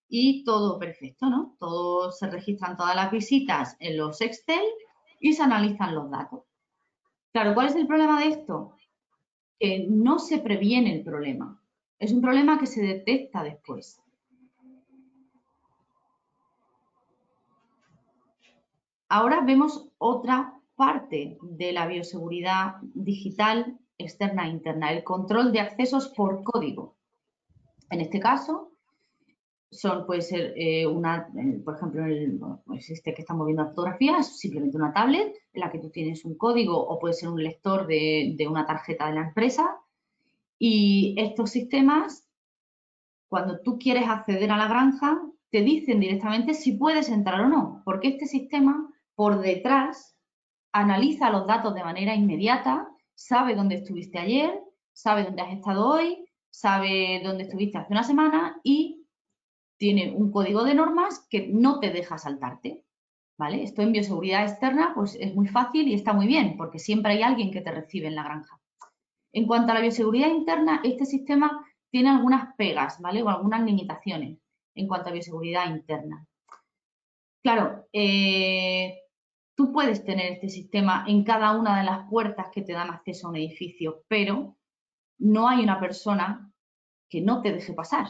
y 0.09 0.43
todo 0.43 0.77
perfecto, 0.77 1.29
¿no? 1.29 1.55
Todo 1.59 2.11
se 2.11 2.29
registran 2.29 2.75
todas 2.75 2.95
las 2.95 3.11
visitas 3.11 3.77
en 3.79 3.97
los 3.97 4.19
Excel 4.21 4.65
y 5.19 5.33
se 5.33 5.43
analizan 5.43 5.95
los 5.95 6.09
datos. 6.09 6.41
Claro, 7.31 7.53
¿cuál 7.53 7.67
es 7.67 7.75
el 7.75 7.87
problema 7.87 8.19
de 8.19 8.27
esto? 8.27 8.75
Que 9.57 9.87
no 9.89 10.19
se 10.19 10.39
previene 10.39 10.93
el 10.93 11.03
problema. 11.03 11.61
Es 11.97 12.11
un 12.11 12.21
problema 12.21 12.59
que 12.59 12.67
se 12.67 12.81
detecta 12.81 13.43
después. 13.43 14.01
Ahora 19.07 19.41
vemos 19.41 19.87
otra 19.97 20.60
parte 20.81 21.37
de 21.43 21.73
la 21.73 21.85
bioseguridad 21.85 22.77
digital 22.95 23.77
externa 23.99 24.47
e 24.47 24.49
interna, 24.49 24.91
el 24.91 25.03
control 25.03 25.51
de 25.51 25.59
accesos 25.59 26.07
por 26.17 26.41
código. 26.43 26.95
En 27.91 28.01
este 28.01 28.19
caso, 28.19 28.71
son, 29.69 30.07
puede 30.07 30.23
ser 30.23 30.53
eh, 30.55 30.87
una, 30.87 31.29
eh, 31.37 31.61
por 31.63 31.75
ejemplo, 31.75 32.03
el, 32.03 32.39
pues 32.65 32.89
este 32.89 33.13
que 33.13 33.21
estamos 33.21 33.45
viendo 33.45 33.67
fotografías, 33.67 34.39
simplemente 34.39 34.75
una 34.75 34.91
tablet 34.91 35.35
en 35.53 35.61
la 35.61 35.71
que 35.71 35.77
tú 35.77 35.91
tienes 35.91 36.25
un 36.25 36.35
código 36.35 36.75
o 36.75 36.97
puede 36.97 37.13
ser 37.13 37.29
un 37.29 37.43
lector 37.43 37.85
de, 37.85 38.33
de 38.35 38.47
una 38.47 38.65
tarjeta 38.65 39.05
de 39.05 39.13
la 39.13 39.27
empresa. 39.27 39.77
Y 40.57 41.13
estos 41.15 41.51
sistemas, 41.51 42.27
cuando 43.29 43.61
tú 43.61 43.77
quieres 43.77 44.07
acceder 44.07 44.49
a 44.49 44.57
la 44.57 44.67
granja, 44.67 45.21
te 45.51 45.61
dicen 45.61 45.99
directamente 45.99 46.55
si 46.55 46.71
puedes 46.71 47.07
entrar 47.09 47.41
o 47.41 47.49
no, 47.49 47.83
porque 47.85 48.07
este 48.07 48.25
sistema 48.25 48.91
por 49.13 49.41
detrás 49.41 50.10
analiza 50.71 51.29
los 51.29 51.47
datos 51.47 51.73
de 51.75 51.83
manera 51.83 52.15
inmediata, 52.15 52.87
sabe 53.13 53.55
dónde 53.55 53.75
estuviste 53.75 54.19
ayer, 54.19 54.59
sabe 54.93 55.23
dónde 55.23 55.41
has 55.41 55.53
estado 55.53 55.87
hoy, 55.87 56.25
sabe 56.49 57.21
dónde 57.23 57.43
estuviste 57.43 57.77
hace 57.77 57.93
una 57.93 58.03
semana 58.03 58.59
y 58.63 59.05
tiene 59.77 60.13
un 60.15 60.31
código 60.31 60.63
de 60.63 60.75
normas 60.75 61.25
que 61.29 61.47
no 61.47 61.79
te 61.79 61.91
deja 61.91 62.17
saltarte. 62.17 62.85
¿Vale? 63.37 63.63
Esto 63.63 63.81
en 63.81 63.91
bioseguridad 63.91 64.43
externa 64.43 64.91
pues 64.93 65.17
es 65.19 65.33
muy 65.33 65.47
fácil 65.47 65.87
y 65.87 65.95
está 65.95 66.13
muy 66.13 66.27
bien 66.27 66.57
porque 66.57 66.77
siempre 66.77 67.13
hay 67.13 67.23
alguien 67.23 67.49
que 67.49 67.61
te 67.61 67.71
recibe 67.71 68.07
en 68.07 68.15
la 68.15 68.23
granja. 68.23 68.61
En 69.33 69.47
cuanto 69.47 69.71
a 69.71 69.75
la 69.75 69.81
bioseguridad 69.81 70.27
interna, 70.27 70.81
este 70.83 71.05
sistema 71.05 71.65
tiene 71.89 72.09
algunas 72.09 72.53
pegas, 72.55 72.99
¿vale? 73.01 73.23
O 73.23 73.29
algunas 73.29 73.63
limitaciones. 73.63 74.37
en 74.73 74.87
cuanto 74.87 75.09
a 75.09 75.13
bioseguridad 75.13 75.69
interna. 75.69 76.25
Claro, 77.43 77.87
eh, 77.91 79.00
puedes 79.67 80.03
tener 80.03 80.33
este 80.33 80.49
sistema 80.49 81.05
en 81.07 81.23
cada 81.23 81.57
una 81.57 81.77
de 81.77 81.83
las 81.83 82.09
puertas 82.09 82.47
que 82.51 82.61
te 82.61 82.73
dan 82.73 82.89
acceso 82.89 83.27
a 83.27 83.29
un 83.29 83.37
edificio, 83.37 84.03
pero 84.07 84.57
no 85.19 85.47
hay 85.47 85.63
una 85.63 85.79
persona 85.79 86.51
que 87.09 87.21
no 87.21 87.41
te 87.41 87.51
deje 87.51 87.73
pasar. 87.73 88.07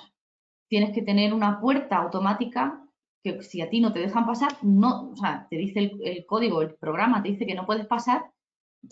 Tienes 0.68 0.94
que 0.94 1.02
tener 1.02 1.34
una 1.34 1.60
puerta 1.60 1.98
automática 1.98 2.82
que 3.24 3.44
si 3.44 3.62
a 3.62 3.70
ti 3.70 3.82
no 3.82 3.94
te 3.94 4.00
dejan 4.00 4.26
pasar, 4.26 4.58
no, 4.64 5.12
o 5.12 5.16
sea, 5.16 5.48
te 5.50 5.58
dice 5.58 5.92
el, 6.02 6.26
código, 6.26 6.62
el 6.62 6.76
programa 6.76 7.22
te 7.22 7.30
dice 7.30 7.46
que 7.46 7.56
no 7.56 7.66
puedes 7.66 7.86
pasar, 7.86 8.32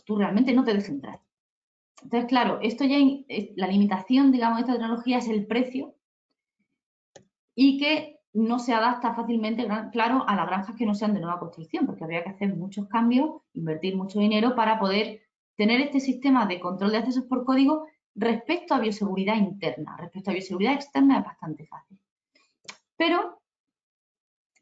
tú 0.06 0.18
realmente 0.18 0.54
no 0.54 0.64
te 0.64 0.74
dejes 0.74 0.90
entrar. 0.90 1.20
Entonces, 2.04 2.30
claro, 2.30 2.60
esto 2.62 2.86
ya, 2.86 2.98
la 3.56 3.68
limitación, 3.68 4.32
digamos, 4.32 4.58
de 4.58 4.62
esta 4.62 4.74
tecnología 4.74 5.18
es 5.18 5.28
el 5.28 5.48
precio 5.48 5.96
y 7.56 7.78
que 7.78 8.19
no 8.40 8.60
se 8.60 8.74
adapta 8.74 9.14
fácilmente, 9.14 9.68
claro, 9.92 10.24
a 10.28 10.36
las 10.36 10.48
granjas 10.48 10.76
que 10.76 10.86
no 10.86 10.96
sean 10.96 11.14
de 11.14 11.20
nueva 11.20 11.40
construcción, 11.40 11.86
porque 11.86 12.04
habría 12.04 12.24
que 12.24 12.30
hacer 12.30 12.56
muchos 12.56 12.88
cambios, 12.88 13.42
invertir 13.54 13.96
mucho 13.96 14.20
dinero 14.20 14.56
para 14.56 14.80
poder 14.80 15.22
tener 15.56 15.82
este 15.82 16.00
sistema 16.00 16.46
de 16.46 16.60
control 16.60 16.92
de 16.92 16.98
accesos 16.98 17.26
por 17.26 17.44
código 17.44 17.88
respecto 18.16 18.74
a 18.74 18.80
bioseguridad 18.80 19.36
interna. 19.36 19.98
Respecto 19.98 20.30
a 20.30 20.34
bioseguridad 20.34 20.74
externa 20.74 21.20
es 21.20 21.26
bastante 21.26 21.66
fácil. 21.66 22.00
Pero, 22.96 23.42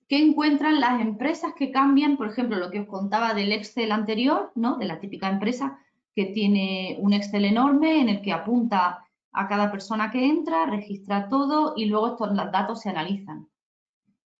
¿qué 0.07 0.19
encuentran 0.19 0.79
las 0.79 0.99
empresas 1.01 1.53
que 1.53 1.71
cambian? 1.71 2.17
Por 2.17 2.27
ejemplo, 2.27 2.57
lo 2.57 2.71
que 2.71 2.79
os 2.79 2.87
contaba 2.87 3.33
del 3.33 3.51
Excel 3.51 3.91
anterior, 3.91 4.51
¿no? 4.55 4.77
De 4.77 4.85
la 4.85 4.99
típica 4.99 5.29
empresa 5.29 5.79
que 6.15 6.25
tiene 6.25 6.97
un 6.99 7.13
Excel 7.13 7.45
enorme 7.45 8.01
en 8.01 8.09
el 8.09 8.21
que 8.21 8.33
apunta 8.33 9.05
a 9.31 9.47
cada 9.47 9.71
persona 9.71 10.09
que 10.09 10.25
entra, 10.25 10.65
registra 10.65 11.29
todo 11.29 11.73
y 11.75 11.85
luego 11.85 12.07
estos 12.07 12.35
datos 12.35 12.81
se 12.81 12.89
analizan. 12.89 13.47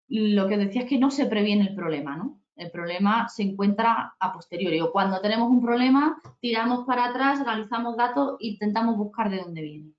Lo 0.07 0.47
que 0.47 0.57
decía 0.57 0.83
es 0.83 0.89
que 0.89 0.99
no 0.99 1.11
se 1.11 1.25
previene 1.25 1.67
el 1.67 1.75
problema, 1.75 2.15
¿no? 2.15 2.39
El 2.55 2.71
problema 2.71 3.29
se 3.29 3.43
encuentra 3.43 4.15
a 4.19 4.33
posteriori 4.33 4.81
o 4.81 4.91
cuando 4.91 5.21
tenemos 5.21 5.49
un 5.49 5.61
problema 5.61 6.19
tiramos 6.39 6.85
para 6.85 7.05
atrás, 7.05 7.39
analizamos 7.39 7.95
datos 7.95 8.37
e 8.39 8.47
intentamos 8.47 8.97
buscar 8.97 9.29
de 9.29 9.37
dónde 9.37 9.61
viene. 9.61 9.93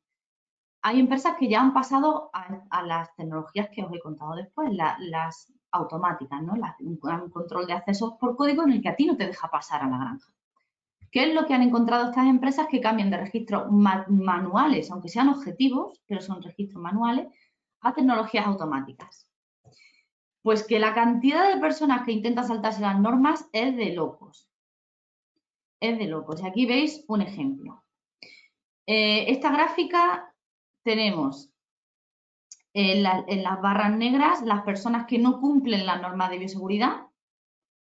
Hay 0.83 0.99
empresas 0.99 1.37
que 1.39 1.49
ya 1.49 1.61
han 1.61 1.73
pasado 1.73 2.31
a, 2.33 2.83
las 2.83 3.15
tecnologías 3.15 3.69
que 3.73 3.85
os 3.85 3.93
he 3.93 4.01
contado 4.01 4.35
después, 4.35 4.71
las 4.73 5.53
automáticas, 5.71 6.43
¿no? 6.43 6.55
un, 6.81 7.31
control 7.31 7.67
de 7.67 7.75
accesos 7.75 8.15
por 8.19 8.37
código 8.37 8.65
en 8.65 8.73
el 8.73 8.83
que 8.83 8.89
a 8.89 8.97
ti 8.97 9.07
no 9.07 9.17
te 9.17 9.27
deja 9.27 9.51
pasar 9.51 9.83
a 9.83 9.89
la 9.89 9.99
granja. 9.99 10.33
¿Qué 11.11 11.29
es 11.29 11.35
lo 11.35 11.47
que 11.47 11.55
han 11.55 11.63
encontrado 11.63 12.07
estas 12.07 12.27
empresas 12.27 12.67
que 12.71 12.81
cambian 12.81 13.11
de 13.11 13.19
registros 13.19 13.71
manuales, 13.71 14.91
aunque 14.91 15.09
sean 15.09 15.29
objetivos, 15.29 16.03
pero 16.07 16.21
son 16.21 16.43
registros 16.43 16.83
manuales, 16.83 17.29
a 17.81 17.93
tecnologías 17.93 18.47
automáticas? 18.47 19.28
Pues 20.49 20.67
que 20.67 20.79
la 20.79 20.95
cantidad 20.95 21.53
de 21.53 21.61
personas 21.61 22.07
que 22.07 22.13
intentan 22.13 22.49
saltarse 22.49 22.81
las 22.81 22.99
normas 22.99 23.51
es 23.53 23.77
de 23.77 23.93
locos. 23.93 24.49
Es 25.79 25.99
de 25.99 26.07
locos. 26.07 26.41
Y 26.41 26.47
aquí 26.47 26.65
veis 26.65 27.05
un 27.07 27.21
ejemplo. 27.21 27.85
Eh, 28.87 29.31
esta 29.31 29.53
gráfica 29.53 30.35
tenemos 30.83 31.53
en, 32.73 33.03
las 33.03 33.61
barras 33.61 33.95
negras 33.95 34.41
las 34.41 34.63
personas 34.63 35.05
que 35.05 35.19
no 35.19 35.39
cumplen 35.39 35.85
la 35.85 35.99
norma 35.99 36.31
de 36.31 36.39
bioseguridad. 36.39 37.03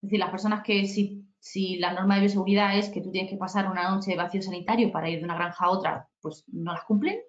Es 0.01 0.09
decir, 0.09 0.17
las 0.17 0.31
personas 0.31 0.63
que 0.63 0.87
si 0.87 1.23
si 1.37 1.77
la 1.77 1.93
norma 1.93 2.15
de 2.15 2.21
bioseguridad 2.21 2.75
es 2.75 2.89
que 2.89 3.01
tú 3.01 3.11
tienes 3.11 3.29
que 3.29 3.37
pasar 3.37 3.69
una 3.69 3.91
noche 3.91 4.09
de 4.09 4.17
vacío 4.17 4.41
sanitario 4.41 4.91
para 4.91 5.07
ir 5.07 5.19
de 5.19 5.25
una 5.25 5.35
granja 5.35 5.65
a 5.65 5.69
otra, 5.69 6.09
pues 6.19 6.45
no 6.47 6.73
las 6.73 6.83
cumplen. 6.85 7.19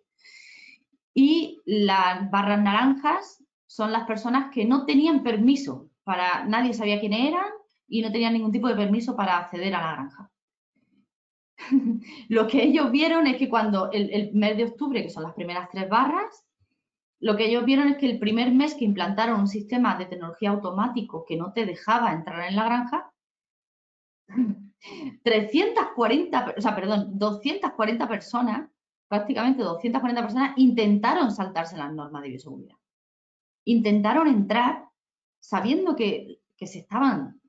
Y 1.12 1.60
las 1.66 2.30
barras 2.30 2.62
naranjas 2.62 3.44
son 3.70 3.92
las 3.92 4.04
personas 4.04 4.52
que 4.52 4.64
no 4.64 4.84
tenían 4.84 5.22
permiso 5.22 5.90
para, 6.02 6.44
nadie 6.44 6.74
sabía 6.74 6.98
quiénes 6.98 7.28
eran 7.28 7.46
y 7.86 8.02
no 8.02 8.10
tenían 8.10 8.32
ningún 8.32 8.50
tipo 8.50 8.66
de 8.66 8.74
permiso 8.74 9.14
para 9.14 9.38
acceder 9.38 9.72
a 9.76 9.80
la 9.80 9.92
granja. 9.92 10.30
Lo 12.28 12.48
que 12.48 12.64
ellos 12.64 12.90
vieron 12.90 13.28
es 13.28 13.36
que 13.36 13.48
cuando 13.48 13.92
el, 13.92 14.10
el 14.12 14.32
mes 14.34 14.56
de 14.56 14.64
octubre, 14.64 15.04
que 15.04 15.08
son 15.08 15.22
las 15.22 15.34
primeras 15.34 15.68
tres 15.70 15.88
barras, 15.88 16.44
lo 17.20 17.36
que 17.36 17.46
ellos 17.46 17.64
vieron 17.64 17.86
es 17.86 17.98
que 17.98 18.10
el 18.10 18.18
primer 18.18 18.50
mes 18.50 18.74
que 18.74 18.84
implantaron 18.84 19.38
un 19.38 19.46
sistema 19.46 19.96
de 19.96 20.06
tecnología 20.06 20.50
automático 20.50 21.24
que 21.24 21.36
no 21.36 21.52
te 21.52 21.64
dejaba 21.64 22.12
entrar 22.12 22.48
en 22.48 22.56
la 22.56 22.64
granja, 22.64 23.12
340, 25.22 26.54
o 26.58 26.60
sea, 26.60 26.74
perdón, 26.74 27.18
240 27.18 28.08
personas, 28.08 28.68
prácticamente 29.06 29.62
240 29.62 30.22
personas 30.22 30.52
intentaron 30.56 31.30
saltarse 31.30 31.76
las 31.76 31.92
normas 31.92 32.22
de 32.22 32.30
bioseguridad. 32.30 32.79
Intentaron 33.64 34.28
entrar 34.28 34.84
sabiendo 35.38 35.96
que, 35.96 36.40
se 36.58 36.78
estaban, 36.78 37.40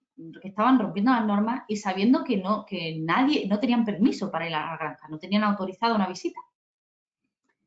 que 0.42 0.48
estaban 0.48 0.80
rompiendo 0.80 1.12
las 1.12 1.26
normas 1.26 1.64
y 1.68 1.78
sabiendo 1.78 2.24
que 2.24 2.38
no, 2.38 2.66
que 2.66 2.98
nadie, 3.00 3.48
no 3.48 3.60
tenían 3.60 3.86
permiso 3.86 4.32
para 4.32 4.48
ir 4.48 4.56
a 4.56 4.72
la 4.72 4.78
granja, 4.78 5.08
no 5.10 5.20
tenían 5.20 5.44
autorizado 5.44 5.96
una 5.96 6.08
visita. 6.08 6.40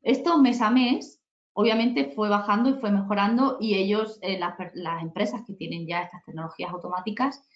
Esto 0.03 0.39
mes 0.39 0.61
a 0.61 0.71
mes, 0.71 1.21
obviamente 1.55 2.13
fue 2.15 2.29
bajando 2.29 2.71
y 2.71 2.75
fue 2.75 2.91
mejorando 2.91 3.59
y 3.61 3.75
ellos, 3.75 4.19
eh, 4.23 4.39
las, 4.39 5.03
empresas 5.03 5.43
que 5.47 5.55
tienen 5.55 5.87
ya 5.87 6.03
estas 6.03 6.25
tecnologías 6.25 6.73
automáticas, 6.73 7.47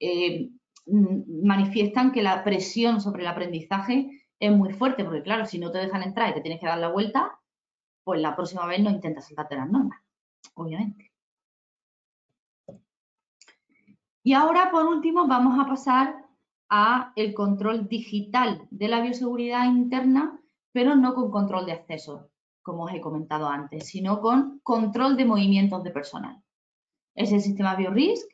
eh, 0.00 0.50
Mm, 0.86 1.44
manifiestan 1.44 2.12
que 2.12 2.22
la 2.22 2.44
presión 2.44 3.00
sobre 3.00 3.22
el 3.22 3.28
aprendizaje 3.28 4.22
es 4.38 4.52
muy 4.52 4.72
fuerte, 4.72 5.04
porque 5.04 5.22
claro, 5.22 5.44
si 5.44 5.58
no 5.58 5.72
te 5.72 5.78
dejan 5.78 6.02
entrar 6.02 6.30
y 6.30 6.34
te 6.34 6.40
tienes 6.40 6.60
que 6.60 6.66
dar 6.66 6.78
la 6.78 6.88
vuelta, 6.88 7.38
pues 8.04 8.20
la 8.20 8.36
próxima 8.36 8.66
vez 8.66 8.80
no 8.80 8.90
intentas 8.90 9.26
saltarte 9.26 9.56
las 9.56 9.68
normas, 9.68 10.00
obviamente. 10.56 11.12
Y 14.22 14.32
ahora, 14.32 14.70
por 14.72 14.86
último, 14.86 15.28
vamos 15.28 15.58
a 15.58 15.68
pasar 15.68 16.26
a 16.68 17.12
el 17.14 17.32
control 17.32 17.86
digital 17.88 18.66
de 18.70 18.88
la 18.88 19.00
bioseguridad 19.00 19.66
interna, 19.66 20.40
pero 20.72 20.96
no 20.96 21.14
con 21.14 21.30
control 21.30 21.66
de 21.66 21.72
acceso, 21.72 22.30
como 22.62 22.84
os 22.84 22.92
he 22.92 23.00
comentado 23.00 23.48
antes, 23.48 23.86
sino 23.86 24.20
con 24.20 24.58
control 24.64 25.16
de 25.16 25.26
movimientos 25.26 25.84
de 25.84 25.92
personal. 25.92 26.42
Es 27.14 27.30
el 27.30 27.40
sistema 27.40 27.76
BioRisk, 27.76 28.28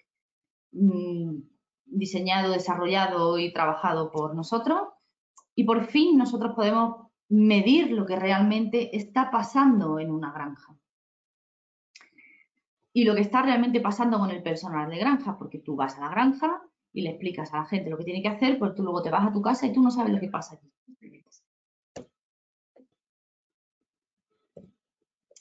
mm, 0.72 1.36
diseñado, 1.84 2.52
desarrollado 2.52 3.38
y 3.38 3.52
trabajado 3.52 4.10
por 4.10 4.34
nosotros. 4.34 4.88
Y 5.54 5.64
por 5.64 5.84
fin 5.84 6.16
nosotros 6.16 6.54
podemos 6.54 7.08
medir 7.28 7.90
lo 7.90 8.06
que 8.06 8.16
realmente 8.16 8.96
está 8.96 9.30
pasando 9.30 9.98
en 9.98 10.10
una 10.10 10.32
granja. 10.32 10.74
Y 12.92 13.04
lo 13.04 13.14
que 13.14 13.22
está 13.22 13.42
realmente 13.42 13.80
pasando 13.80 14.18
con 14.18 14.30
el 14.30 14.42
personal 14.42 14.90
de 14.90 14.98
granja, 14.98 15.38
porque 15.38 15.58
tú 15.58 15.76
vas 15.76 15.96
a 15.98 16.02
la 16.02 16.10
granja 16.10 16.62
y 16.92 17.02
le 17.02 17.10
explicas 17.10 17.52
a 17.54 17.58
la 17.58 17.64
gente 17.64 17.90
lo 17.90 17.96
que 17.96 18.04
tiene 18.04 18.22
que 18.22 18.28
hacer, 18.28 18.58
pues 18.58 18.74
tú 18.74 18.82
luego 18.82 19.02
te 19.02 19.10
vas 19.10 19.26
a 19.26 19.32
tu 19.32 19.40
casa 19.40 19.66
y 19.66 19.72
tú 19.72 19.82
no 19.82 19.90
sabes 19.90 20.12
lo 20.12 20.20
que 20.20 20.28
pasa 20.28 20.56
aquí. 20.56 20.70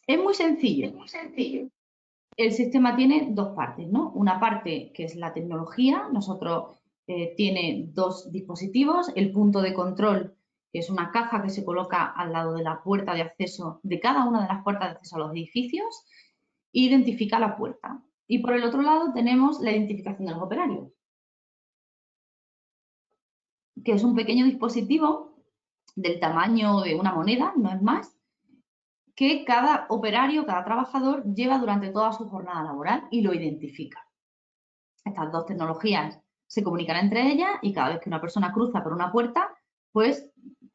Es 0.07 0.19
muy 0.19 0.33
sencillo. 0.33 0.87
Es 0.87 0.93
muy 0.93 1.07
sencillo 1.07 1.69
el 2.37 2.53
sistema 2.53 2.95
tiene 2.95 3.27
dos 3.31 3.55
partes, 3.55 3.87
¿no? 3.87 4.11
Una 4.11 4.39
parte 4.39 4.91
que 4.93 5.03
es 5.03 5.15
la 5.15 5.33
tecnología, 5.33 6.07
nosotros 6.11 6.79
eh, 7.07 7.33
tiene 7.35 7.89
dos 7.93 8.31
dispositivos, 8.31 9.11
el 9.15 9.31
punto 9.31 9.61
de 9.61 9.73
control, 9.73 10.35
que 10.71 10.79
es 10.79 10.89
una 10.89 11.11
caja 11.11 11.41
que 11.41 11.49
se 11.49 11.65
coloca 11.65 12.05
al 12.05 12.31
lado 12.31 12.53
de 12.53 12.63
la 12.63 12.81
puerta 12.81 13.13
de 13.13 13.21
acceso 13.21 13.79
de 13.83 13.99
cada 13.99 14.25
una 14.25 14.43
de 14.43 14.47
las 14.47 14.63
puertas 14.63 14.89
de 14.89 14.95
acceso 14.95 15.15
a 15.17 15.19
los 15.19 15.31
edificios, 15.31 16.05
identifica 16.71 17.39
la 17.39 17.55
puerta. 17.55 18.03
Y 18.27 18.39
por 18.39 18.53
el 18.53 18.63
otro 18.63 18.81
lado 18.81 19.11
tenemos 19.13 19.59
la 19.59 19.71
identificación 19.71 20.25
de 20.27 20.33
los 20.33 20.43
operarios, 20.43 20.89
que 23.83 23.93
es 23.93 24.03
un 24.03 24.15
pequeño 24.15 24.45
dispositivo 24.45 25.35
del 25.95 26.19
tamaño 26.19 26.81
de 26.81 26.95
una 26.95 27.13
moneda, 27.13 27.53
no 27.57 27.71
es 27.71 27.81
más, 27.81 28.17
que 29.15 29.43
cada 29.43 29.85
operario, 29.89 30.45
cada 30.45 30.63
trabajador 30.63 31.23
lleva 31.33 31.57
durante 31.57 31.89
toda 31.89 32.13
su 32.13 32.29
jornada 32.29 32.63
laboral 32.63 33.07
y 33.11 33.21
lo 33.21 33.33
identifica. 33.33 34.07
Estas 35.03 35.31
dos 35.31 35.45
tecnologías 35.45 36.19
se 36.47 36.63
comunican 36.63 36.97
entre 36.97 37.31
ellas 37.31 37.51
y 37.61 37.73
cada 37.73 37.89
vez 37.89 37.99
que 37.99 38.09
una 38.09 38.21
persona 38.21 38.53
cruza 38.53 38.83
por 38.83 38.93
una 38.93 39.11
puerta, 39.11 39.49
pues 39.91 40.31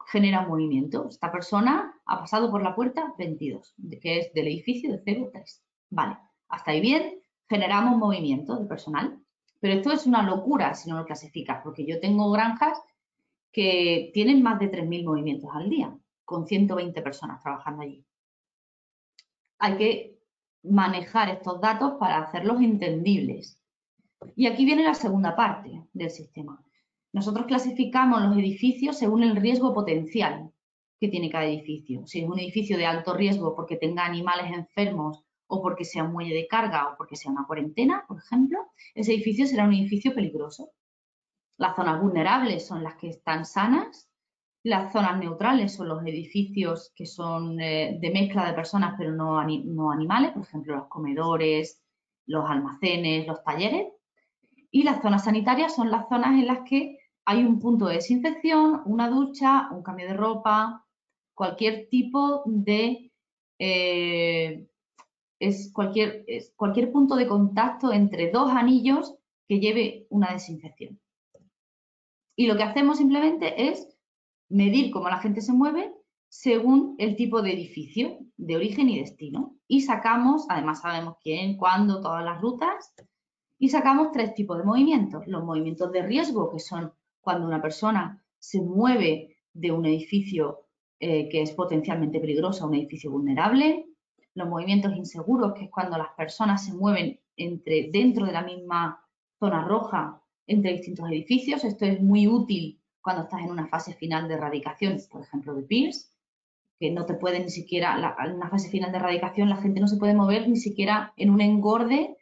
genera 0.07 0.41
un 0.41 0.49
movimiento. 0.49 1.07
Esta 1.09 1.31
persona 1.31 1.99
ha 2.05 2.19
pasado 2.19 2.51
por 2.51 2.61
la 2.61 2.75
puerta 2.75 3.13
22, 3.17 3.75
que 4.01 4.19
es 4.19 4.33
del 4.33 4.47
edificio 4.47 4.91
de 4.91 4.99
03. 4.99 5.66
Vale, 5.89 6.17
hasta 6.49 6.71
ahí 6.71 6.81
bien, 6.81 7.19
generamos 7.47 7.97
movimiento 7.97 8.57
de 8.57 8.65
personal. 8.65 9.19
Pero 9.59 9.73
esto 9.73 9.91
es 9.91 10.05
una 10.05 10.21
locura 10.21 10.75
si 10.75 10.89
no 10.89 10.97
lo 10.97 11.05
clasificas, 11.05 11.61
porque 11.63 11.85
yo 11.85 11.99
tengo 11.99 12.31
granjas 12.31 12.79
que 13.51 14.11
tienen 14.13 14.43
más 14.43 14.59
de 14.59 14.69
3.000 14.69 15.03
movimientos 15.03 15.49
al 15.53 15.69
día, 15.69 15.97
con 16.25 16.45
120 16.45 17.01
personas 17.01 17.41
trabajando 17.41 17.81
allí 17.81 18.05
hay 19.59 19.77
que 19.77 20.19
manejar 20.63 21.29
estos 21.29 21.61
datos 21.61 21.93
para 21.99 22.19
hacerlos 22.19 22.61
entendibles. 22.61 23.61
Y 24.35 24.47
aquí 24.47 24.65
viene 24.65 24.83
la 24.83 24.93
segunda 24.93 25.35
parte 25.35 25.83
del 25.93 26.09
sistema. 26.09 26.63
Nosotros 27.13 27.45
clasificamos 27.45 28.21
los 28.21 28.37
edificios 28.37 28.97
según 28.97 29.23
el 29.23 29.35
riesgo 29.35 29.73
potencial 29.73 30.51
que 30.99 31.07
tiene 31.07 31.29
cada 31.29 31.45
edificio. 31.45 32.05
Si 32.05 32.19
es 32.19 32.29
un 32.29 32.39
edificio 32.39 32.77
de 32.77 32.85
alto 32.85 33.13
riesgo 33.13 33.55
porque 33.55 33.77
tenga 33.77 34.05
animales 34.05 34.51
enfermos 34.51 35.23
o 35.47 35.61
porque 35.61 35.85
sea 35.85 36.03
un 36.03 36.11
muelle 36.11 36.35
de 36.35 36.47
carga 36.47 36.89
o 36.89 36.97
porque 36.97 37.15
sea 37.15 37.31
una 37.31 37.45
cuarentena, 37.45 38.05
por 38.07 38.17
ejemplo, 38.17 38.59
ese 38.93 39.13
edificio 39.13 39.47
será 39.47 39.65
un 39.65 39.73
edificio 39.73 40.13
peligroso. 40.13 40.71
Las 41.57 41.75
zonas 41.75 42.01
vulnerables 42.01 42.67
son 42.67 42.83
las 42.83 42.95
que 42.95 43.09
están 43.09 43.45
sanas, 43.45 44.09
las 44.63 44.91
zonas 44.91 45.17
neutrales 45.17 45.73
son 45.73 45.87
los 45.87 46.05
edificios 46.05 46.91
que 46.95 47.05
son 47.05 47.59
eh, 47.61 47.97
de 48.01 48.11
mezcla 48.11 48.45
de 48.45 48.53
personas 48.53 48.95
pero 48.97 49.13
no, 49.13 49.41
no 49.43 49.91
animales, 49.91 50.31
por 50.31 50.43
ejemplo, 50.43 50.75
los 50.75 50.87
comedores, 50.87 51.81
los 52.25 52.49
almacenes, 52.49 53.25
los 53.25 53.43
talleres. 53.43 53.87
Y 54.69 54.83
las 54.83 55.01
zonas 55.01 55.23
sanitarias 55.23 55.73
son 55.73 55.89
las 55.89 56.09
zonas 56.09 56.31
en 56.31 56.47
las 56.47 56.59
que 56.67 56.97
hay 57.25 57.43
un 57.43 57.59
punto 57.59 57.87
de 57.87 57.95
desinfección, 57.95 58.81
una 58.85 59.09
ducha, 59.09 59.69
un 59.71 59.83
cambio 59.83 60.07
de 60.07 60.13
ropa, 60.13 60.85
cualquier 61.33 61.87
tipo 61.89 62.43
de... 62.45 63.11
Eh, 63.59 64.66
es 65.39 65.71
cualquier, 65.73 66.23
es 66.27 66.53
cualquier 66.55 66.91
punto 66.91 67.15
de 67.15 67.27
contacto 67.27 67.93
entre 67.93 68.31
dos 68.31 68.51
anillos 68.51 69.15
que 69.47 69.59
lleve 69.59 70.07
una 70.09 70.33
desinfección. 70.33 70.99
Y 72.35 72.47
lo 72.47 72.55
que 72.55 72.63
hacemos 72.63 72.97
simplemente 72.97 73.69
es 73.69 73.87
medir 74.49 74.91
cómo 74.91 75.09
la 75.09 75.19
gente 75.19 75.41
se 75.41 75.53
mueve 75.53 75.93
según 76.29 76.95
el 76.97 77.15
tipo 77.15 77.41
de 77.41 77.53
edificio, 77.53 78.19
de 78.37 78.55
origen 78.55 78.89
y 78.89 78.99
destino. 78.99 79.55
Y 79.67 79.81
sacamos, 79.81 80.45
además 80.49 80.81
sabemos 80.81 81.15
quién, 81.21 81.57
cuándo, 81.57 82.01
todas 82.01 82.23
las 82.23 82.41
rutas, 82.41 82.93
y 83.59 83.69
sacamos 83.69 84.11
tres 84.11 84.35
tipos 84.35 84.57
de 84.57 84.63
movimientos. 84.63 85.25
Los 85.27 85.43
movimientos 85.43 85.91
de 85.91 86.03
riesgo, 86.03 86.51
que 86.51 86.59
son 86.59 86.93
cuando 87.21 87.47
una 87.47 87.61
persona 87.61 88.23
se 88.37 88.61
mueve 88.61 89.37
de 89.53 89.71
un 89.71 89.85
edificio 89.85 90.65
eh, 90.99 91.27
que 91.29 91.41
es 91.41 91.51
potencialmente 91.51 92.19
peligroso 92.19 92.63
a 92.63 92.67
un 92.67 92.75
edificio 92.75 93.11
vulnerable. 93.11 93.86
Los 94.37 94.47
movimientos 94.47 94.95
inseguros, 94.95 95.53
que 95.53 95.65
es 95.65 95.71
cuando 95.71 95.97
las 95.97 96.09
personas 96.15 96.63
se 96.63 96.73
mueven 96.73 97.19
entre, 97.35 97.89
dentro 97.91 98.25
de 98.25 98.31
la 98.31 98.43
misma 98.43 99.03
zona 99.39 99.65
roja 99.65 100.21
entre 100.45 100.73
distintos 100.73 101.09
edificios. 101.09 101.63
Esto 101.63 101.85
es 101.85 102.01
muy 102.01 102.27
útil 102.27 102.79
cuando 103.01 103.23
estás 103.23 103.41
en 103.41 103.49
una 103.49 103.67
fase 103.67 103.93
final 103.93 104.27
de 104.27 104.35
erradicación, 104.35 104.97
por 105.11 105.23
ejemplo, 105.23 105.55
de 105.55 105.63
PIRS 105.63 106.11
que 106.79 106.91
no 106.91 107.05
te 107.05 107.15
puede 107.15 107.39
ni 107.39 107.49
siquiera, 107.49 108.15
en 108.23 108.35
una 108.35 108.49
fase 108.49 108.69
final 108.69 108.91
de 108.91 108.97
erradicación, 108.99 109.49
la 109.49 109.57
gente 109.57 109.79
no 109.79 109.87
se 109.87 109.97
puede 109.97 110.13
mover 110.13 110.47
ni 110.47 110.57
siquiera 110.57 111.13
en 111.17 111.31
un 111.31 111.41
engorde, 111.41 112.17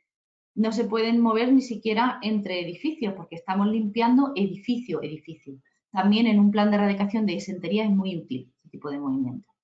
no 0.55 0.71
se 0.71 0.85
pueden 0.85 1.19
mover 1.19 1.51
ni 1.51 1.61
siquiera 1.61 2.19
entre 2.21 2.61
edificios, 2.61 3.13
porque 3.15 3.35
estamos 3.35 3.67
limpiando 3.67 4.31
edificio, 4.35 5.03
edificio. 5.03 5.59
También 5.91 6.27
en 6.27 6.39
un 6.39 6.51
plan 6.51 6.71
de 6.71 6.77
erradicación 6.77 7.25
de 7.25 7.33
disentería 7.33 7.83
es 7.83 7.91
muy 7.91 8.15
útil 8.15 8.53
este 8.55 8.69
tipo 8.69 8.89
de 8.89 8.99
movimiento. 8.99 9.54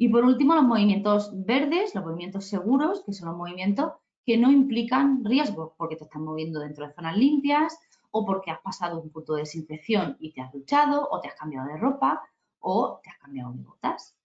Y 0.00 0.08
por 0.08 0.24
último, 0.24 0.54
los 0.54 0.64
movimientos 0.64 1.30
verdes, 1.44 1.94
los 1.94 2.02
movimientos 2.02 2.46
seguros, 2.46 3.02
que 3.04 3.12
son 3.12 3.28
los 3.28 3.36
movimientos 3.36 3.92
que 4.24 4.38
no 4.38 4.50
implican 4.50 5.22
riesgo, 5.22 5.74
porque 5.76 5.96
te 5.96 6.04
estás 6.04 6.22
moviendo 6.22 6.60
dentro 6.60 6.86
de 6.86 6.94
zonas 6.94 7.18
limpias, 7.18 7.78
o 8.10 8.24
porque 8.24 8.50
has 8.50 8.62
pasado 8.62 8.98
un 8.98 9.10
punto 9.10 9.34
de 9.34 9.42
desinfección 9.42 10.16
y 10.18 10.32
te 10.32 10.40
has 10.40 10.50
duchado, 10.52 11.06
o 11.10 11.20
te 11.20 11.28
has 11.28 11.34
cambiado 11.34 11.68
de 11.68 11.76
ropa, 11.76 12.22
o 12.60 12.98
te 13.02 13.10
has 13.10 13.18
cambiado 13.18 13.52
de 13.52 13.62
botas. 13.62 14.16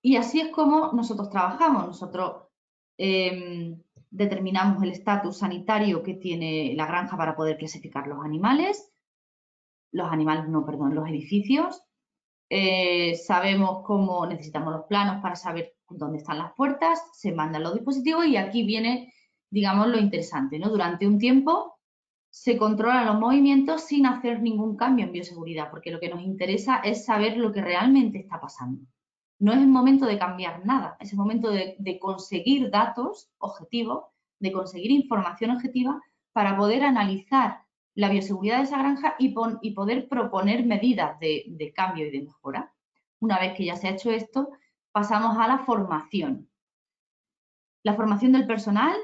Y 0.00 0.16
así 0.16 0.40
es 0.40 0.48
como 0.48 0.90
nosotros 0.94 1.28
trabajamos. 1.28 1.86
Nosotros 1.86 2.44
em, 2.96 3.78
determinamos 4.10 4.82
el 4.82 4.92
estatus 4.92 5.36
sanitario 5.36 6.02
que 6.02 6.14
tiene 6.14 6.72
la 6.74 6.86
granja 6.86 7.18
para 7.18 7.36
poder 7.36 7.58
clasificar 7.58 8.06
los 8.06 8.24
animales, 8.24 8.90
los 9.92 10.10
animales, 10.10 10.48
no, 10.48 10.64
perdón, 10.64 10.94
los 10.94 11.08
edificios. 11.08 11.82
Eh, 12.48 13.14
sabemos 13.16 13.82
cómo 13.84 14.26
necesitamos 14.26 14.72
los 14.72 14.84
planos 14.86 15.22
para 15.22 15.36
saber 15.36 15.74
dónde 15.88 16.18
están 16.18 16.38
las 16.38 16.52
puertas, 16.54 17.00
se 17.12 17.32
mandan 17.32 17.62
los 17.62 17.74
dispositivos 17.74 18.26
y 18.26 18.36
aquí 18.36 18.64
viene, 18.64 19.12
digamos, 19.50 19.88
lo 19.88 19.98
interesante, 19.98 20.58
¿no? 20.58 20.68
Durante 20.68 21.06
un 21.06 21.18
tiempo 21.18 21.78
se 22.28 22.56
controlan 22.56 23.06
los 23.06 23.18
movimientos 23.18 23.82
sin 23.82 24.06
hacer 24.06 24.40
ningún 24.40 24.76
cambio 24.76 25.04
en 25.04 25.12
bioseguridad, 25.12 25.70
porque 25.70 25.90
lo 25.90 26.00
que 26.00 26.08
nos 26.08 26.22
interesa 26.22 26.78
es 26.78 27.04
saber 27.04 27.36
lo 27.36 27.52
que 27.52 27.60
realmente 27.60 28.18
está 28.18 28.40
pasando 28.40 28.84
no 29.40 29.52
es 29.52 29.58
el 29.58 29.68
momento 29.68 30.06
de 30.06 30.18
cambiar 30.18 30.64
nada, 30.64 30.96
es 31.00 31.12
el 31.12 31.18
momento 31.18 31.50
de, 31.50 31.98
conseguir 31.98 32.70
datos 32.70 33.30
objetivos, 33.38 34.04
de 34.38 34.52
conseguir 34.52 34.90
información 34.90 35.50
objetiva 35.50 36.00
para 36.32 36.56
poder 36.56 36.84
analizar 36.84 37.62
la 37.94 38.08
bioseguridad 38.08 38.58
de 38.58 38.64
esa 38.64 38.78
granja 38.78 39.16
y, 39.18 39.30
poder 39.30 40.08
proponer 40.08 40.64
medidas 40.64 41.18
de, 41.20 41.72
cambio 41.74 42.06
y 42.06 42.10
de 42.10 42.22
mejora. 42.22 42.72
Una 43.18 43.38
vez 43.38 43.54
que 43.54 43.64
ya 43.64 43.76
se 43.76 43.88
ha 43.88 43.92
hecho 43.92 44.10
esto, 44.10 44.50
pasamos 44.92 45.36
a 45.38 45.48
la 45.48 45.58
formación. 45.58 46.48
La 47.82 47.94
formación 47.94 48.32
del 48.32 48.46
personal 48.46 48.96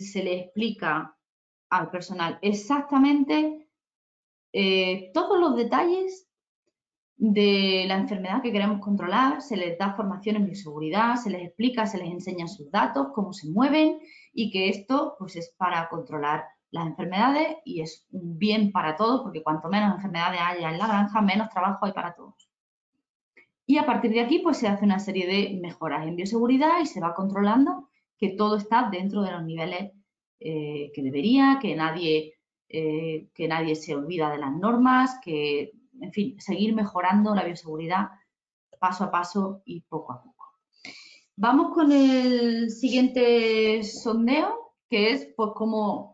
se 0.00 0.22
le 0.22 0.40
explica 0.40 1.16
al 1.70 1.90
personal 1.90 2.38
exactamente 2.42 3.68
eh, 4.52 5.10
todos 5.12 5.38
los 5.38 5.56
detalles 5.56 6.28
de 7.16 7.84
la 7.86 7.96
enfermedad 7.96 8.42
que 8.42 8.52
queremos 8.52 8.80
controlar, 8.80 9.40
se 9.40 9.56
les 9.56 9.78
da 9.78 9.94
formación 9.94 10.36
en 10.36 10.46
bioseguridad, 10.46 11.16
se 11.16 11.30
les 11.30 11.42
explica, 11.42 11.86
se 11.86 11.98
les 11.98 12.08
enseña 12.08 12.48
sus 12.48 12.70
datos, 12.70 13.08
cómo 13.14 13.32
se 13.32 13.48
mueven 13.48 13.98
y 14.32 14.50
que 14.50 14.68
esto 14.68 15.16
pues 15.18 15.36
es 15.36 15.54
para 15.56 15.88
controlar 15.88 16.44
las 16.74 16.88
enfermedades 16.88 17.58
y 17.64 17.82
es 17.82 18.04
un 18.10 18.36
bien 18.36 18.72
para 18.72 18.96
todos 18.96 19.22
porque 19.22 19.44
cuanto 19.44 19.68
menos 19.68 19.94
enfermedades 19.94 20.40
haya 20.42 20.72
en 20.72 20.78
la 20.78 20.88
granja, 20.88 21.22
menos 21.22 21.48
trabajo 21.48 21.86
hay 21.86 21.92
para 21.92 22.14
todos. 22.14 22.50
Y 23.64 23.78
a 23.78 23.86
partir 23.86 24.10
de 24.10 24.20
aquí 24.20 24.40
pues 24.40 24.56
se 24.56 24.66
hace 24.66 24.84
una 24.84 24.98
serie 24.98 25.26
de 25.28 25.60
mejoras 25.60 26.04
en 26.04 26.16
bioseguridad 26.16 26.80
y 26.82 26.86
se 26.86 27.00
va 27.00 27.14
controlando 27.14 27.90
que 28.18 28.30
todo 28.30 28.56
está 28.56 28.88
dentro 28.90 29.22
de 29.22 29.30
los 29.30 29.44
niveles 29.44 29.92
eh, 30.40 30.90
que 30.92 31.02
debería, 31.02 31.60
que 31.62 31.76
nadie, 31.76 32.34
eh, 32.68 33.28
que 33.32 33.46
nadie 33.46 33.76
se 33.76 33.94
olvida 33.94 34.32
de 34.32 34.38
las 34.38 34.52
normas, 34.52 35.20
que 35.22 35.70
en 36.00 36.12
fin, 36.12 36.40
seguir 36.40 36.74
mejorando 36.74 37.36
la 37.36 37.44
bioseguridad 37.44 38.08
paso 38.80 39.04
a 39.04 39.12
paso 39.12 39.62
y 39.64 39.82
poco 39.82 40.12
a 40.12 40.20
poco. 40.20 40.44
Vamos 41.36 41.72
con 41.72 41.92
el 41.92 42.68
siguiente 42.70 43.84
sondeo, 43.84 44.72
que 44.90 45.12
es 45.12 45.32
pues 45.36 45.52
cómo, 45.54 46.13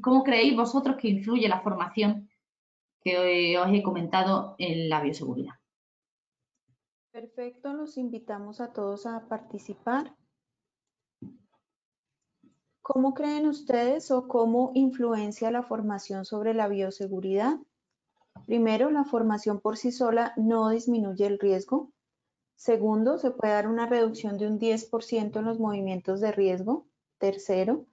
cómo 0.00 0.22
creéis 0.22 0.56
vosotros 0.56 0.96
que 0.96 1.08
influye 1.08 1.48
la 1.48 1.60
formación 1.60 2.28
que 3.00 3.56
os 3.58 3.68
he 3.72 3.82
comentado 3.82 4.56
en 4.58 4.88
la 4.88 5.00
bioseguridad. 5.00 5.54
Perfecto, 7.12 7.72
los 7.72 7.96
invitamos 7.96 8.60
a 8.60 8.72
todos 8.72 9.06
a 9.06 9.26
participar. 9.28 10.14
¿Cómo 12.82 13.14
creen 13.14 13.46
ustedes 13.46 14.10
o 14.10 14.28
cómo 14.28 14.70
influencia 14.74 15.50
la 15.50 15.62
formación 15.62 16.24
sobre 16.24 16.54
la 16.54 16.68
bioseguridad? 16.68 17.56
Primero, 18.44 18.90
la 18.90 19.04
formación 19.04 19.60
por 19.60 19.76
sí 19.76 19.92
sola 19.92 20.32
no 20.36 20.68
disminuye 20.68 21.26
el 21.26 21.38
riesgo. 21.38 21.90
Segundo, 22.54 23.18
se 23.18 23.30
puede 23.30 23.54
dar 23.54 23.66
una 23.66 23.86
reducción 23.86 24.38
de 24.38 24.46
un 24.46 24.58
10% 24.58 25.38
en 25.38 25.44
los 25.44 25.58
movimientos 25.58 26.20
de 26.20 26.32
riesgo. 26.32 26.86
Tercero, 27.18 27.86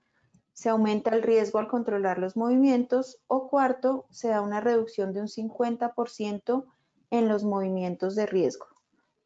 se 0.54 0.68
aumenta 0.68 1.10
el 1.10 1.22
riesgo 1.22 1.58
al 1.58 1.68
controlar 1.68 2.18
los 2.18 2.36
movimientos. 2.36 3.20
O 3.26 3.48
cuarto, 3.48 4.06
se 4.10 4.28
da 4.28 4.40
una 4.40 4.60
reducción 4.60 5.12
de 5.12 5.20
un 5.20 5.28
50% 5.28 6.64
en 7.10 7.28
los 7.28 7.44
movimientos 7.44 8.14
de 8.14 8.26
riesgo. 8.26 8.66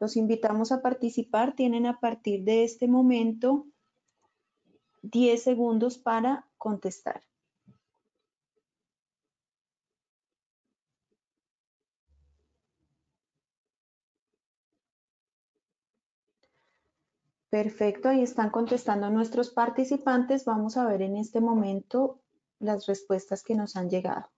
Los 0.00 0.16
invitamos 0.16 0.72
a 0.72 0.80
participar. 0.80 1.54
Tienen 1.54 1.86
a 1.86 2.00
partir 2.00 2.44
de 2.44 2.64
este 2.64 2.88
momento 2.88 3.66
10 5.02 5.42
segundos 5.42 5.98
para 5.98 6.48
contestar. 6.56 7.22
Perfecto, 17.50 18.10
ahí 18.10 18.22
están 18.22 18.50
contestando 18.50 19.08
nuestros 19.08 19.50
participantes. 19.50 20.44
Vamos 20.44 20.76
a 20.76 20.86
ver 20.86 21.00
en 21.00 21.16
este 21.16 21.40
momento 21.40 22.20
las 22.58 22.86
respuestas 22.86 23.42
que 23.42 23.54
nos 23.54 23.74
han 23.76 23.88
llegado. 23.88 24.28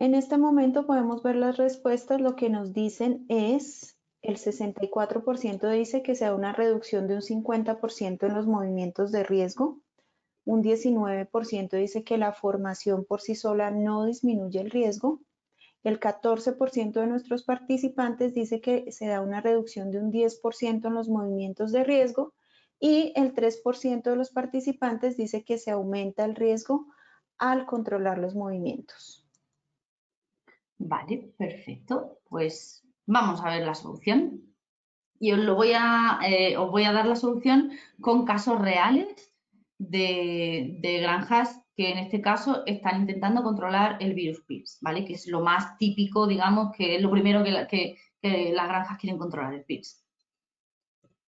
En 0.00 0.14
este 0.14 0.38
momento 0.38 0.86
podemos 0.86 1.22
ver 1.22 1.36
las 1.36 1.56
respuestas. 1.56 2.20
Lo 2.20 2.34
que 2.34 2.50
nos 2.50 2.72
dicen 2.72 3.26
es, 3.28 3.96
el 4.22 4.38
64% 4.38 5.70
dice 5.70 6.02
que 6.02 6.16
sea 6.16 6.34
una 6.34 6.52
reducción 6.52 7.06
de 7.06 7.14
un 7.14 7.22
50% 7.22 8.26
en 8.26 8.34
los 8.34 8.46
movimientos 8.46 9.12
de 9.12 9.22
riesgo. 9.22 9.80
Un 10.44 10.62
19% 10.62 11.76
dice 11.76 12.02
que 12.02 12.18
la 12.18 12.32
formación 12.32 13.04
por 13.04 13.20
sí 13.20 13.36
sola 13.36 13.70
no 13.70 14.06
disminuye 14.06 14.60
el 14.60 14.70
riesgo. 14.70 15.20
El 15.84 16.00
14% 16.00 16.92
de 16.92 17.06
nuestros 17.06 17.44
participantes 17.44 18.34
dice 18.34 18.60
que 18.60 18.90
se 18.92 19.06
da 19.06 19.20
una 19.20 19.40
reducción 19.40 19.90
de 19.90 19.98
un 19.98 20.10
10% 20.12 20.86
en 20.86 20.94
los 20.94 21.08
movimientos 21.08 21.72
de 21.72 21.84
riesgo 21.84 22.34
y 22.80 23.12
el 23.16 23.34
3% 23.34 24.02
de 24.02 24.16
los 24.16 24.30
participantes 24.30 25.16
dice 25.16 25.44
que 25.44 25.58
se 25.58 25.70
aumenta 25.70 26.24
el 26.24 26.34
riesgo 26.34 26.86
al 27.38 27.66
controlar 27.66 28.18
los 28.18 28.34
movimientos. 28.34 29.24
Vale, 30.78 31.32
perfecto. 31.36 32.20
Pues 32.28 32.84
Vamos 33.10 33.40
a 33.42 33.48
ver 33.48 33.64
la 33.64 33.74
solución. 33.74 34.42
Y 35.18 35.32
os, 35.32 35.38
lo 35.38 35.54
voy 35.54 35.72
a, 35.74 36.20
eh, 36.26 36.58
os 36.58 36.70
voy 36.70 36.84
a 36.84 36.92
dar 36.92 37.06
la 37.06 37.16
solución 37.16 37.72
con 38.02 38.26
casos 38.26 38.60
reales 38.60 39.32
de, 39.78 40.78
granjas 41.00 41.58
que 41.78 41.92
en 41.92 41.98
este 41.98 42.20
caso 42.20 42.64
están 42.66 43.02
intentando 43.02 43.40
controlar 43.44 43.98
el 44.00 44.12
virus 44.12 44.40
PIRS, 44.40 44.78
¿vale? 44.80 45.04
Que 45.04 45.12
es 45.12 45.28
lo 45.28 45.42
más 45.42 45.78
típico, 45.78 46.26
digamos, 46.26 46.74
que 46.76 46.96
es 46.96 47.02
lo 47.02 47.08
primero 47.08 47.44
que, 47.44 47.96
las 48.20 48.66
granjas 48.66 48.98
quieren 48.98 49.16
controlar, 49.16 49.54
el 49.54 49.62
PIRS. 49.62 50.04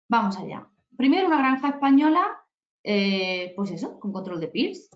Vamos 0.09 0.39
allá. 0.39 0.67
Primero, 0.97 1.27
una 1.27 1.37
granja 1.37 1.69
española, 1.69 2.23
eh, 2.83 3.53
pues 3.55 3.71
eso, 3.71 4.01
con 4.01 4.15
control 4.15 4.41
de 4.41 4.49
PIRS. 4.49 4.89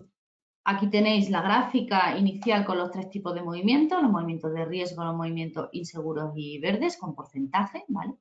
Aquí 0.63 0.89
tenéis 0.89 1.29
la 1.29 1.43
gráfica 1.43 2.17
inicial 2.17 2.65
con 2.65 2.79
los 2.79 2.89
tres 2.89 3.11
tipos 3.11 3.35
de 3.35 3.43
movimientos, 3.43 4.01
los 4.01 4.11
movimientos 4.11 4.51
de 4.51 4.65
riesgo, 4.65 5.03
los 5.03 5.15
movimientos 5.15 5.69
inseguros 5.73 6.33
y 6.35 6.57
verdes 6.57 6.97
con 6.97 7.13
porcentaje, 7.13 7.85
¿vale? 7.87 8.15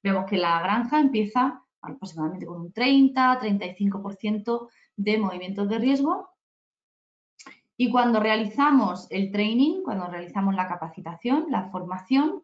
Vemos 0.00 0.26
que 0.30 0.36
la 0.36 0.60
granja 0.60 1.00
empieza 1.00 1.60
aproximadamente 1.82 2.46
con 2.46 2.60
un 2.60 2.72
30-35% 2.72 4.68
de 4.94 5.18
movimientos 5.18 5.68
de 5.68 5.78
riesgo 5.80 6.37
y 7.80 7.90
cuando 7.90 8.18
realizamos 8.18 9.06
el 9.08 9.30
training, 9.30 9.82
cuando 9.84 10.08
realizamos 10.08 10.54
la 10.56 10.66
capacitación, 10.66 11.46
la 11.48 11.70
formación, 11.70 12.42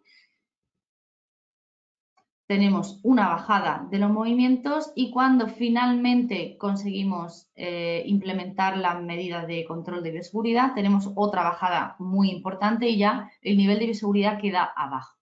tenemos 2.46 3.00
una 3.02 3.28
bajada 3.28 3.88
de 3.90 3.98
los 3.98 4.12
movimientos 4.12 4.92
y 4.94 5.10
cuando 5.10 5.48
finalmente 5.48 6.56
conseguimos 6.56 7.50
eh, 7.56 8.04
implementar 8.06 8.78
las 8.78 9.02
medidas 9.02 9.48
de 9.48 9.64
control 9.64 10.04
de 10.04 10.12
bioseguridad, 10.12 10.72
tenemos 10.72 11.10
otra 11.16 11.42
bajada 11.42 11.96
muy 11.98 12.30
importante 12.30 12.88
y 12.88 12.98
ya 12.98 13.28
el 13.42 13.56
nivel 13.56 13.80
de 13.80 13.86
bioseguridad 13.86 14.40
queda 14.40 14.72
abajo. 14.76 15.18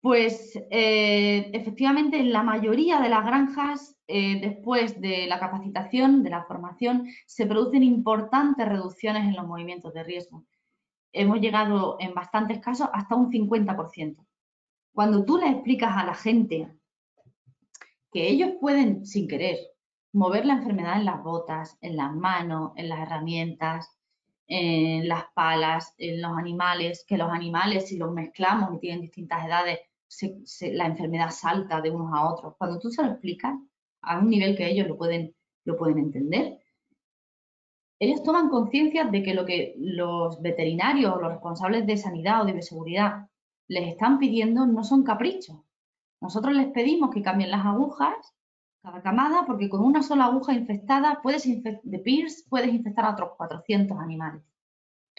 Pues 0.00 0.56
eh, 0.70 1.50
efectivamente 1.52 2.18
en 2.18 2.32
la 2.32 2.42
mayoría 2.42 2.98
de 3.00 3.10
las 3.10 3.26
granjas, 3.26 3.95
eh, 4.08 4.40
después 4.40 5.00
de 5.00 5.26
la 5.26 5.40
capacitación, 5.40 6.22
de 6.22 6.30
la 6.30 6.44
formación, 6.44 7.08
se 7.26 7.46
producen 7.46 7.82
importantes 7.82 8.68
reducciones 8.68 9.24
en 9.24 9.34
los 9.34 9.46
movimientos 9.46 9.92
de 9.92 10.04
riesgo. 10.04 10.44
Hemos 11.12 11.40
llegado 11.40 11.96
en 11.98 12.14
bastantes 12.14 12.60
casos 12.60 12.88
hasta 12.92 13.16
un 13.16 13.30
50%. 13.30 14.24
Cuando 14.92 15.24
tú 15.24 15.38
le 15.38 15.48
explicas 15.48 15.96
a 15.96 16.04
la 16.04 16.14
gente 16.14 16.72
que 18.12 18.28
ellos 18.28 18.52
pueden, 18.60 19.04
sin 19.04 19.26
querer, 19.26 19.58
mover 20.12 20.46
la 20.46 20.54
enfermedad 20.54 20.96
en 20.96 21.04
las 21.04 21.22
botas, 21.22 21.76
en 21.80 21.96
las 21.96 22.14
manos, 22.14 22.72
en 22.76 22.88
las 22.88 23.00
herramientas, 23.00 23.90
en 24.46 25.08
las 25.08 25.24
palas, 25.34 25.94
en 25.98 26.22
los 26.22 26.38
animales, 26.38 27.04
que 27.06 27.18
los 27.18 27.30
animales, 27.30 27.88
si 27.88 27.98
los 27.98 28.12
mezclamos 28.12 28.74
y 28.74 28.78
tienen 28.78 29.02
distintas 29.02 29.44
edades, 29.44 29.80
la 30.72 30.86
enfermedad 30.86 31.30
salta 31.30 31.80
de 31.80 31.90
unos 31.90 32.12
a 32.14 32.30
otros. 32.30 32.54
Cuando 32.56 32.78
tú 32.78 32.90
se 32.90 33.02
lo 33.02 33.10
explicas 33.10 33.54
a 34.06 34.18
un 34.18 34.30
nivel 34.30 34.56
que 34.56 34.68
ellos 34.70 34.88
lo 34.88 34.96
pueden, 34.96 35.34
lo 35.64 35.76
pueden 35.76 35.98
entender, 35.98 36.58
ellos 37.98 38.22
toman 38.22 38.48
conciencia 38.48 39.04
de 39.04 39.22
que 39.22 39.34
lo 39.34 39.46
que 39.46 39.74
los 39.78 40.40
veterinarios 40.42 41.14
o 41.14 41.20
los 41.20 41.32
responsables 41.32 41.86
de 41.86 41.96
sanidad 41.96 42.42
o 42.42 42.44
de 42.44 42.52
bioseguridad 42.52 43.28
les 43.68 43.88
están 43.88 44.18
pidiendo 44.18 44.66
no 44.66 44.84
son 44.84 45.02
caprichos. 45.02 45.56
Nosotros 46.20 46.54
les 46.54 46.68
pedimos 46.68 47.10
que 47.10 47.22
cambien 47.22 47.50
las 47.50 47.64
agujas 47.64 48.14
cada 48.82 49.02
camada 49.02 49.44
porque 49.46 49.68
con 49.68 49.80
una 49.80 50.02
sola 50.02 50.26
aguja 50.26 50.52
infectada 50.52 51.20
puedes 51.22 51.44
de 51.44 51.98
PIRS 51.98 52.46
puedes 52.48 52.72
infectar 52.72 53.04
a 53.06 53.12
otros 53.12 53.30
400 53.36 53.98
animales 53.98 54.42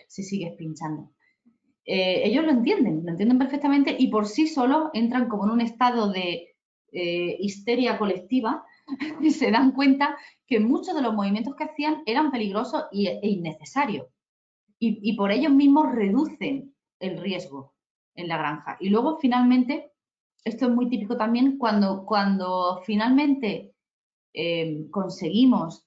si 0.08 0.24
sigues 0.24 0.54
pinchando. 0.56 1.12
Eh, 1.86 2.22
ellos 2.26 2.46
lo 2.46 2.52
entienden, 2.52 3.04
lo 3.04 3.12
entienden 3.12 3.38
perfectamente 3.38 3.96
y 3.98 4.10
por 4.10 4.28
sí 4.28 4.48
solos 4.48 4.90
entran 4.94 5.28
como 5.28 5.46
en 5.46 5.52
un 5.52 5.62
estado 5.62 6.12
de 6.12 6.56
eh, 6.92 7.38
histeria 7.40 7.98
colectiva 7.98 8.66
se 9.32 9.52
dan 9.52 9.72
cuenta 9.72 10.18
que 10.46 10.60
muchos 10.60 10.96
de 10.96 11.02
los 11.02 11.14
movimientos 11.14 11.56
que 11.56 11.66
hacían 11.66 12.04
eran 12.06 12.32
peligrosos 12.32 12.86
e 12.92 13.20
innecesarios 13.22 14.08
y 14.80 15.18
por 15.18 15.32
ellos 15.32 15.52
mismos 15.52 15.92
reducen 15.92 16.76
el 17.00 17.20
riesgo 17.20 17.74
en 18.18 18.28
la 18.28 18.38
granja. 18.38 18.78
Y 18.80 18.90
luego, 18.90 19.18
finalmente, 19.18 19.94
esto 20.44 20.66
es 20.66 20.72
muy 20.72 20.90
típico 20.90 21.16
también, 21.16 21.58
cuando, 21.58 22.06
cuando 22.06 22.82
finalmente 22.86 23.74
eh, 24.34 24.88
conseguimos 24.92 25.86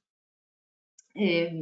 eh, 1.15 1.53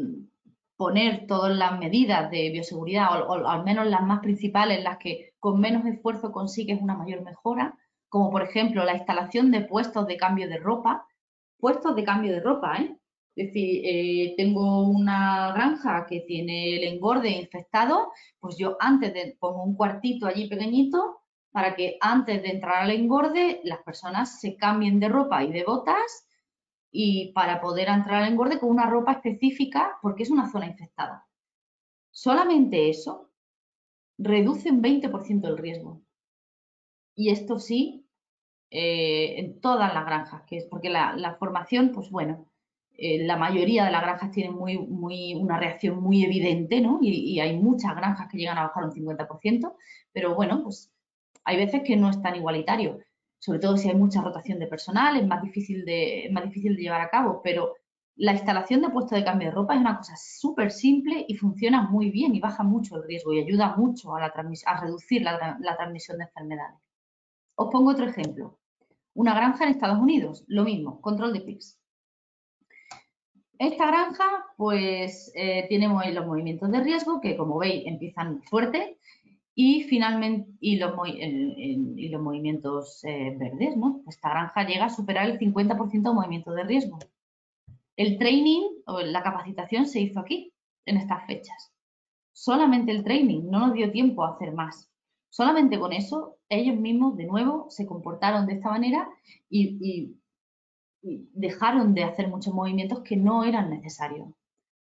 poner 0.77 1.27
todas 1.27 1.57
las 1.57 1.79
medidas 1.79 2.31
de 2.31 2.51
bioseguridad, 2.51 3.29
o, 3.29 3.49
al 3.49 3.65
menos 3.65 3.87
las 3.87 4.03
más 4.03 4.21
principales, 4.21 4.83
las 4.83 4.99
que 4.99 5.33
con 5.41 5.61
menos 5.61 5.85
esfuerzo 5.87 6.31
consigues 6.31 6.81
una 6.81 6.97
mayor 6.97 7.23
mejora, 7.23 7.77
como 8.09 8.31
por 8.31 8.43
ejemplo 8.43 8.85
la 8.85 8.97
instalación 8.97 9.51
de 9.51 9.63
puestos 9.63 10.07
de 10.07 10.17
cambio 10.17 10.49
de 10.49 10.59
ropa, 10.59 11.07
puestos 11.59 11.95
de 11.97 12.05
cambio 12.05 12.33
de 12.33 12.41
ropa, 12.41 12.77
¿eh? 12.79 12.97
Es 13.39 13.47
decir, 13.47 13.83
eh, 13.85 14.35
tengo 14.37 14.89
una 14.89 15.53
granja 15.53 16.07
que 16.09 16.23
tiene 16.23 16.77
el 16.77 16.85
engorde 16.95 17.31
infectado, 17.31 18.11
pues 18.41 18.57
yo 18.59 18.77
antes 18.81 19.15
de 19.15 19.37
pongo 19.39 19.63
un 19.63 19.77
cuartito 19.77 20.27
allí 20.27 20.49
pequeñito 20.49 21.21
para 21.53 21.77
que 21.77 21.99
antes 22.01 22.43
de 22.43 22.49
entrar 22.49 22.83
al 22.83 22.91
engorde 22.91 23.61
las 23.63 23.79
personas 23.85 24.41
se 24.41 24.57
cambien 24.57 24.99
de 24.99 25.09
ropa 25.09 25.45
y 25.45 25.53
de 25.53 25.63
botas 25.63 26.27
y 26.91 27.33
para 27.33 27.61
poder 27.61 27.89
entrar 27.89 28.23
al 28.23 28.33
engorde 28.33 28.59
con 28.59 28.71
una 28.71 28.91
ropa 28.91 29.13
específica 29.13 29.99
porque 30.03 30.25
es 30.25 30.31
una 30.31 30.51
zona 30.51 30.67
infectada. 30.67 31.25
Solamente 32.11 32.91
eso 32.91 33.31
reduce 34.19 34.71
un 34.71 34.83
20% 34.83 35.47
el 35.47 35.59
riesgo. 35.59 36.03
Y 37.15 37.31
esto 37.31 37.61
sí, 37.61 38.08
eh, 38.71 39.39
en 39.39 39.61
todas 39.61 39.95
las 39.95 40.05
granjas, 40.05 40.43
que 40.47 40.59
es 40.59 40.67
porque 40.67 40.91
la, 40.91 41.37
formación, 41.39 41.93
pues 41.93 42.11
bueno, 42.11 42.47
eh, 42.97 43.25
la 43.25 43.37
mayoría 43.37 43.85
de 43.85 43.93
las 43.93 44.03
granjas 44.03 44.31
tienen 44.31 44.55
muy, 44.55 44.79
muy, 44.79 45.35
una 45.35 45.59
reacción 45.59 46.01
muy 46.03 46.25
evidente, 46.25 46.81
¿no? 46.81 46.99
Y, 47.01 47.41
hay 47.41 47.57
muchas 47.57 47.97
granjas 47.97 48.29
que 48.31 48.39
llegan 48.39 48.59
a 48.59 48.65
bajar 48.65 48.85
un 48.85 48.93
50%, 48.93 49.75
pero 50.13 50.35
bueno, 50.35 50.63
pues 50.63 50.93
hay 51.45 51.57
veces 51.57 51.83
que 51.85 51.97
no 51.97 52.11
es 52.11 52.21
tan 52.21 52.37
igualitario, 52.37 52.99
sobre 53.39 53.61
todo 53.61 53.77
si 53.77 53.89
hay 53.89 53.95
mucha 53.97 54.21
rotación 54.21 54.59
de 54.59 54.67
personal, 54.67 55.17
es 55.17 55.27
más 55.27 55.43
difícil 55.43 55.85
de, 55.85 56.29
más 56.33 56.45
difícil 56.45 56.77
de 56.77 56.83
llevar 56.83 57.01
a 57.01 57.11
cabo, 57.11 57.41
pero 57.43 57.75
la 58.17 58.33
instalación 58.33 58.83
de 58.83 58.91
puesto 58.91 59.15
de 59.15 59.25
cambio 59.25 59.49
de 59.49 59.55
ropa 59.55 59.75
es 59.75 59.81
una 59.81 59.97
cosa 59.97 60.15
súper 60.17 60.73
simple 60.73 61.25
y 61.29 61.37
funciona 61.37 61.83
muy 61.83 62.11
bien 62.11 62.35
y 62.35 62.41
baja 62.41 62.65
mucho 62.65 62.97
el 62.97 63.05
riesgo 63.05 63.33
y 63.33 63.41
ayuda 63.41 63.77
mucho 63.77 64.15
a, 64.15 64.21
la 64.21 64.33
a 64.67 64.81
reducir 64.81 65.23
la, 65.23 65.57
la 65.61 65.77
transmisión 65.77 66.19
de 66.19 66.25
enfermedades. 66.25 66.81
Os 67.55 67.71
pongo 67.73 67.91
otro 67.93 68.07
ejemplo. 68.07 68.58
Una 69.19 69.35
granja 69.35 69.65
en 69.65 69.71
Estados 69.71 69.99
Unidos, 69.99 70.45
lo 70.47 70.63
mismo, 70.63 71.01
control 71.01 71.33
de 71.33 71.41
PICS. 71.41 71.77
Esta 73.59 73.89
granja, 73.89 74.47
pues, 74.57 75.33
eh, 75.35 75.67
tiene 75.69 75.89
los 75.89 76.25
movimientos 76.25 76.71
de 76.71 76.85
riesgo 76.85 77.21
que, 77.21 77.37
como 77.37 77.59
veis, 77.59 77.85
empiezan 77.85 78.41
fuerte 78.45 78.97
y 79.57 79.83
finalmente, 79.83 80.53
y 80.61 80.77
los, 80.77 80.95
movimientos 80.95 83.03
eh, 83.03 83.35
verdes, 83.37 83.77
¿no? 83.77 84.03
Esta 84.07 84.31
granja 84.31 84.65
llega 84.65 84.85
a 84.85 84.89
superar 84.89 85.29
el 85.29 85.41
50% 85.41 86.11
de 86.11 86.15
movimientos 86.15 86.55
de 86.55 86.63
riesgo. 86.63 87.01
El 87.97 88.19
training 88.19 88.69
o 88.87 89.01
la 89.01 89.25
capacitación 89.25 89.87
se 89.87 90.01
hizo 90.01 90.21
aquí, 90.21 90.53
en 90.87 90.97
estas 90.97 91.27
fechas. 91.27 91.73
Solamente 92.33 92.93
el 92.93 93.03
training, 93.03 93.51
no 93.51 93.67
nos 93.67 93.75
dio 93.75 93.91
tiempo 93.91 94.23
a 94.23 94.37
hacer 94.37 94.53
más. 94.53 94.89
Solamente 95.31 95.79
con 95.79 95.93
eso, 95.93 96.39
ellos 96.49 96.77
mismos, 96.77 97.17
de 97.17 97.27
nuevo, 97.27 97.67
se 97.71 97.87
comportaron 97.87 98.47
de 98.47 98.55
esta 98.55 98.71
manera 98.71 99.09
y 99.51 100.17
dejaron 101.03 101.95
de 101.95 102.05
hacer 102.05 102.29
muchos 102.29 102.55
movimientos 102.55 103.01
que 103.01 103.17
no 103.17 103.45
eran 103.45 103.71
necesarios. 103.71 104.29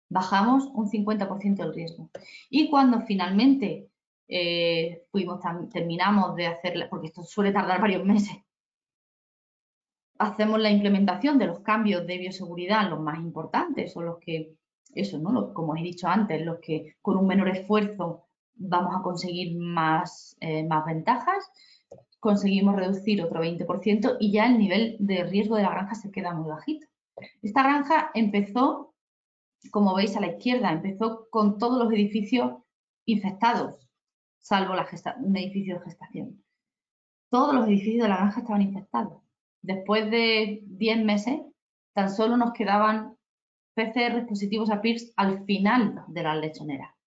Bajamos 0.10 0.66
un 0.74 0.90
50% 0.90 1.56
del 1.56 1.74
riesgo. 1.74 2.10
Y 2.50 2.70
cuando 2.70 3.02
finalmente 3.02 3.90
eh, 4.28 5.06
fuimos, 5.12 5.40
terminamos 5.72 6.36
de 6.36 6.48
hacer, 6.48 6.88
porque 6.90 7.08
esto 7.08 7.24
suele 7.24 7.52
tardar 7.52 7.82
varios 7.82 8.04
meses, 8.06 8.38
hacemos 10.20 10.60
la 10.60 10.70
implementación 10.70 11.38
de 11.38 11.48
los 11.48 11.60
cambios 11.60 12.06
de 12.06 12.18
bioseguridad, 12.18 12.90
los 12.90 13.00
más 13.00 13.20
importantes, 13.20 13.94
son 13.94 14.06
los 14.06 14.20
que, 14.20 14.56
eso, 14.94 15.18
¿no? 15.20 15.54
como 15.54 15.76
he 15.76 15.82
dicho 15.82 16.08
antes, 16.08 16.44
los 16.46 16.60
que 16.60 16.96
con 17.02 17.18
un 17.18 17.28
menor 17.28 17.50
esfuerzo 17.50 18.29
vamos 18.60 18.96
a 18.96 19.02
conseguir 19.02 19.58
más, 19.58 20.38
eh, 20.42 20.64
más 20.64 20.86
ventajas 20.86 21.50
conseguimos 22.20 22.76
reducir 22.76 23.24
otro 23.24 23.42
20% 23.42 24.18
y 24.20 24.32
ya 24.32 24.48
el 24.48 24.58
nivel 24.58 24.98
de 25.00 25.24
riesgo 25.24 25.56
de 25.56 25.64
la 25.64 25.72
granja 25.72 25.96
se 25.96 26.12
queda 26.12 26.34
muy 26.34 26.50
bajito. 26.50 26.88
Esta 27.42 27.64
granja 27.64 28.12
empezó, 28.14 28.94
como 29.72 29.96
veis 29.96 30.16
a 30.16 30.22
la 30.22 30.28
izquierda, 30.28 30.72
empezó 30.72 31.28
con 31.30 31.58
todos 31.58 31.80
los 31.80 31.92
edificios 31.94 32.54
infectados, 33.06 33.88
salvo 34.38 34.74
un 35.18 35.38
edificio 35.38 35.76
de 35.76 35.86
gestación. 35.86 36.44
Todos 37.30 37.54
los 37.54 37.68
edificios 37.68 38.04
de 38.04 38.10
la 38.10 38.18
granja 38.18 38.42
estaban 38.42 38.62
infectados. 38.62 39.22
Después 39.62 40.10
de 40.10 40.62
10 40.66 41.04
meses, 41.04 41.40
tan 41.94 42.10
solo 42.10 42.38
nos 42.38 42.54
quedaban 42.54 43.16
PCR 43.76 44.26
positivos 44.28 44.70
a 44.72 44.82
PIRS 44.82 45.14
al 45.16 45.46
final 45.46 46.04
de 46.08 46.24
las 46.24 46.38
lechoneras. 46.38 46.99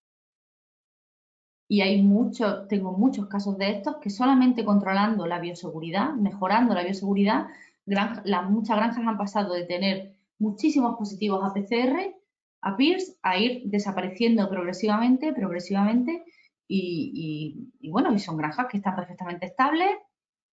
Y 1.73 1.81
hay 1.81 2.03
muchos, 2.03 2.69
tengo 2.69 2.93
muchos 2.93 3.29
casos 3.29 3.57
de 3.57 3.71
estos 3.71 3.97
que 3.97 4.11
solamente 4.11 4.63
controlando 4.63 5.27
la 5.27 5.41
bioseguridad, 5.41 6.13
mejorando 6.13 6.75
la 6.75 6.83
bioseguridad, 6.83 7.47
las, 7.87 8.51
muchas 8.51 8.77
granjas 8.77 9.07
han 9.07 9.17
pasado 9.17 9.55
de 9.55 9.65
tener 9.65 10.13
muchísimos 10.39 10.99
positivos 10.99 11.43
a 11.43 11.55
PCR, 11.55 12.15
a 12.61 12.77
PIRS, 12.77 13.17
a 13.23 13.39
ir 13.39 13.63
desapareciendo 13.71 14.51
progresivamente, 14.51 15.33
progresivamente, 15.33 16.23
y, 16.69 17.71
y, 17.81 17.89
bueno, 17.89 18.13
y 18.13 18.19
son 18.19 18.37
granjas 18.37 18.67
que 18.71 18.77
están 18.77 18.95
perfectamente 18.95 19.47
estables 19.47 19.93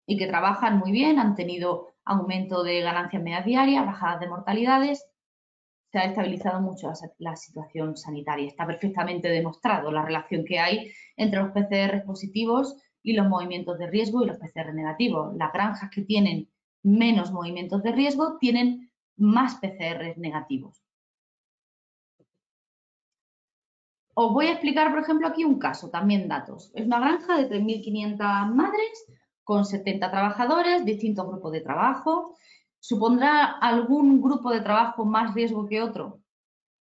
y 0.07 0.17
que 0.17 0.25
trabajan 0.25 0.79
muy 0.79 0.91
bien, 0.91 1.19
han 1.19 1.35
tenido 1.35 1.93
aumento 2.05 2.63
de 2.63 2.81
ganancias 2.81 3.21
medias 3.21 3.45
diarias, 3.45 3.85
bajadas 3.85 4.19
de 4.19 4.29
mortalidades, 4.29 5.05
se 5.93 5.99
ha 5.99 6.05
estabilizado 6.05 6.59
mucho 6.59 6.91
la, 7.19 7.35
situación 7.35 7.95
sanitaria. 7.95 8.47
Está 8.47 8.65
perfectamente 8.65 9.29
demostrado 9.29 9.91
la 9.91 10.01
relación 10.03 10.43
que 10.43 10.57
hay 10.57 10.91
entre 11.15 11.39
los 11.39 11.51
PCR 11.51 12.03
positivos 12.03 12.75
y 13.03 13.13
los 13.13 13.29
movimientos 13.29 13.77
de 13.77 13.85
riesgo 13.85 14.23
y 14.23 14.25
los 14.25 14.37
PCR 14.37 14.73
negativos. 14.73 15.35
Las 15.35 15.53
granjas 15.53 15.91
que 15.91 16.01
tienen 16.01 16.49
menos 16.81 17.31
movimientos 17.31 17.83
de 17.83 17.91
riesgo 17.91 18.39
tienen 18.39 18.91
más 19.17 19.59
PCR 19.59 20.17
negativos. 20.17 20.83
Os 24.15 24.33
voy 24.33 24.47
a 24.47 24.53
explicar, 24.53 24.89
por 24.89 25.03
ejemplo, 25.03 25.27
aquí 25.27 25.45
un 25.45 25.59
caso, 25.59 25.91
también 25.91 26.27
datos. 26.27 26.71
Es 26.73 26.87
una 26.87 26.99
granja 26.99 27.37
de 27.37 27.47
3.500 27.47 28.51
madres 28.51 29.05
con 29.43 29.63
70 29.63 30.09
trabajadores, 30.09 30.85
distintos 30.85 31.27
grupos 31.27 31.51
de 31.51 31.61
trabajo. 31.61 32.35
¿Supondrá 32.83 33.45
algún 33.45 34.21
grupo 34.21 34.51
de 34.51 34.59
trabajo 34.59 35.05
más 35.05 35.33
riesgo 35.33 35.65
que 35.69 35.81
otro? 35.81 36.19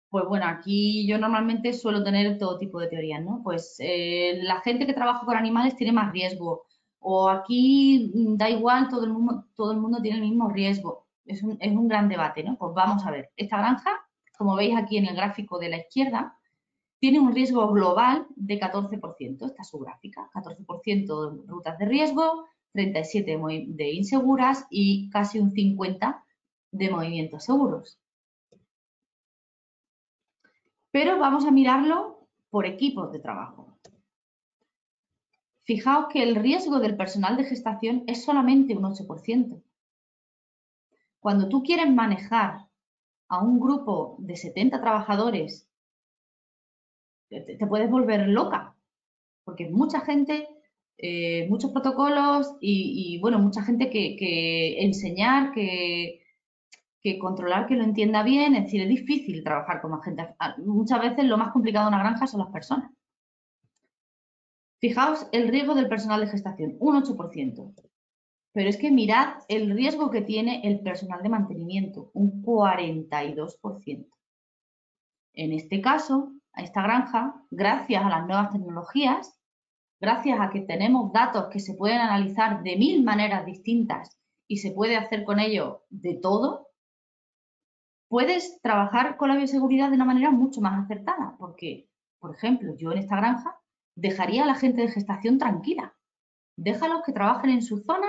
Pues 0.10 0.26
bueno, 0.26 0.48
aquí 0.48 1.06
yo 1.06 1.20
normalmente 1.20 1.72
suelo 1.72 2.04
tener 2.04 2.40
todo 2.40 2.58
tipo 2.58 2.80
de 2.80 2.88
teorías, 2.88 3.24
¿no? 3.24 3.42
Pues 3.44 3.76
eh, 3.78 4.40
la 4.42 4.60
gente 4.62 4.88
que 4.88 4.96
trabaja 4.96 5.24
con 5.24 5.38
animales 5.38 5.76
tiene 5.76 5.94
más 5.94 6.12
riesgo, 6.12 6.66
o 6.98 7.30
aquí 7.30 8.12
mm, 8.12 8.38
da 8.38 8.50
igual, 8.50 8.90
todo 8.90 9.06
el 9.06 9.14
mundo, 9.14 9.46
todo 9.56 9.72
el 9.72 9.78
mundo 9.78 10.02
tiene 10.02 10.18
el 10.18 10.24
mismo 10.24 10.50
riesgo. 10.50 11.06
Es 11.28 11.44
un, 11.44 11.58
es 11.60 11.72
un 11.72 11.88
gran 11.88 12.10
debate, 12.10 12.44
¿no? 12.44 12.58
Pues 12.58 12.74
vamos 12.74 13.06
a 13.06 13.12
ver, 13.12 13.30
esta 13.38 13.60
granja, 13.60 13.92
como 14.36 14.56
veis 14.56 14.76
aquí 14.76 14.98
en 14.98 15.06
el 15.06 15.16
gráfico 15.16 15.60
de 15.60 15.70
la 15.70 15.78
izquierda, 15.78 16.40
tiene 16.98 17.20
un 17.20 17.36
riesgo 17.36 17.72
global 17.72 18.26
de 18.36 18.60
14%, 18.60 19.46
esta 19.46 19.62
es 19.62 19.68
su 19.68 19.78
gráfica, 19.78 20.28
14% 20.34 21.36
de 21.36 21.48
rutas 21.48 21.78
de 21.78 21.86
riesgo, 21.86 22.46
37 22.74 23.40
de 23.68 23.92
inseguras 23.92 24.66
y 24.70 25.10
casi 25.10 25.40
un 25.40 25.52
50 25.52 26.24
de 26.72 26.90
movimientos 26.90 27.44
seguros. 27.44 28.00
Pero 30.92 31.18
vamos 31.20 31.46
a 31.46 31.52
mirarlo 31.52 32.28
por 32.50 32.66
equipos 32.66 33.12
de 33.12 33.20
trabajo. 33.20 33.78
Fijaos 35.64 36.08
que 36.12 36.22
el 36.22 36.36
riesgo 36.36 36.80
del 36.80 36.98
personal 36.98 37.38
de 37.38 37.46
gestación 37.46 38.04
es 38.06 38.24
solamente 38.24 38.76
un 38.76 38.84
8%. 38.84 39.64
Cuando 41.20 41.48
tú 41.48 41.64
quieres 41.64 41.90
manejar 41.90 42.68
a 43.30 43.40
un 43.40 43.60
grupo 43.60 44.18
de 44.20 44.36
70 44.36 44.82
trabajadores 44.82 45.70
te, 47.42 47.66
puedes 47.68 47.90
volver 47.90 48.28
loca, 48.28 48.76
porque 49.44 49.70
mucha 49.70 50.02
gente, 50.02 50.48
eh, 50.98 51.48
muchos 51.50 51.72
protocolos 51.72 52.56
y, 52.62 53.18
bueno, 53.20 53.40
mucha 53.40 53.64
gente 53.64 53.90
que, 53.90 54.84
enseñar, 54.84 55.52
que, 55.52 56.20
controlar, 57.20 57.68
que 57.68 57.76
lo 57.76 57.84
entienda 57.84 58.24
bien, 58.24 58.56
es 58.56 58.66
decir, 58.66 58.82
es 58.82 58.90
difícil 58.90 59.44
trabajar 59.44 59.82
con 59.82 59.92
más 59.92 60.04
gente. 60.04 60.28
Muchas 60.66 61.02
veces 61.02 61.26
lo 61.26 61.38
más 61.38 61.52
complicado 61.52 61.88
en 61.88 61.94
una 61.94 62.04
granja 62.04 62.28
son 62.28 62.40
las 62.40 62.52
personas. 62.52 62.92
Fijaos 64.80 65.28
el 65.32 65.48
riesgo 65.48 65.76
del 65.76 65.90
personal 65.90 66.22
de 66.22 66.28
gestación, 66.28 66.76
un 66.80 67.02
8%. 67.02 67.74
Pero 68.54 68.70
es 68.70 68.78
que 68.78 68.92
mirad 68.92 69.38
el 69.48 69.72
riesgo 69.72 70.12
que 70.12 70.22
tiene 70.22 70.62
el 70.64 70.82
personal 70.82 71.24
de 71.24 71.30
mantenimiento, 71.30 72.12
un 72.14 72.44
42%. 72.44 74.08
En 75.34 75.54
este 75.54 75.82
caso, 75.82 76.34
a 76.54 76.62
esta 76.62 76.84
granja, 76.84 77.44
gracias 77.50 78.06
a 78.06 78.10
las 78.10 78.28
nuevas 78.28 78.52
tecnologías, 78.52 79.40
gracias 80.00 80.40
a 80.40 80.50
que 80.50 80.62
tenemos 80.62 81.12
datos 81.12 81.48
que 81.48 81.60
se 81.60 81.74
pueden 81.74 82.00
analizar 82.00 82.64
de 82.64 82.76
mil 82.76 83.04
maneras 83.04 83.46
distintas 83.46 84.18
y 84.48 84.58
se 84.58 84.72
puede 84.72 84.98
hacer 84.98 85.24
con 85.24 85.40
ello 85.40 85.84
de 85.90 86.16
todo, 86.16 86.68
puedes 88.10 88.62
trabajar 88.62 89.18
con 89.18 89.30
la 89.30 89.36
bioseguridad 89.36 89.90
de 89.90 89.96
una 89.96 90.06
manera 90.06 90.30
mucho 90.30 90.62
más 90.62 90.84
acertada, 90.84 91.36
porque, 91.40 91.90
por 92.20 92.36
ejemplo, 92.36 92.76
yo 92.76 92.92
en 92.92 93.00
esta 93.00 93.16
granja 93.16 93.60
dejaría 93.96 94.44
a 94.44 94.48
la 94.48 94.56
gente 94.56 94.82
de 94.82 94.92
gestación 94.92 95.38
tranquila. 95.38 95.96
Déjalos 96.56 97.02
que 97.04 97.14
trabajen 97.14 97.50
en 97.50 97.62
su 97.64 97.80
zona, 97.80 98.08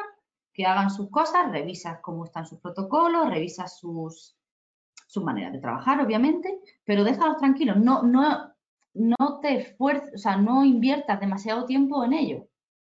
que 0.53 0.66
hagan 0.66 0.91
sus 0.91 1.11
cosas, 1.11 1.51
revisas 1.51 2.01
cómo 2.01 2.24
están 2.24 2.47
sus 2.47 2.61
protocolos, 2.61 3.30
revisas 3.30 3.78
sus, 3.78 4.37
su 5.07 5.22
manera 5.22 5.51
de 5.51 5.59
trabajar, 5.59 6.01
obviamente, 6.01 6.61
pero 6.85 7.05
déjalos 7.05 7.39
tranquilos, 7.39 7.76
no, 7.78 8.03
no, 8.03 8.54
no 8.95 9.41
te 9.41 9.57
esfuerces, 9.57 10.15
o 10.15 10.19
sea, 10.19 10.37
no 10.37 10.65
inviertas 10.65 11.21
demasiado 11.21 11.67
tiempo 11.67 12.05
en 12.05 12.13
ello, 12.13 12.49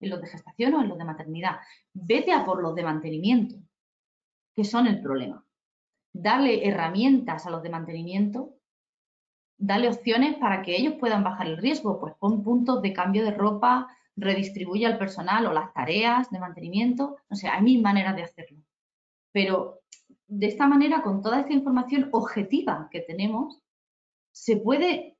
en 0.00 0.10
los 0.10 0.20
de 0.20 0.28
gestación 0.28 0.74
o 0.74 0.82
en 0.82 0.88
los 0.88 0.98
de 0.98 1.04
maternidad. 1.04 1.56
Vete 1.92 2.32
a 2.32 2.44
por 2.44 2.62
los 2.62 2.74
de 2.74 2.84
mantenimiento, 2.84 3.56
que 4.54 4.64
son 4.64 4.86
el 4.86 5.00
problema. 5.02 5.44
Dale 6.12 6.66
herramientas 6.66 7.46
a 7.46 7.50
los 7.50 7.62
de 7.62 7.70
mantenimiento, 7.70 8.54
dale 9.58 9.88
opciones 9.88 10.36
para 10.36 10.62
que 10.62 10.76
ellos 10.76 10.94
puedan 11.00 11.24
bajar 11.24 11.46
el 11.46 11.56
riesgo, 11.56 11.98
pues 11.98 12.14
pon 12.18 12.42
puntos 12.42 12.82
de 12.82 12.92
cambio 12.92 13.24
de 13.24 13.32
ropa, 13.32 13.88
redistribuye 14.16 14.86
al 14.86 14.98
personal 14.98 15.46
o 15.46 15.52
las 15.52 15.72
tareas 15.72 16.30
de 16.30 16.40
mantenimiento, 16.40 17.16
no 17.28 17.36
sé, 17.36 17.48
hay 17.48 17.62
mil 17.62 17.82
maneras 17.82 18.16
de 18.16 18.22
hacerlo. 18.22 18.58
Pero 19.32 19.80
de 20.26 20.46
esta 20.46 20.66
manera, 20.66 21.02
con 21.02 21.22
toda 21.22 21.40
esta 21.40 21.52
información 21.52 22.08
objetiva 22.12 22.88
que 22.90 23.00
tenemos, 23.00 23.60
se, 24.32 24.56
puede, 24.56 25.15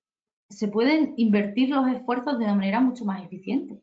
se 0.49 0.69
pueden 0.69 1.15
invertir 1.17 1.71
los 1.71 1.87
esfuerzos 1.89 2.39
de 2.39 2.45
una 2.45 2.55
manera 2.55 2.81
mucho 2.81 3.05
más 3.05 3.25
eficiente. 3.25 3.81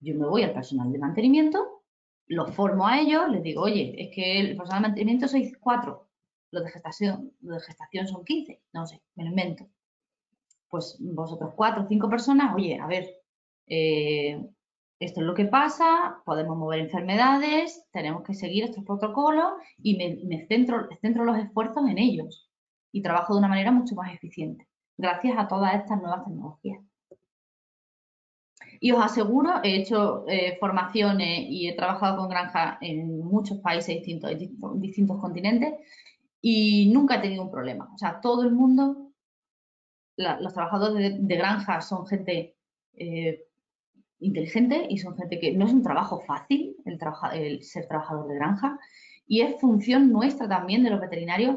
Yo 0.00 0.14
me 0.14 0.26
voy 0.26 0.42
al 0.42 0.52
personal 0.52 0.92
de 0.92 0.98
mantenimiento, 0.98 1.82
los 2.26 2.54
formo 2.54 2.86
a 2.86 3.00
ellos, 3.00 3.28
les 3.30 3.42
digo, 3.42 3.62
oye, 3.62 3.94
es 3.98 4.14
que 4.14 4.40
el 4.40 4.56
personal 4.56 4.82
de 4.82 4.88
mantenimiento 4.88 5.28
sois 5.28 5.56
cuatro, 5.58 6.08
los 6.50 6.64
de 6.64 6.70
gestación, 6.70 7.32
los 7.40 7.58
de 7.58 7.66
gestación 7.66 8.06
son 8.06 8.24
15, 8.24 8.62
no 8.72 8.86
sé, 8.86 9.02
me 9.14 9.24
lo 9.24 9.30
invento. 9.30 9.68
Pues 10.68 10.96
vosotros 11.00 11.52
cuatro 11.56 11.84
o 11.84 11.88
cinco 11.88 12.08
personas, 12.08 12.54
oye, 12.54 12.78
a 12.78 12.86
ver, 12.86 13.08
eh, 13.66 14.44
esto 15.00 15.20
es 15.20 15.26
lo 15.26 15.34
que 15.34 15.44
pasa, 15.44 16.22
podemos 16.24 16.56
mover 16.56 16.80
enfermedades, 16.80 17.84
tenemos 17.92 18.22
que 18.22 18.34
seguir 18.34 18.64
estos 18.64 18.84
protocolos 18.84 19.52
y 19.78 19.96
me, 19.96 20.46
centro, 20.46 20.88
centro 21.00 21.24
los 21.24 21.38
esfuerzos 21.38 21.88
en 21.88 21.98
ellos 21.98 22.48
y 22.92 23.02
trabajo 23.02 23.34
de 23.34 23.40
una 23.40 23.48
manera 23.48 23.72
mucho 23.72 23.94
más 23.94 24.14
eficiente, 24.14 24.68
gracias 24.96 25.36
a 25.38 25.48
todas 25.48 25.74
estas 25.74 26.00
nuevas 26.00 26.24
tecnologías. 26.24 26.80
Y 28.80 28.92
os 28.92 29.02
aseguro, 29.02 29.60
he 29.62 29.76
hecho 29.76 30.24
eh, 30.28 30.56
formaciones 30.58 31.46
y 31.48 31.68
he 31.68 31.76
trabajado 31.76 32.18
con 32.18 32.28
granjas 32.28 32.78
en 32.80 33.20
muchos 33.20 33.58
países 33.58 33.96
distintos, 33.96 34.30
distintos, 34.76 35.20
continentes 35.20 35.74
y 36.40 36.90
nunca 36.92 37.16
he 37.16 37.22
tenido 37.22 37.44
un 37.44 37.50
problema. 37.50 37.90
O 37.94 37.98
sea, 37.98 38.20
todo 38.20 38.42
el 38.42 38.52
mundo, 38.52 39.12
los 40.16 40.52
trabajadores 40.52 41.26
de, 41.26 41.36
granja 41.36 41.80
son 41.80 42.06
gente 42.06 42.56
eh, 42.94 43.46
inteligente 44.18 44.86
y 44.88 44.98
son 44.98 45.16
gente 45.16 45.38
que 45.38 45.52
no 45.52 45.66
es 45.66 45.72
un 45.72 45.82
trabajo 45.82 46.20
fácil 46.20 46.76
el 46.84 47.62
ser 47.62 47.86
trabajador 47.88 48.28
de 48.28 48.34
granja 48.34 48.78
y 49.26 49.40
es 49.40 49.60
función 49.60 50.12
nuestra 50.12 50.48
también 50.48 50.84
de 50.84 50.90
los 50.90 51.00
veterinarios 51.00 51.56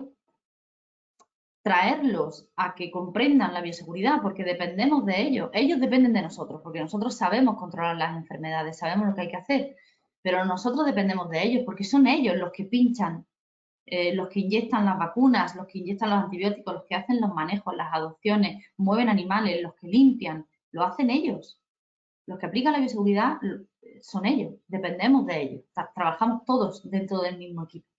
traerlos 1.67 2.47
a 2.55 2.75
que 2.75 2.89
comprendan 2.89 3.53
la 3.53 3.59
bioseguridad 3.59 4.21
porque 4.21 4.45
dependemos 4.45 5.05
de 5.05 5.21
ellos. 5.21 5.49
Ellos 5.51 5.81
dependen 5.81 6.13
de 6.13 6.21
nosotros 6.21 6.61
porque 6.63 6.79
nosotros 6.79 7.17
sabemos 7.17 7.57
controlar 7.57 7.97
las 7.97 8.15
enfermedades, 8.15 8.77
sabemos 8.77 9.05
lo 9.05 9.13
que 9.13 9.21
hay 9.21 9.27
que 9.27 9.35
hacer, 9.35 9.75
pero 10.21 10.45
nosotros 10.45 10.85
dependemos 10.85 11.29
de 11.29 11.43
ellos 11.43 11.63
porque 11.65 11.83
son 11.83 12.07
ellos 12.07 12.37
los 12.37 12.53
que 12.53 12.63
pinchan, 12.63 13.25
eh, 13.85 14.15
los 14.15 14.29
que 14.29 14.39
inyectan 14.39 14.85
las 14.85 14.97
vacunas, 14.97 15.57
los 15.57 15.67
que 15.67 15.79
inyectan 15.79 16.09
los 16.09 16.19
antibióticos, 16.23 16.73
los 16.73 16.85
que 16.85 16.95
hacen 16.95 17.19
los 17.19 17.33
manejos, 17.33 17.75
las 17.75 17.93
adopciones, 17.93 18.65
mueven 18.77 19.09
animales, 19.09 19.61
los 19.61 19.73
que 19.75 19.87
limpian, 19.87 20.47
lo 20.71 20.85
hacen 20.85 21.09
ellos. 21.09 21.59
Los 22.27 22.39
que 22.39 22.45
aplican 22.45 22.71
la 22.71 22.79
bioseguridad 22.79 23.39
son 24.01 24.25
ellos, 24.25 24.53
dependemos 24.69 25.25
de 25.25 25.41
ellos, 25.41 25.63
trabajamos 25.93 26.45
todos 26.45 26.89
dentro 26.89 27.19
del 27.19 27.37
mismo 27.37 27.65
equipo. 27.65 27.89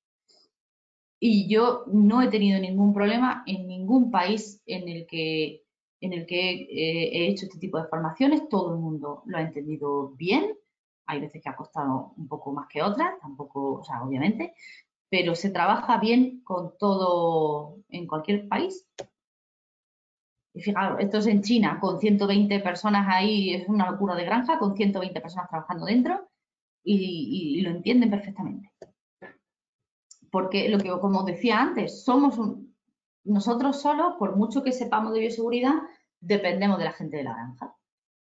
Y 1.21 1.49
yo 1.49 1.85
no 1.89 2.23
he 2.23 2.29
tenido 2.29 2.61
ningún 2.61 2.95
problema 2.95 3.43
en 3.47 3.67
ningún 3.67 4.11
país 4.11 4.63
en 4.67 4.89
el 4.89 5.07
que, 5.07 5.65
en 6.01 6.13
el 6.13 6.27
que 6.27 6.51
eh, 6.51 7.11
he 7.13 7.29
hecho 7.29 7.47
este 7.47 7.59
tipo 7.59 7.81
de 7.81 7.89
formaciones, 7.89 8.49
todo 8.49 8.75
el 8.75 8.81
mundo 8.81 9.23
lo 9.27 9.39
ha 9.39 9.43
entendido 9.43 10.11
bien, 10.11 10.55
hay 11.07 11.21
veces 11.21 11.43
que 11.43 11.49
ha 11.49 11.57
costado 11.57 12.13
un 12.17 12.29
poco 12.29 12.53
más 12.53 12.69
que 12.69 12.83
otras, 12.83 13.19
tampoco, 13.21 13.81
o 13.81 13.85
sea, 13.85 14.03
obviamente, 14.03 14.55
pero 15.09 15.35
se 15.35 15.51
trabaja 15.51 15.99
bien 15.99 16.43
con 16.45 16.77
todo 16.79 17.79
en 17.89 18.07
cualquier 18.07 18.47
país. 18.47 18.87
Y 20.55 20.61
fijaros, 20.61 21.01
esto 21.01 21.19
es 21.19 21.27
en 21.27 21.43
China, 21.43 21.79
con 21.81 21.99
120 21.99 22.61
personas 22.61 23.07
ahí, 23.09 23.55
es 23.55 23.69
una 23.69 23.91
locura 23.91 24.15
de 24.15 24.25
granja, 24.25 24.59
con 24.59 24.77
120 24.77 25.21
personas 25.21 25.49
trabajando 25.49 25.87
dentro 25.87 26.29
y, 26.85 27.61
lo 27.63 27.71
entienden 27.71 28.11
perfectamente. 28.11 28.71
Porque 30.31 30.69
lo 30.69 30.79
que, 30.79 30.91
como 31.01 31.23
decía 31.25 31.61
antes, 31.61 32.05
somos 32.05 32.39
nosotros 33.25 33.81
solos, 33.81 34.15
por 34.19 34.37
mucho 34.37 34.63
que 34.63 34.73
sepamos 34.73 35.13
de 35.13 35.21
bioseguridad, 35.21 35.75
dependemos 36.21 36.79
de 36.79 36.85
la 36.85 36.93
gente 36.93 37.19
de 37.19 37.25
la 37.25 37.35
granja. 37.35 37.75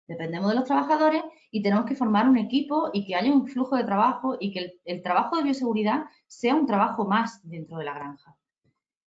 Dependemos 0.07 0.49
de 0.49 0.55
los 0.55 0.65
trabajadores 0.65 1.23
y 1.49 1.63
tenemos 1.63 1.85
que 1.85 1.95
formar 1.95 2.29
un 2.29 2.37
equipo 2.37 2.89
y 2.93 3.05
que 3.05 3.15
haya 3.15 3.33
un 3.33 3.47
flujo 3.47 3.75
de 3.75 3.83
trabajo 3.83 4.37
y 4.39 4.51
que 4.51 4.79
el, 4.83 5.01
trabajo 5.01 5.37
de 5.37 5.43
bioseguridad 5.43 6.05
sea 6.27 6.55
un 6.55 6.67
trabajo 6.67 7.05
más 7.05 7.41
dentro 7.47 7.77
de 7.77 7.85
la 7.85 7.93
granja. 7.93 8.37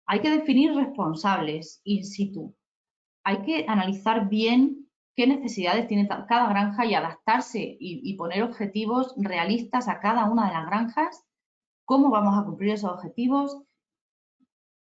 Hay 0.07 0.20
que 0.20 0.30
definir 0.30 0.74
responsables 0.74 1.82
in 1.84 2.05
situ. 2.05 2.55
Hay 3.24 3.43
que 3.43 3.66
analizar 3.68 4.28
bien 4.28 4.89
qué 5.14 5.26
necesidades 5.26 5.89
tiene 5.89 6.09
cada 6.09 6.49
granja 6.49 6.86
y 6.86 6.95
adaptarse 6.95 7.61
y, 7.61 8.01
y 8.03 8.14
poner 8.14 8.43
objetivos 8.43 9.14
realistas 9.18 9.89
a 9.89 10.01
cada 10.01 10.30
una 10.30 10.47
de 10.47 10.55
las 10.55 10.66
granjas, 10.66 11.28
cómo 11.89 12.11
vamos 12.11 12.36
a 12.36 12.45
cumplir 12.45 12.72
esos 12.72 12.91
objetivos, 12.91 13.62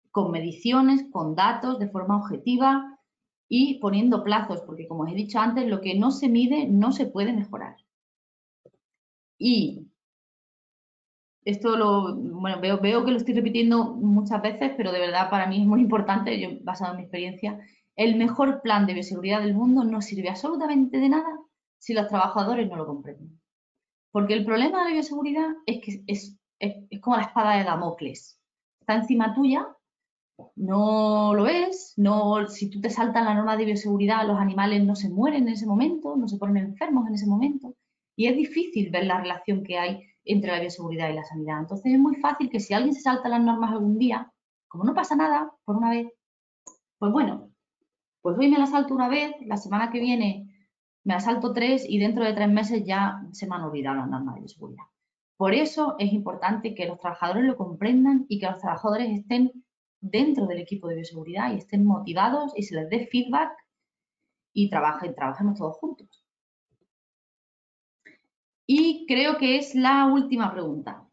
con 0.10 0.32
mediciones, 0.32 1.04
con 1.12 1.36
datos, 1.36 1.78
de 1.78 1.90
forma 1.90 2.16
objetiva, 2.16 2.98
y 3.50 3.80
poniendo 3.80 4.24
plazos, 4.24 4.62
porque 4.62 4.88
como 4.88 5.04
os 5.04 5.12
he 5.12 5.14
dicho 5.14 5.38
antes, 5.38 5.68
lo 5.68 5.82
que 5.82 5.96
no 5.96 6.12
se 6.12 6.30
mide 6.30 6.66
no 6.66 6.94
se 6.94 7.06
puede 7.06 7.34
mejorar. 7.34 7.76
Y 9.38 9.86
esto 11.44 11.76
lo, 11.76 12.16
bueno, 12.16 12.62
veo, 12.62 12.80
veo 12.80 13.04
que 13.04 13.12
lo 13.12 13.18
estoy 13.18 13.34
repitiendo 13.34 13.96
muchas 13.96 14.42
veces, 14.42 14.72
pero 14.78 14.94
de 14.94 15.00
verdad 15.02 15.30
para 15.30 15.46
mí 15.48 15.60
es 15.60 15.68
muy 15.68 15.82
importante, 15.82 16.40
yo 16.40 16.58
basado 16.62 16.92
en 16.92 16.98
mi 17.00 17.04
experiencia, 17.04 17.60
el 17.98 18.16
mejor 18.16 18.62
plan 18.62 18.86
de 18.86 18.94
bioseguridad 18.94 19.42
del 19.42 19.56
mundo 19.56 19.84
no 19.84 20.02
sirve 20.02 20.30
absolutamente 20.30 21.00
de 21.00 21.10
nada 21.10 21.38
si 21.80 21.94
los 21.94 22.08
trabajadores 22.08 22.70
no 22.70 22.78
lo 22.78 22.88
comprenden. 22.88 23.42
Porque 24.12 24.36
el 24.36 24.46
problema 24.46 24.80
de 24.80 24.86
la 24.86 24.94
bioseguridad 24.94 25.50
es 25.66 25.82
que 25.82 26.02
es, 26.08 26.40
es, 26.90 27.02
como 27.02 27.18
la 27.18 27.24
espada 27.24 27.58
de 27.58 27.64
Damocles. 27.64 28.40
Está 28.80 28.96
encima 28.96 29.34
tuya 29.34 29.68
no 30.56 31.34
lo 31.34 31.48
es, 31.48 31.94
no, 31.98 32.48
si 32.48 32.70
tú 32.70 32.82
te 32.82 32.90
saltas 32.90 33.24
la 33.24 33.34
norma 33.34 33.58
de 33.58 33.66
bioseguridad, 33.66 34.26
los 34.28 34.40
animales 34.40 34.84
no 34.84 34.96
se 34.96 35.10
mueren 35.10 35.48
en 35.48 35.54
ese 35.54 35.68
momento, 35.68 36.16
no 36.16 36.28
se 36.28 36.38
ponen 36.38 36.66
enfermos 36.66 37.08
en 37.08 37.16
ese 37.16 37.28
momento. 37.28 37.76
Y 38.16 38.28
es 38.28 38.36
difícil 38.36 38.90
ver 38.90 39.06
la 39.06 39.20
relación 39.22 39.64
que 39.64 39.78
hay 39.78 40.04
entre 40.26 40.52
la 40.52 40.60
bioseguridad 40.60 41.10
y 41.10 41.14
la 41.14 41.24
sanidad. 41.24 41.60
Entonces 41.60 41.94
es 41.94 42.00
muy 42.00 42.16
fácil 42.16 42.50
que 42.50 42.60
si 42.60 42.74
alguien 42.74 42.94
se 42.94 43.02
salta 43.02 43.30
las 43.30 43.42
normas 43.42 43.72
algún 43.72 43.98
día, 43.98 44.32
como 44.68 44.84
no 44.84 44.94
pasa 44.94 45.16
nada 45.16 45.52
por 45.66 45.76
una 45.76 45.90
vez, 45.90 46.08
pues 46.98 47.12
bueno, 47.12 47.50
pues 48.22 48.38
hoy 48.38 48.50
me 48.50 48.58
la 48.58 48.68
salto 48.68 48.94
una 48.94 49.10
vez, 49.10 49.34
la 49.46 49.58
semana 49.58 49.92
que 49.92 50.00
viene 50.00 50.50
me 51.04 51.14
la 51.16 51.20
salto 51.20 51.54
tres 51.54 51.86
y 51.88 52.00
dentro 52.00 52.24
de 52.24 52.34
tres 52.34 52.50
meses 52.50 52.84
ya 52.86 53.22
se 53.32 53.48
me 53.48 53.56
han 53.56 53.64
olvidado 53.64 53.98
las 53.98 54.10
normas 54.10 54.36
de 54.36 54.42
bioseguridad. 54.42 54.86
Por 55.44 55.54
eso 55.54 55.98
es 56.00 56.14
importante 56.14 56.74
que 56.74 56.86
los 56.86 56.98
trabajadores 57.00 57.44
lo 57.44 57.58
comprendan 57.58 58.26
y 58.30 58.40
que 58.40 58.46
los 58.46 58.60
trabajadores 58.60 59.10
estén 59.12 59.52
dentro 60.00 60.48
del 60.48 60.60
equipo 60.60 60.88
de 60.88 60.96
bioseguridad 60.96 61.52
y 61.52 61.58
estén 61.58 61.84
motivados 61.86 62.54
y 62.56 62.64
se 62.64 62.76
les 62.76 62.90
dé 62.90 63.08
feedback 63.08 63.52
y 64.54 64.70
trabajen, 64.70 65.14
trabajemos 65.14 65.60
todos 65.60 65.76
juntos. 65.76 66.26
Y 68.66 69.06
creo 69.06 69.38
que 69.38 69.58
es 69.58 69.76
la 69.76 70.06
última 70.06 70.50
pregunta. 70.50 71.06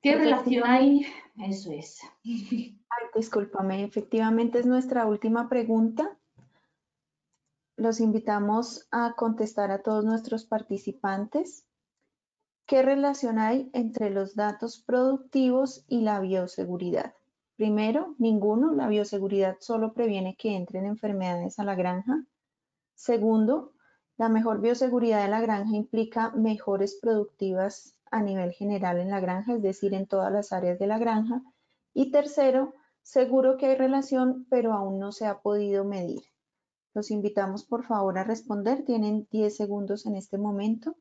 ¿Qué 0.00 0.14
relación 0.14 0.62
hay? 0.64 1.04
Eso 1.38 1.72
es. 1.72 2.00
Ay, 2.24 3.06
discúlpame, 3.16 3.82
efectivamente 3.82 4.60
es 4.60 4.66
nuestra 4.66 5.06
última 5.06 5.48
pregunta. 5.48 6.16
Los 7.74 7.98
invitamos 7.98 8.86
a 8.92 9.14
contestar 9.16 9.72
a 9.72 9.82
todos 9.82 10.04
nuestros 10.04 10.44
participantes. 10.44 11.66
¿Qué 12.70 12.82
relación 12.82 13.40
hay 13.40 13.68
entre 13.72 14.10
los 14.10 14.36
datos 14.36 14.80
productivos 14.80 15.84
y 15.88 16.02
la 16.02 16.20
bioseguridad? 16.20 17.14
Primero, 17.56 18.14
ninguno, 18.18 18.72
la 18.72 18.86
bioseguridad 18.86 19.56
solo 19.58 19.92
previene 19.92 20.36
que 20.36 20.54
entren 20.54 20.86
enfermedades 20.86 21.58
a 21.58 21.64
la 21.64 21.74
granja. 21.74 22.24
Segundo, 22.94 23.72
la 24.18 24.28
mejor 24.28 24.60
bioseguridad 24.60 25.20
de 25.24 25.30
la 25.30 25.40
granja 25.40 25.74
implica 25.74 26.30
mejores 26.30 26.96
productivas 27.02 27.96
a 28.08 28.22
nivel 28.22 28.52
general 28.52 29.00
en 29.00 29.10
la 29.10 29.18
granja, 29.18 29.54
es 29.54 29.62
decir, 29.62 29.92
en 29.92 30.06
todas 30.06 30.30
las 30.30 30.52
áreas 30.52 30.78
de 30.78 30.86
la 30.86 31.00
granja. 31.00 31.42
Y 31.92 32.12
tercero, 32.12 32.74
seguro 33.02 33.56
que 33.56 33.66
hay 33.66 33.74
relación, 33.74 34.46
pero 34.48 34.74
aún 34.74 35.00
no 35.00 35.10
se 35.10 35.26
ha 35.26 35.40
podido 35.40 35.84
medir. 35.84 36.22
Los 36.94 37.10
invitamos 37.10 37.64
por 37.64 37.82
favor 37.82 38.16
a 38.16 38.22
responder. 38.22 38.84
Tienen 38.84 39.26
10 39.32 39.56
segundos 39.56 40.06
en 40.06 40.14
este 40.14 40.38
momento. 40.38 40.94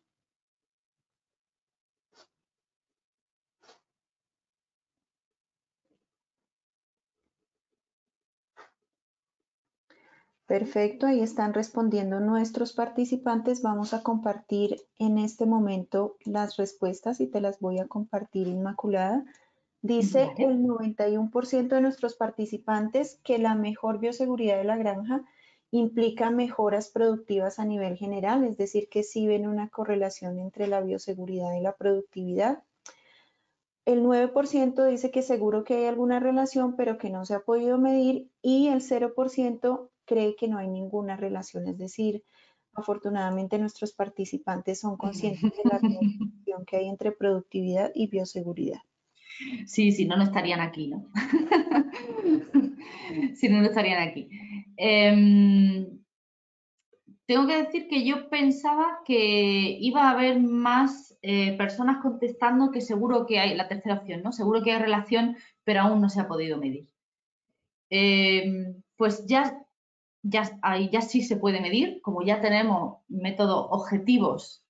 Perfecto, 10.49 11.05
ahí 11.05 11.21
están 11.21 11.53
respondiendo 11.53 12.19
nuestros 12.19 12.73
participantes. 12.73 13.61
Vamos 13.61 13.93
a 13.93 14.01
compartir 14.01 14.81
en 14.97 15.19
este 15.19 15.45
momento 15.45 16.17
las 16.25 16.57
respuestas 16.57 17.21
y 17.21 17.27
te 17.27 17.39
las 17.39 17.59
voy 17.59 17.77
a 17.77 17.87
compartir, 17.87 18.47
Inmaculada. 18.47 19.23
Dice 19.83 20.31
el 20.39 20.63
91% 20.63 21.67
de 21.67 21.81
nuestros 21.81 22.15
participantes 22.15 23.19
que 23.23 23.37
la 23.37 23.53
mejor 23.53 23.99
bioseguridad 23.99 24.57
de 24.57 24.63
la 24.63 24.75
granja 24.75 25.23
implica 25.69 26.31
mejoras 26.31 26.89
productivas 26.89 27.59
a 27.59 27.65
nivel 27.65 27.95
general, 27.95 28.43
es 28.43 28.57
decir, 28.57 28.89
que 28.89 29.03
sí 29.03 29.27
ven 29.27 29.47
una 29.47 29.69
correlación 29.69 30.39
entre 30.39 30.65
la 30.65 30.81
bioseguridad 30.81 31.53
y 31.53 31.61
la 31.61 31.75
productividad. 31.75 32.63
El 33.85 34.01
9% 34.01 34.83
dice 34.87 35.11
que 35.11 35.21
seguro 35.21 35.63
que 35.63 35.75
hay 35.75 35.85
alguna 35.85 36.19
relación, 36.19 36.75
pero 36.75 36.97
que 36.97 37.11
no 37.11 37.23
se 37.23 37.35
ha 37.35 37.41
podido 37.41 37.77
medir 37.77 38.31
y 38.41 38.69
el 38.69 38.81
0% 38.81 39.89
cree 40.09 40.35
que 40.35 40.47
no 40.47 40.57
hay 40.57 40.67
ninguna 40.67 41.15
relación, 41.15 41.67
es 41.67 41.77
decir, 41.77 42.23
afortunadamente 42.73 43.59
nuestros 43.59 43.93
participantes 43.93 44.79
son 44.79 44.97
conscientes 44.97 45.51
de 45.51 45.69
la 45.69 45.77
relación 45.77 46.65
que 46.65 46.77
hay 46.77 46.89
entre 46.89 47.11
productividad 47.11 47.91
y 47.93 48.07
bioseguridad. 48.07 48.79
Sí, 49.67 49.91
si 49.91 50.05
no, 50.05 50.17
no 50.17 50.23
estarían 50.23 50.61
aquí, 50.61 50.87
¿no? 50.87 51.07
si 53.35 53.49
no, 53.49 53.61
no 53.61 53.67
estarían 53.67 54.01
aquí. 54.01 54.29
Em, 54.75 55.99
tengo 57.27 57.45
que 57.45 57.63
decir 57.63 57.87
que 57.87 58.03
yo 58.03 58.29
pensaba 58.29 59.01
que 59.05 59.77
iba 59.79 60.09
a 60.09 60.11
haber 60.11 60.39
más 60.39 61.15
eh, 61.21 61.55
personas 61.55 62.01
contestando 62.01 62.71
que 62.71 62.81
seguro 62.81 63.27
que 63.27 63.39
hay, 63.39 63.55
la 63.55 63.67
tercera 63.67 63.95
opción, 63.95 64.23
¿no? 64.23 64.31
Seguro 64.31 64.63
que 64.63 64.71
hay 64.71 64.79
relación, 64.79 65.37
pero 65.63 65.81
aún 65.81 66.01
no 66.01 66.09
se 66.09 66.19
ha 66.19 66.27
podido 66.27 66.57
medir. 66.57 66.87
Em, 67.91 68.81
pues 68.97 69.25
ya 69.27 69.65
ya, 70.21 70.59
ahí 70.61 70.89
ya 70.91 71.01
sí 71.01 71.21
se 71.21 71.37
puede 71.37 71.61
medir, 71.61 72.01
como 72.01 72.21
ya 72.21 72.41
tenemos 72.41 72.97
métodos 73.07 73.67
objetivos 73.69 74.63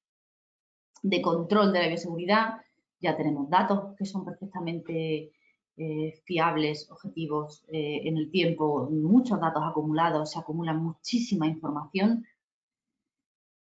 de 1.02 1.22
control 1.22 1.74
de 1.74 1.80
la 1.80 1.88
bioseguridad, 1.88 2.62
ya 3.00 3.16
tenemos 3.16 3.50
datos 3.50 3.96
que 3.98 4.06
son 4.06 4.26
perfectamente 4.26 5.32
eh, 5.78 6.22
fiables, 6.26 6.92
objetivos 6.92 7.64
eh, 7.70 8.02
en 8.04 8.18
el 8.18 8.30
tiempo, 8.32 8.90
muchos 8.92 9.40
datos 9.40 9.64
acumulados, 9.66 10.32
se 10.32 10.40
acumula 10.40 10.74
muchísima 10.74 11.48
información. 11.48 12.26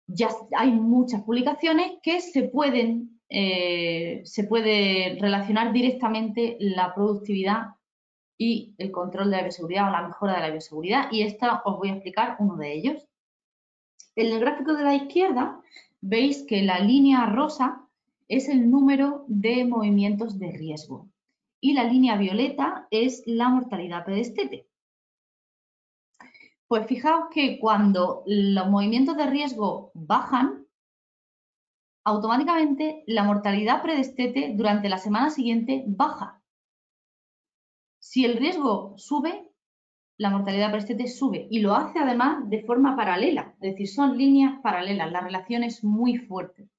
Ya 0.07 0.30
hay 0.57 0.72
muchas 0.72 1.24
publicaciones 1.24 1.94
que 2.03 2.20
se 2.20 2.44
pueden, 2.49 3.22
eh, 3.30 4.22
se 4.26 4.44
puede 4.44 5.18
relacionar 5.22 5.72
directamente 5.72 6.57
la 6.60 6.94
productividad 6.94 7.68
y 8.41 8.74
el 8.78 8.90
control 8.91 9.30
de 9.30 9.38
la 9.38 9.44
bioseguridad 9.44 9.90
o 9.90 9.91
la 9.91 10.07
mejora 10.07 10.36
de 10.36 10.40
la 10.40 10.49
bioseguridad 10.49 11.11
y 11.11 11.24
esta 11.24 11.61
os 11.66 11.78
voy 11.78 11.90
a 11.90 11.94
explicar 11.94 12.38
uno 12.40 12.56
de 12.56 12.74
ellos. 12.74 13.06
En 14.16 14.32
el 14.32 14.40
gráfico 14.40 14.74
de 14.74 14.84
la 14.84 14.95
izquierda 14.95 15.61
veis 15.99 16.45
que 16.48 16.64
la 16.64 16.80
línea 16.80 17.26
rosa 17.26 17.86
es 18.30 18.48
el 18.48 18.72
número 18.72 19.26
de 19.28 19.66
movimientos 19.66 20.40
de 20.40 20.52
riesgo 20.52 21.10
y 21.60 21.74
la 21.74 21.84
línea 21.84 22.16
violeta 22.16 22.88
es 22.91 23.24
la 23.26 23.49
mortalidad 23.49 24.06
pedestete. 24.06 24.66
Pues 26.70 26.88
fijaos 26.88 27.26
que 27.32 27.60
cuando 27.60 28.24
los 28.26 28.70
movimientos 28.70 29.18
de 29.18 29.26
riesgo 29.26 29.91
bajan, 29.94 30.66
automáticamente 32.06 33.03
la 33.06 33.24
mortalidad 33.24 33.82
predestete 33.82 34.53
durante 34.56 34.88
la 34.88 34.98
semana 34.98 35.30
siguiente 35.30 35.84
baja. 35.88 36.39
Si 38.10 38.26
el 38.26 38.38
riesgo 38.38 38.98
sube, 38.98 39.52
la 40.18 40.31
mortalidad 40.31 40.72
por 40.72 40.80
estete 40.80 41.06
sube 41.06 41.48
y 41.52 41.60
lo 41.60 41.76
hace 41.76 41.99
además 41.99 42.49
de 42.49 42.64
forma 42.64 42.95
paralela, 42.95 43.53
es 43.61 43.73
decir, 43.73 43.88
son 43.88 44.18
líneas 44.18 44.60
paralelas, 44.64 45.11
la 45.11 45.22
relación 45.22 45.61
es 45.64 45.84
muy 45.84 46.18
fuerte 46.18 46.72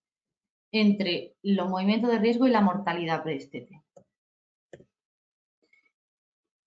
entre 0.72 1.36
los 1.44 1.68
movimientos 1.68 2.10
de 2.10 2.18
riesgo 2.18 2.48
y 2.48 2.50
la 2.50 2.62
mortalidad 2.62 3.22
preestete. 3.22 3.80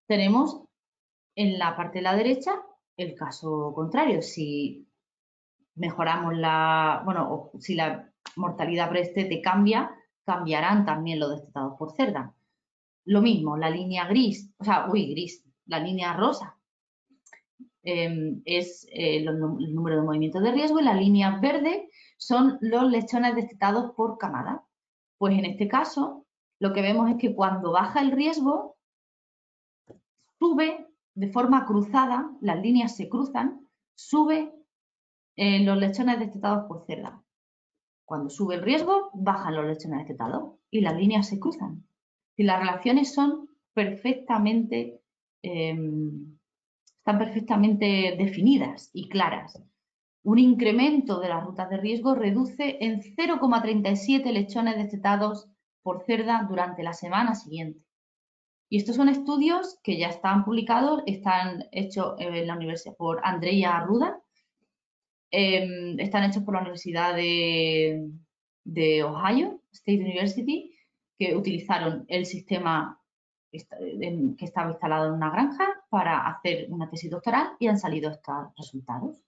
Tenemos 0.07 0.64
en 1.35 1.60
la 1.60 1.76
parte 1.76 1.98
de 1.98 2.03
la 2.03 2.15
derecha 2.15 2.53
el 2.95 3.15
caso 3.15 3.73
contrario, 3.76 4.22
si 4.22 4.88
mejoramos 5.76 6.38
la, 6.38 7.02
bueno, 7.03 7.52
si 7.60 7.76
la 7.76 8.10
mortalidad 8.38 8.88
preestete 8.88 9.41
cambia, 9.41 9.91
cambiarán 10.23 10.85
también 10.85 11.19
los 11.19 11.31
destetados 11.31 11.73
por 11.77 11.91
cerda. 11.91 12.34
Lo 13.06 13.22
mismo, 13.22 13.58
la 13.58 13.70
línea 13.70 14.08
gris, 14.08 14.52
o 14.58 14.64
sea, 14.64 14.88
uy, 14.90 15.12
gris, 15.12 15.44
la 15.66 15.80
línea 15.80 16.14
rosa 16.14 16.58
em, 17.84 18.42
es 18.46 18.86
eh, 18.92 19.18
el 19.18 19.26
número 19.76 19.98
de 19.98 20.04
movimientos 20.04 20.42
de 20.42 20.52
riesgo 20.52 20.80
y 20.80 20.84
la 20.84 20.94
línea 20.94 21.40
verde 21.42 21.90
son 22.18 22.58
los 22.62 22.90
lechones 22.90 23.36
destetados 23.36 23.92
por 23.96 24.18
camada. 24.18 24.64
Pues 25.18 25.38
en 25.38 25.46
este 25.46 25.68
caso, 25.68 26.26
lo 26.60 26.72
que 26.72 26.82
vemos 26.82 27.10
es 27.10 27.18
que 27.18 27.36
cuando 27.36 27.72
baja 27.72 28.02
el 28.02 28.12
riesgo, 28.12 28.78
sube 30.40 30.88
de 31.14 31.28
forma 31.32 31.66
cruzada, 31.66 32.32
las 32.42 32.62
líneas 32.62 32.96
se 32.96 33.10
cruzan, 33.10 33.68
sube 33.96 34.54
eh, 35.36 35.60
los 35.64 35.78
lechones 35.78 36.20
destetados 36.20 36.66
por 36.68 36.86
cerda. 36.86 37.22
Cuando 38.06 38.30
sube 38.30 38.56
el 38.56 38.62
riesgo, 38.62 39.10
bajan 39.14 39.56
los 39.56 39.66
lechones 39.66 40.00
destetados 40.00 40.54
y 40.70 40.82
las 40.82 40.96
líneas 40.96 41.28
se 41.28 41.40
cruzan. 41.40 41.86
Y 42.35 42.43
las 42.43 42.60
relaciones 42.60 43.14
son 43.14 43.49
perfectamente, 43.73 45.01
em, 45.41 46.38
están 46.97 47.19
perfectamente 47.19 48.15
definidas 48.18 48.89
y 48.93 49.10
claras. 49.10 49.61
Un 50.23 50.39
incremento 50.39 51.19
de 51.19 51.30
las 51.30 51.43
rutas 51.43 51.69
de 51.69 51.77
riesgo 51.77 52.15
reduce 52.15 52.77
en 52.80 53.01
0,37 53.01 54.31
lechones 54.31 54.77
destetados 54.77 55.49
por 55.81 56.05
cerda 56.05 56.45
durante 56.49 56.81
la 56.81 56.93
semana 56.93 57.35
siguiente. 57.35 57.84
Y 58.69 58.77
estos 58.77 58.95
son 58.95 59.10
estudios 59.10 59.80
que 59.84 59.97
ya 59.97 60.07
están 60.07 60.45
publicados, 60.45 61.03
están 61.05 61.65
hechos 61.72 62.15
en 62.18 62.47
la 62.47 62.55
universidad 62.55 62.95
por 62.95 63.19
Andrea 63.23 63.77
Arruda, 63.77 64.19
em, 65.30 65.99
están 65.99 66.23
hechos 66.23 66.43
por 66.43 66.55
la 66.55 66.61
Universidad 66.61 67.15
de, 67.15 68.10
Ohio 69.03 69.61
State 69.72 69.99
University, 70.01 70.73
utilizaron 71.36 72.06
el 72.08 72.26
sistema 72.26 73.00
que 73.52 74.45
estaba 74.45 74.72
instalado 74.72 75.08
en 75.08 75.14
una 75.14 75.30
granja 75.30 75.66
para 75.90 76.28
hacer 76.28 76.68
una 76.70 76.90
tesis 76.90 77.12
doctoral 77.12 77.52
y 77.60 77.68
han 77.68 77.78
salido 77.78 78.10
estos 78.10 78.48
resultados. 78.58 79.22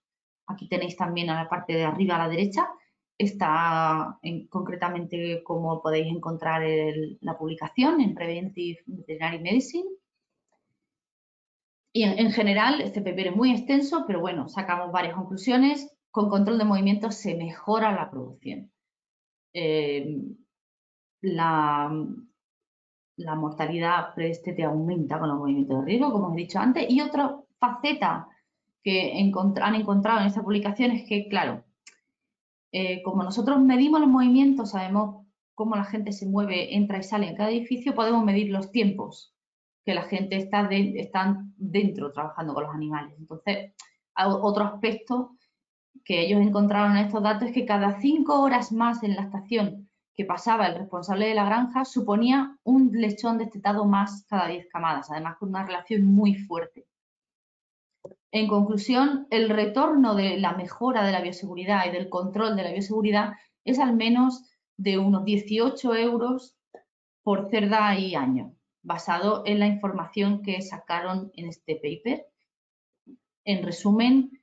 Aquí 0.48 0.68
tenéis 0.68 0.96
también 0.96 1.30
a 1.30 1.42
la 1.42 1.48
parte 1.48 1.74
de 1.74 1.84
arriba 1.84 2.16
a 2.16 2.18
la 2.18 2.28
derecha 2.28 2.68
está 3.18 4.18
concretamente 4.50 5.42
como 5.42 5.80
podéis 5.80 6.08
encontrar 6.08 6.62
la 7.20 7.38
publicación 7.38 8.00
en 8.00 8.14
Preventive 8.14 8.82
Veterinary 8.86 9.38
Medicine. 9.40 9.88
Y 11.92 12.02
en, 12.02 12.30
general 12.30 12.82
este 12.82 13.00
paper 13.00 13.28
es 13.28 13.36
muy 13.36 13.52
extenso, 13.52 14.04
pero 14.06 14.20
bueno, 14.20 14.48
sacamos 14.48 14.92
varias 14.92 15.14
conclusiones. 15.14 15.90
Con 16.10 16.28
control 16.28 16.58
de 16.58 16.64
movimiento 16.64 17.10
se 17.10 17.34
mejora 17.36 17.92
la 17.92 18.10
producción. 18.10 18.70
Eh, 19.54 20.18
la, 21.20 21.90
la 23.16 23.34
mortalidad 23.34 24.14
preestete 24.14 24.64
aumenta 24.64 25.18
con 25.18 25.28
los 25.28 25.38
movimientos 25.38 25.80
de 25.80 25.84
riesgo, 25.84 26.12
como 26.12 26.32
he 26.32 26.36
dicho 26.36 26.58
antes. 26.58 26.86
Y 26.88 27.00
otra 27.00 27.36
faceta 27.58 28.28
que 28.82 29.12
han 29.60 29.74
encontrado 29.74 30.20
en 30.20 30.26
esta 30.26 30.42
publicación 30.42 30.92
es 30.92 31.08
que, 31.08 31.28
claro, 31.28 31.64
eh, 32.72 33.02
como 33.02 33.22
nosotros 33.22 33.60
medimos 33.60 34.00
los 34.00 34.08
movimientos, 34.08 34.70
sabemos 34.70 35.26
cómo 35.54 35.74
la 35.76 35.84
gente 35.84 36.12
se 36.12 36.26
mueve, 36.26 36.76
entra 36.76 36.98
y 36.98 37.02
sale 37.02 37.28
en 37.28 37.36
cada 37.36 37.50
edificio, 37.50 37.94
podemos 37.94 38.24
medir 38.24 38.50
los 38.50 38.70
tiempos 38.70 39.34
que 39.84 39.94
la 39.94 40.02
gente 40.02 40.36
está 40.36 40.68
están 40.70 41.54
dentro 41.56 42.12
trabajando 42.12 42.52
con 42.52 42.64
los 42.64 42.74
animales. 42.74 43.14
Entonces, 43.18 43.72
otro 44.14 44.64
aspecto 44.64 45.36
que 46.04 46.20
ellos 46.20 46.40
encontraron 46.40 46.96
en 46.96 47.06
estos 47.06 47.22
datos 47.22 47.48
es 47.48 47.54
que 47.54 47.64
cada 47.64 48.00
cinco 48.00 48.40
horas 48.42 48.72
más 48.72 49.02
en 49.02 49.14
la 49.14 49.22
estación 49.22 49.85
que 50.16 50.24
pasaba 50.24 50.66
el 50.66 50.76
responsable 50.76 51.28
de 51.28 51.34
la 51.34 51.44
granja 51.44 51.84
suponía 51.84 52.56
un 52.64 52.90
lechón 52.92 53.36
destetado 53.36 53.84
más 53.84 54.24
cada 54.28 54.48
diez 54.48 54.66
camadas, 54.68 55.10
además 55.10 55.36
con 55.36 55.50
una 55.50 55.66
relación 55.66 56.06
muy 56.06 56.34
fuerte. 56.34 56.86
En 58.32 58.48
conclusión, 58.48 59.26
el 59.30 59.50
retorno 59.50 60.14
de 60.14 60.38
la 60.38 60.52
mejora 60.52 61.04
de 61.04 61.12
la 61.12 61.20
bioseguridad 61.20 61.86
y 61.86 61.90
del 61.90 62.08
control 62.08 62.56
de 62.56 62.62
la 62.62 62.72
bioseguridad 62.72 63.34
es 63.64 63.78
al 63.78 63.94
menos 63.94 64.42
de 64.78 64.98
unos 64.98 65.24
18 65.24 65.94
euros 65.94 66.56
por 67.22 67.50
cerda 67.50 67.98
y 67.98 68.14
año, 68.14 68.54
basado 68.82 69.42
en 69.46 69.58
la 69.58 69.66
información 69.66 70.42
que 70.42 70.62
sacaron 70.62 71.30
en 71.34 71.48
este 71.48 71.76
paper. 71.76 72.26
En 73.44 73.62
resumen, 73.62 74.42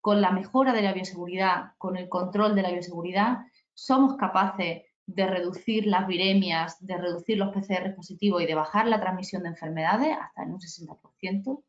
con 0.00 0.20
la 0.20 0.30
mejora 0.30 0.72
de 0.72 0.82
la 0.82 0.92
bioseguridad, 0.92 1.72
con 1.78 1.96
el 1.96 2.08
control 2.08 2.54
de 2.54 2.62
la 2.62 2.70
bioseguridad, 2.70 3.38
somos 3.74 4.16
capaces 4.16 4.82
de 5.08 5.26
reducir 5.26 5.86
las 5.86 6.06
viremias, 6.06 6.76
de 6.86 6.96
reducir 6.96 7.38
los 7.38 7.52
PCR 7.52 7.94
positivos 7.96 8.42
y 8.42 8.46
de 8.46 8.54
bajar 8.54 8.86
la 8.86 9.00
transmisión 9.00 9.42
de 9.42 9.48
enfermedades 9.48 10.16
hasta 10.20 10.44
en 10.44 10.52
un 10.52 10.60
60% 10.60 11.62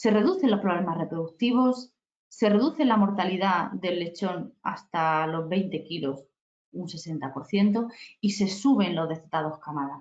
se 0.00 0.10
reducen 0.10 0.50
los 0.50 0.60
problemas 0.60 0.96
reproductivos, 0.96 1.92
se 2.26 2.48
reduce 2.48 2.86
la 2.86 2.96
mortalidad 2.96 3.70
del 3.72 3.98
lechón 3.98 4.54
hasta 4.62 5.26
los 5.26 5.46
20 5.46 5.84
kilos, 5.84 6.24
un 6.72 6.88
60%, 6.88 7.92
y 8.18 8.30
se 8.30 8.48
suben 8.48 8.94
los 8.94 9.10
destetados 9.10 9.58
camadas. 9.58 10.00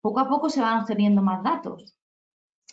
Poco 0.00 0.20
a 0.20 0.28
poco 0.28 0.48
se 0.48 0.60
van 0.60 0.78
obteniendo 0.80 1.22
más 1.22 1.42
datos. 1.42 1.98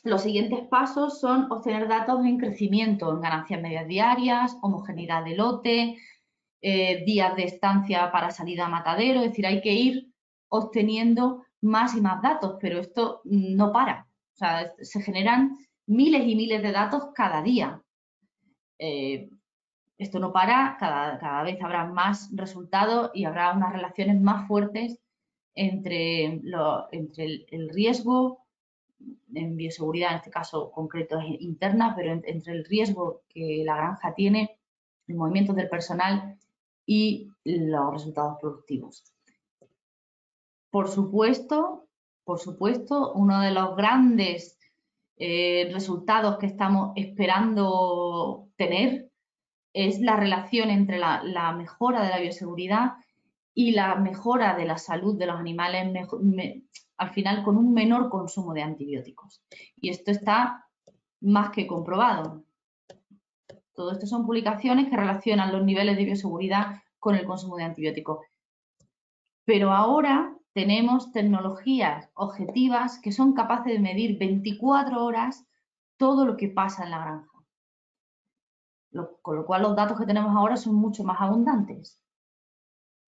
Los 0.04 0.22
siguientes 0.22 0.68
pasos 0.68 1.20
son 1.20 1.52
obtener 1.52 1.88
datos 1.88 2.24
en 2.24 2.38
crecimiento, 2.38 3.12
en 3.12 3.22
ganancias 3.22 3.60
medias 3.60 3.88
diarias, 3.88 4.56
homogeneidad 4.62 5.26
de 5.26 5.36
lote, 5.36 5.98
eh, 6.66 7.04
días 7.04 7.36
de 7.36 7.44
estancia 7.44 8.10
para 8.10 8.32
salida 8.32 8.68
a 8.68 8.70
matadero, 8.70 9.20
es 9.20 9.32
decir, 9.32 9.46
hay 9.46 9.60
que 9.60 9.74
ir 9.74 10.14
obteniendo 10.48 11.44
más 11.60 11.94
y 11.94 12.00
más 12.00 12.22
datos, 12.22 12.56
pero 12.62 12.80
esto 12.80 13.20
no 13.26 13.74
para. 13.74 14.08
O 14.34 14.38
sea, 14.38 14.72
se 14.80 15.02
generan 15.02 15.58
miles 15.88 16.26
y 16.26 16.36
miles 16.36 16.64
de 16.64 16.72
datos 16.72 17.10
cada 17.14 17.42
día. 17.42 17.82
Eh, 18.80 19.30
esto 19.98 20.20
no 20.20 20.32
para, 20.32 20.78
cada, 20.80 21.44
vez 21.44 21.62
habrá 21.62 21.84
más 21.84 22.30
resultados 22.34 23.12
y 23.14 23.26
habrá 23.26 23.52
unas 23.52 23.74
relaciones 23.74 24.22
más 24.22 24.48
fuertes 24.48 24.98
entre, 25.56 26.42
entre 26.92 27.46
el, 27.52 27.70
riesgo, 27.74 28.46
en 29.34 29.58
bioseguridad 29.58 30.12
en 30.12 30.16
este 30.16 30.32
caso 30.32 30.72
concreto 30.72 31.20
es 31.20 31.42
interna, 31.42 31.94
pero 31.94 32.14
entre 32.14 32.54
el 32.54 32.64
riesgo 32.64 33.24
que 33.28 33.64
la 33.66 33.76
granja 33.76 34.14
tiene, 34.14 34.58
el 35.08 35.16
movimiento 35.16 35.52
del 35.52 35.68
personal 35.68 36.38
y 36.86 37.30
los 37.44 37.94
resultados 37.94 38.38
productivos. 38.42 39.04
Por 40.70 40.88
supuesto, 40.90 41.88
por 42.24 42.40
supuesto, 42.40 43.14
uno 43.14 43.42
de 43.42 43.52
los 43.52 43.76
grandes 43.76 44.58
eh, 45.18 45.70
resultados 45.72 46.38
que 46.38 46.48
estamos 46.48 46.94
esperando 46.96 48.50
tener 48.56 49.12
es 49.74 50.00
la 50.00 50.16
relación 50.16 50.70
entre 50.70 51.00
la, 51.00 51.54
mejora 51.58 52.04
de 52.04 52.10
la 52.10 52.20
bioseguridad 52.20 52.94
y 53.54 53.72
la 53.72 53.96
mejora 53.96 54.56
de 54.56 54.66
la 54.66 54.78
salud 54.78 55.18
de 55.18 55.26
los 55.26 55.36
animales, 55.36 56.08
al 56.98 57.10
final 57.12 57.44
con 57.44 57.58
un 57.58 57.74
menor 57.74 58.10
consumo 58.10 58.54
de 58.54 58.64
antibióticos. 58.64 59.44
Y 59.76 59.90
esto 59.90 60.12
está 60.12 60.66
más 61.22 61.52
que 61.52 61.68
comprobado. 61.68 62.44
Todo 63.74 63.92
esto 63.92 64.06
son 64.06 64.26
publicaciones 64.26 64.90
que 64.90 64.98
relacionan 64.98 65.52
los 65.52 65.64
niveles 65.64 65.98
de 65.98 66.06
bioseguridad 66.06 66.82
con 67.00 67.16
el 67.16 67.26
consumo 67.26 67.58
de 67.58 67.64
antibióticos. 67.64 68.26
Pero 69.46 69.72
ahora 69.72 70.38
tenemos 70.54 71.12
tecnologías 71.12 72.10
objetivas 72.14 73.00
que 73.00 73.12
son 73.12 73.34
capaces 73.34 73.74
de 73.74 73.80
medir 73.80 74.18
24 74.18 75.04
horas 75.04 75.46
todo 75.98 76.26
lo 76.26 76.38
que 76.38 76.50
pasa 76.50 76.84
en 76.84 76.92
la 76.92 77.00
granja. 77.00 77.30
con 79.24 79.36
lo 79.36 79.46
cual 79.46 79.64
los 79.64 79.76
datos 79.76 79.98
que 79.98 80.06
tenemos 80.06 80.36
ahora 80.36 80.56
son 80.56 80.76
mucho 80.76 81.04
más 81.04 81.20
abundantes 81.20 82.00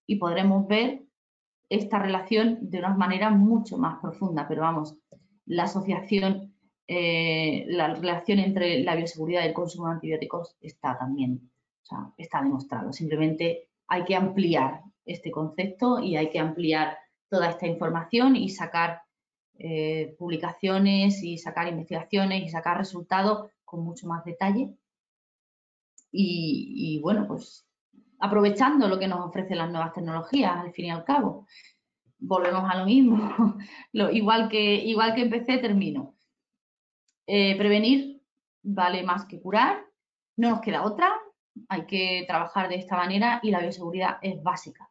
y 0.08 0.16
podremos 0.16 0.68
ver 0.68 1.06
esta 1.70 2.00
relación 2.00 2.58
de 2.70 2.80
una 2.80 2.96
manera 2.96 3.30
mucho 3.30 3.78
más 3.78 4.00
profunda. 4.00 4.48
Pero 4.48 4.62
vamos, 4.62 4.98
la 5.46 5.64
asociación, 5.64 6.55
eh, 6.88 7.66
la 7.68 7.94
relación 7.94 8.40
entre 8.40 8.84
la 8.84 8.96
bioseguridad 8.96 9.44
y 9.44 9.48
el 9.48 9.54
consumo 9.54 9.88
de 9.88 9.94
antibióticos 9.96 10.56
está 10.62 10.98
también, 10.98 11.52
o 11.84 11.86
sea, 11.86 12.12
está 12.18 12.42
demostrado. 12.42 12.94
Simplemente 12.94 13.70
hay 13.88 14.04
que 14.04 14.16
ampliar 14.16 14.82
este 15.06 15.32
concepto 15.32 16.00
y 16.00 16.16
hay 16.16 16.30
que 16.30 16.40
ampliar 16.40 16.98
toda 17.30 17.50
esta 17.50 17.68
información 17.68 18.36
y 18.36 18.50
sacar 18.50 19.02
eh, 19.58 20.16
publicaciones 20.20 21.24
y 21.24 21.38
sacar 21.38 21.68
investigaciones 21.68 22.44
y 22.44 22.50
sacar 22.50 22.78
resultados 22.78 23.50
con 23.64 23.84
mucho 23.84 24.08
más 24.08 24.24
detalle. 24.26 24.76
Y, 26.18 27.00
bueno, 27.02 27.28
pues 27.28 27.68
aprovechando 28.20 28.88
lo 28.88 28.98
que 28.98 29.08
nos 29.08 29.20
ofrecen 29.20 29.58
las 29.58 29.70
nuevas 29.70 29.92
tecnologías, 29.92 30.56
al 30.56 30.72
fin 30.72 30.86
y 30.86 30.90
al 30.92 31.04
cabo. 31.04 31.46
Volvemos 32.18 32.64
a 32.70 32.78
lo 32.78 32.86
mismo. 32.86 33.58
igual, 33.92 34.48
que, 34.48 34.76
igual 34.76 35.14
que 35.14 35.24
empecé, 35.24 35.58
termino. 35.58 36.15
Eh, 37.28 37.58
prevenir 37.58 38.22
vale 38.62 39.04
más 39.04 39.26
que 39.26 39.40
curar, 39.40 39.86
no 40.38 40.50
nos 40.50 40.62
queda 40.62 40.84
otra, 40.84 41.14
hay 41.70 41.86
que 41.86 42.26
trabajar 42.28 42.70
de 42.70 42.76
esta 42.76 42.98
manera 42.98 43.40
y 43.44 43.52
la 43.52 43.60
bioseguridad 43.60 44.18
es 44.22 44.42
básica. 44.42 44.90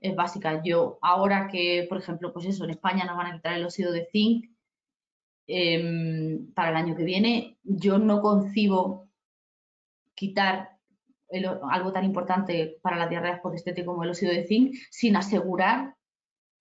Es 0.00 0.16
básica. 0.16 0.62
Yo, 0.64 0.98
ahora 1.02 1.48
que, 1.48 1.86
por 1.88 1.98
ejemplo, 1.98 2.32
pues 2.32 2.46
eso, 2.46 2.64
en 2.64 2.70
España 2.70 3.04
nos 3.04 3.16
van 3.16 3.26
a 3.26 3.34
quitar 3.34 3.54
el 3.54 3.64
óxido 3.64 3.92
de 3.92 4.06
zinc 4.10 4.50
em, 5.46 6.52
para 6.54 6.70
el 6.70 6.76
año 6.76 6.96
que 6.96 7.04
viene, 7.04 7.58
yo 7.62 7.98
no 7.98 8.20
concibo 8.20 9.08
quitar 10.14 10.78
algo 11.70 11.92
tan 11.92 12.04
importante 12.04 12.78
para 12.82 12.96
la 12.96 13.08
diarrea 13.08 13.40
post 13.40 13.66
como 13.86 14.04
el 14.04 14.10
óxido 14.10 14.32
de 14.32 14.44
zinc 14.44 14.74
sin 14.90 15.16
asegurar 15.16 15.96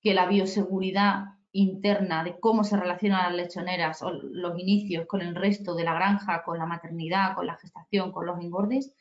que 0.01 0.13
la 0.13 0.25
bioseguridad 0.27 1.25
interna 1.53 2.23
de 2.23 2.39
cómo 2.39 2.63
se 2.63 2.77
relacionan 2.77 3.23
las 3.23 3.47
lechoneras 3.47 4.01
o 4.01 4.11
los 4.11 4.57
inicios 4.57 5.05
con 5.05 5.21
el 5.21 5.35
resto 5.35 5.75
de 5.75 5.83
la 5.83 5.93
granja, 5.93 6.43
con 6.43 6.57
la 6.57 6.65
maternidad, 6.65 7.35
con 7.35 7.45
la 7.45 7.57
gestación, 7.57 8.11
con 8.11 8.25
los 8.25 8.39
engordes 8.39 8.95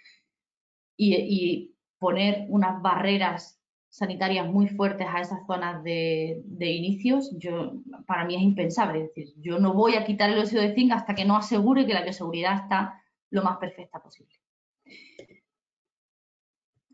y, 0.96 1.76
poner 1.98 2.46
unas 2.48 2.80
barreras 2.80 3.60
sanitarias 3.90 4.46
muy 4.46 4.68
fuertes 4.68 5.06
a 5.06 5.20
esas 5.20 5.46
zonas 5.46 5.84
de, 5.84 6.42
inicios, 6.58 7.30
yo, 7.36 7.72
para 8.06 8.24
mí 8.24 8.36
es 8.36 8.40
impensable. 8.40 9.00
Es 9.02 9.08
decir, 9.08 9.34
yo 9.36 9.58
no 9.58 9.74
voy 9.74 9.96
a 9.96 10.04
quitar 10.06 10.30
el 10.30 10.38
óxido 10.38 10.62
de 10.62 10.74
zinc 10.74 10.92
hasta 10.92 11.14
que 11.14 11.26
no 11.26 11.36
asegure 11.36 11.84
que 11.84 11.92
la 11.92 12.02
bioseguridad 12.02 12.62
está 12.62 13.02
lo 13.28 13.42
más 13.42 13.58
perfecta 13.58 14.02
posible. 14.02 14.34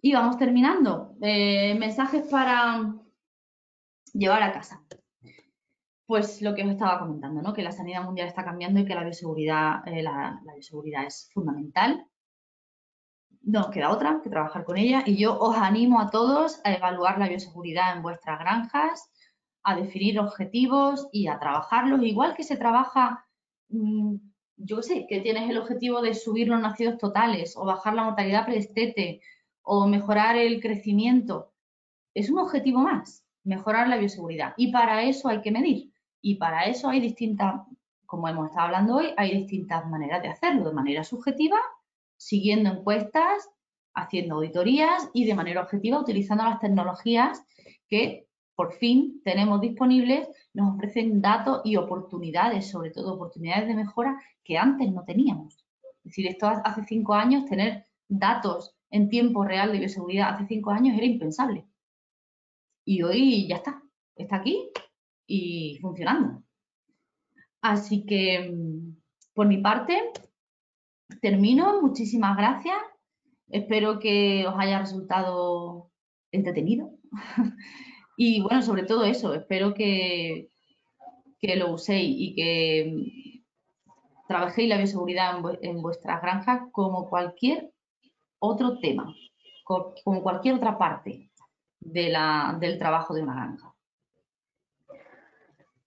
Y 0.02 0.12
vamos 0.12 0.38
terminando. 0.38 1.14
Eh, 1.22 1.76
mensajes 1.78 2.26
para 2.26 2.96
llevar 4.12 4.42
a 4.42 4.52
casa. 4.52 4.82
Pues 6.06 6.40
lo 6.40 6.54
que 6.54 6.62
os 6.62 6.70
estaba 6.70 7.00
comentando, 7.00 7.42
¿no? 7.42 7.52
que 7.52 7.62
la 7.62 7.72
sanidad 7.72 8.04
mundial 8.04 8.28
está 8.28 8.44
cambiando 8.44 8.78
y 8.78 8.84
que 8.84 8.94
la 8.94 9.02
bioseguridad, 9.02 9.86
eh, 9.88 10.02
la, 10.02 10.40
bioseguridad 10.54 11.04
es 11.04 11.28
fundamental. 11.34 12.06
No 13.42 13.60
nos 13.60 13.70
queda 13.70 13.90
otra 13.90 14.20
que 14.22 14.30
trabajar 14.30 14.64
con 14.64 14.76
ella 14.76 15.02
y 15.04 15.16
yo 15.16 15.36
os 15.38 15.56
animo 15.56 16.00
a 16.00 16.10
todos 16.10 16.60
a 16.64 16.72
evaluar 16.72 17.18
la 17.18 17.28
bioseguridad 17.28 17.96
en 17.96 18.02
vuestras 18.02 18.38
granjas, 18.38 19.10
a 19.64 19.74
definir 19.74 20.20
objetivos 20.20 21.08
y 21.10 21.26
a 21.26 21.40
trabajarlos, 21.40 22.02
igual 22.04 22.36
que 22.36 22.44
se 22.44 22.56
trabaja, 22.56 23.26
mm, 23.68 24.14
yo 24.58 24.82
sé, 24.82 25.06
que 25.08 25.20
tienes 25.20 25.50
el 25.50 25.58
objetivo 25.58 26.02
de 26.02 26.14
subir 26.14 26.46
los 26.48 26.60
nacidos 26.60 26.98
totales 26.98 27.56
o 27.56 27.64
bajar 27.64 27.94
la 27.94 28.04
mortalidad 28.04 28.46
preestete 28.46 29.20
o 29.62 29.88
mejorar 29.88 30.36
el 30.36 30.60
crecimiento. 30.60 31.52
Es 32.14 32.30
un 32.30 32.38
objetivo 32.38 32.78
más, 32.80 33.24
mejorar 33.42 33.88
la 33.88 33.96
bioseguridad. 33.96 34.54
Y 34.56 34.70
para 34.70 35.02
eso 35.02 35.28
hay 35.28 35.42
que 35.42 35.50
medir. 35.50 35.92
Y 36.26 36.34
para 36.34 36.64
eso 36.64 36.88
hay 36.88 36.98
distintas, 36.98 37.54
como 38.04 38.26
hemos 38.26 38.48
estado 38.48 38.66
hablando 38.66 38.96
hoy, 38.96 39.14
hay 39.16 39.42
distintas 39.42 39.88
maneras 39.88 40.20
de 40.22 40.28
hacerlo, 40.28 40.64
de 40.64 40.74
manera 40.74 41.04
subjetiva, 41.04 41.56
siguiendo 42.16 42.68
encuestas, 42.68 43.48
haciendo 43.94 44.34
auditorías 44.34 45.08
y 45.14 45.24
de 45.24 45.36
manera 45.36 45.62
objetiva 45.62 46.00
utilizando 46.00 46.42
las 46.42 46.58
tecnologías 46.58 47.44
que 47.86 48.26
por 48.56 48.72
fin 48.72 49.20
tenemos 49.22 49.60
disponibles, 49.60 50.26
nos 50.52 50.74
ofrecen 50.74 51.22
datos 51.22 51.60
y 51.62 51.76
oportunidades, 51.76 52.68
sobre 52.68 52.90
todo 52.90 53.14
oportunidades 53.14 53.68
de 53.68 53.76
mejora 53.76 54.20
que 54.42 54.58
antes 54.58 54.90
no 54.90 55.04
teníamos. 55.04 55.64
Es 55.98 56.10
decir, 56.10 56.26
esto 56.26 56.48
hace 56.48 56.82
cinco 56.86 57.14
años, 57.14 57.44
tener 57.44 57.86
datos 58.08 58.74
en 58.90 59.08
tiempo 59.10 59.44
real 59.44 59.70
de 59.70 59.78
bioseguridad 59.78 60.34
hace 60.34 60.48
cinco 60.48 60.72
años 60.72 60.96
era 60.96 61.06
impensable. 61.06 61.68
Y 62.84 63.04
hoy 63.04 63.46
ya 63.46 63.58
está, 63.58 63.80
está 64.16 64.36
aquí 64.36 64.72
y 65.26 65.78
funcionando. 65.80 66.42
Así 67.60 68.04
que, 68.06 68.50
mm, 68.52 68.96
por 69.34 69.46
mi 69.46 69.58
parte, 69.58 70.12
termino. 71.20 71.82
Muchísimas 71.82 72.36
gracias. 72.36 72.76
Espero 73.48 73.98
que 73.98 74.46
os 74.46 74.54
haya 74.58 74.78
resultado 74.78 75.90
entretenido. 76.32 76.90
y 78.16 78.40
bueno, 78.42 78.62
sobre 78.62 78.84
todo 78.84 79.04
eso, 79.04 79.34
espero 79.34 79.74
que, 79.74 80.48
que 81.40 81.56
lo 81.56 81.72
uséis 81.72 82.14
y 82.18 82.34
que 82.34 82.92
mm, 82.92 83.36
trabajéis 84.28 84.68
la 84.68 84.78
bioseguridad 84.78 85.40
en, 85.62 85.82
vuestras 85.82 86.20
granjas 86.20 86.62
como 86.72 87.08
cualquier 87.08 87.72
otro 88.38 88.78
tema, 88.78 89.14
como 89.64 90.22
cualquier 90.22 90.54
otra 90.54 90.78
parte 90.78 91.30
de 91.80 92.10
la, 92.10 92.56
del 92.60 92.78
trabajo 92.78 93.14
de 93.14 93.22
una 93.22 93.34
granja. 93.34 93.75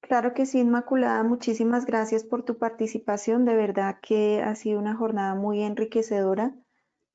Claro 0.09 0.33
que 0.33 0.47
sí, 0.47 0.59
Inmaculada, 0.59 1.21
muchísimas 1.21 1.85
gracias 1.85 2.23
por 2.23 2.41
tu 2.43 2.57
participación. 2.57 3.45
De 3.45 3.53
verdad 3.53 3.99
que 4.01 4.41
ha 4.41 4.55
sido 4.55 4.79
una 4.79 4.95
jornada 4.95 5.35
muy 5.35 5.61
enriquecedora. 5.61 6.55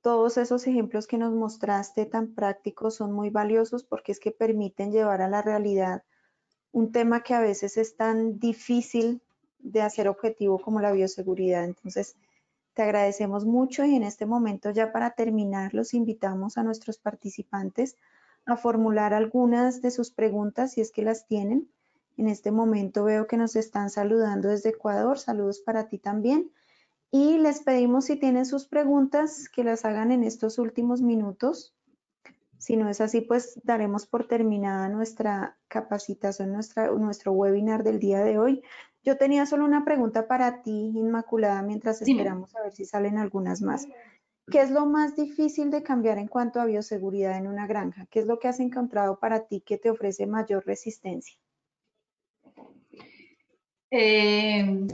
Todos 0.01 0.39
esos 0.39 0.69
ejemplos 0.69 1.09
que 1.09 1.19
nos 1.19 1.35
mostraste 1.35 2.07
tan 2.07 2.37
prácticos 2.37 2.95
son 2.95 3.11
muy 3.11 3.31
valiosos 3.31 3.83
porque 3.83 4.13
es 4.13 4.21
que 4.21 4.31
permiten 4.31 4.93
llevar 4.93 5.23
a 5.23 5.29
la 5.29 5.43
realidad 5.43 6.05
un 6.71 6.93
tema 6.93 7.25
que 7.25 7.35
a 7.35 7.41
veces 7.41 7.79
es 7.79 7.97
tan 7.97 8.39
difícil 8.39 9.23
de 9.59 9.83
hacer 9.83 10.07
objetivo 10.07 10.61
como 10.61 10.81
la 10.81 10.93
bioseguridad. 10.93 11.65
Entonces, 11.65 12.17
te 12.75 12.83
agradecemos 12.83 13.45
mucho 13.45 13.85
y 13.85 13.97
en 13.97 14.05
este 14.05 14.25
momento 14.25 14.71
ya 14.71 14.93
para 14.93 15.11
terminar 15.17 15.75
los 15.75 15.95
invitamos 15.95 16.59
a 16.59 16.63
nuestros 16.63 16.99
participantes 16.99 17.97
a 18.47 18.57
formular 18.57 19.15
algunas 19.15 19.83
de 19.83 19.91
sus 19.91 20.13
preguntas 20.13 20.75
si 20.75 20.81
es 20.81 20.93
que 20.93 21.03
las 21.03 21.27
tienen 21.27 21.74
en 22.17 22.29
este 22.29 22.51
momento 22.51 23.05
veo 23.05 23.27
que 23.27 23.37
nos 23.37 23.57
están 23.57 23.91
saludando 23.91 24.49
desde 24.49 24.71
Ecuador. 24.71 25.19
Saludos 25.19 25.61
para 25.61 25.89
ti 25.89 25.99
también. 25.99 26.51
Y 27.11 27.39
les 27.39 27.61
pedimos 27.63 28.07
si 28.07 28.17
tienen 28.17 28.47
sus 28.47 28.67
preguntas 28.67 29.49
que 29.49 29.65
las 29.65 29.85
hagan 29.85 30.11
en 30.11 30.25
estos 30.25 30.59
últimos 30.59 31.01
minutos. 31.01 31.75
Si 32.59 32.77
no 32.77 32.89
es 32.89 33.01
así, 33.01 33.21
pues 33.21 33.61
daremos 33.63 34.07
por 34.07 34.27
terminada 34.27 34.89
nuestra 34.89 35.57
capacitación, 35.69 36.53
nuestra, 36.53 36.91
nuestro 36.91 37.33
webinar 37.33 37.85
del 37.85 38.01
día 38.01 38.25
de 38.25 38.39
hoy. 38.39 38.63
Yo 39.05 39.19
tenía 39.19 39.45
solo 39.45 39.65
una 39.65 39.85
pregunta 39.85 40.27
para 40.27 40.63
ti, 40.63 40.93
Inmaculada, 40.95 41.63
mientras 41.63 42.01
esperamos 42.01 42.57
a 42.57 42.63
ver 42.63 42.73
si 42.73 42.85
salen 42.85 43.19
algunas 43.19 43.61
más. 43.61 43.87
¿Qué 44.51 44.61
es 44.61 44.71
lo 44.71 44.87
más 44.87 45.15
difícil 45.15 45.71
de 45.71 45.83
cambiar 45.83 46.19
en 46.19 46.29
cuanto 46.29 46.61
a 46.61 46.65
bioseguridad 46.65 47.37
en 47.37 47.47
una 47.47 47.67
granja? 47.67 48.07
¿Qué 48.11 48.21
es 48.21 48.27
lo 48.27 48.39
que 48.39 48.49
has 48.49 48.61
encontrado 48.61 49.19
para 49.19 49.47
ti 49.47 49.61
que 49.61 49.79
te 49.79 49.91
ofrece 49.91 50.27
mayor 50.27 50.67
resistencia? 50.67 51.39
Eh, 53.97 54.89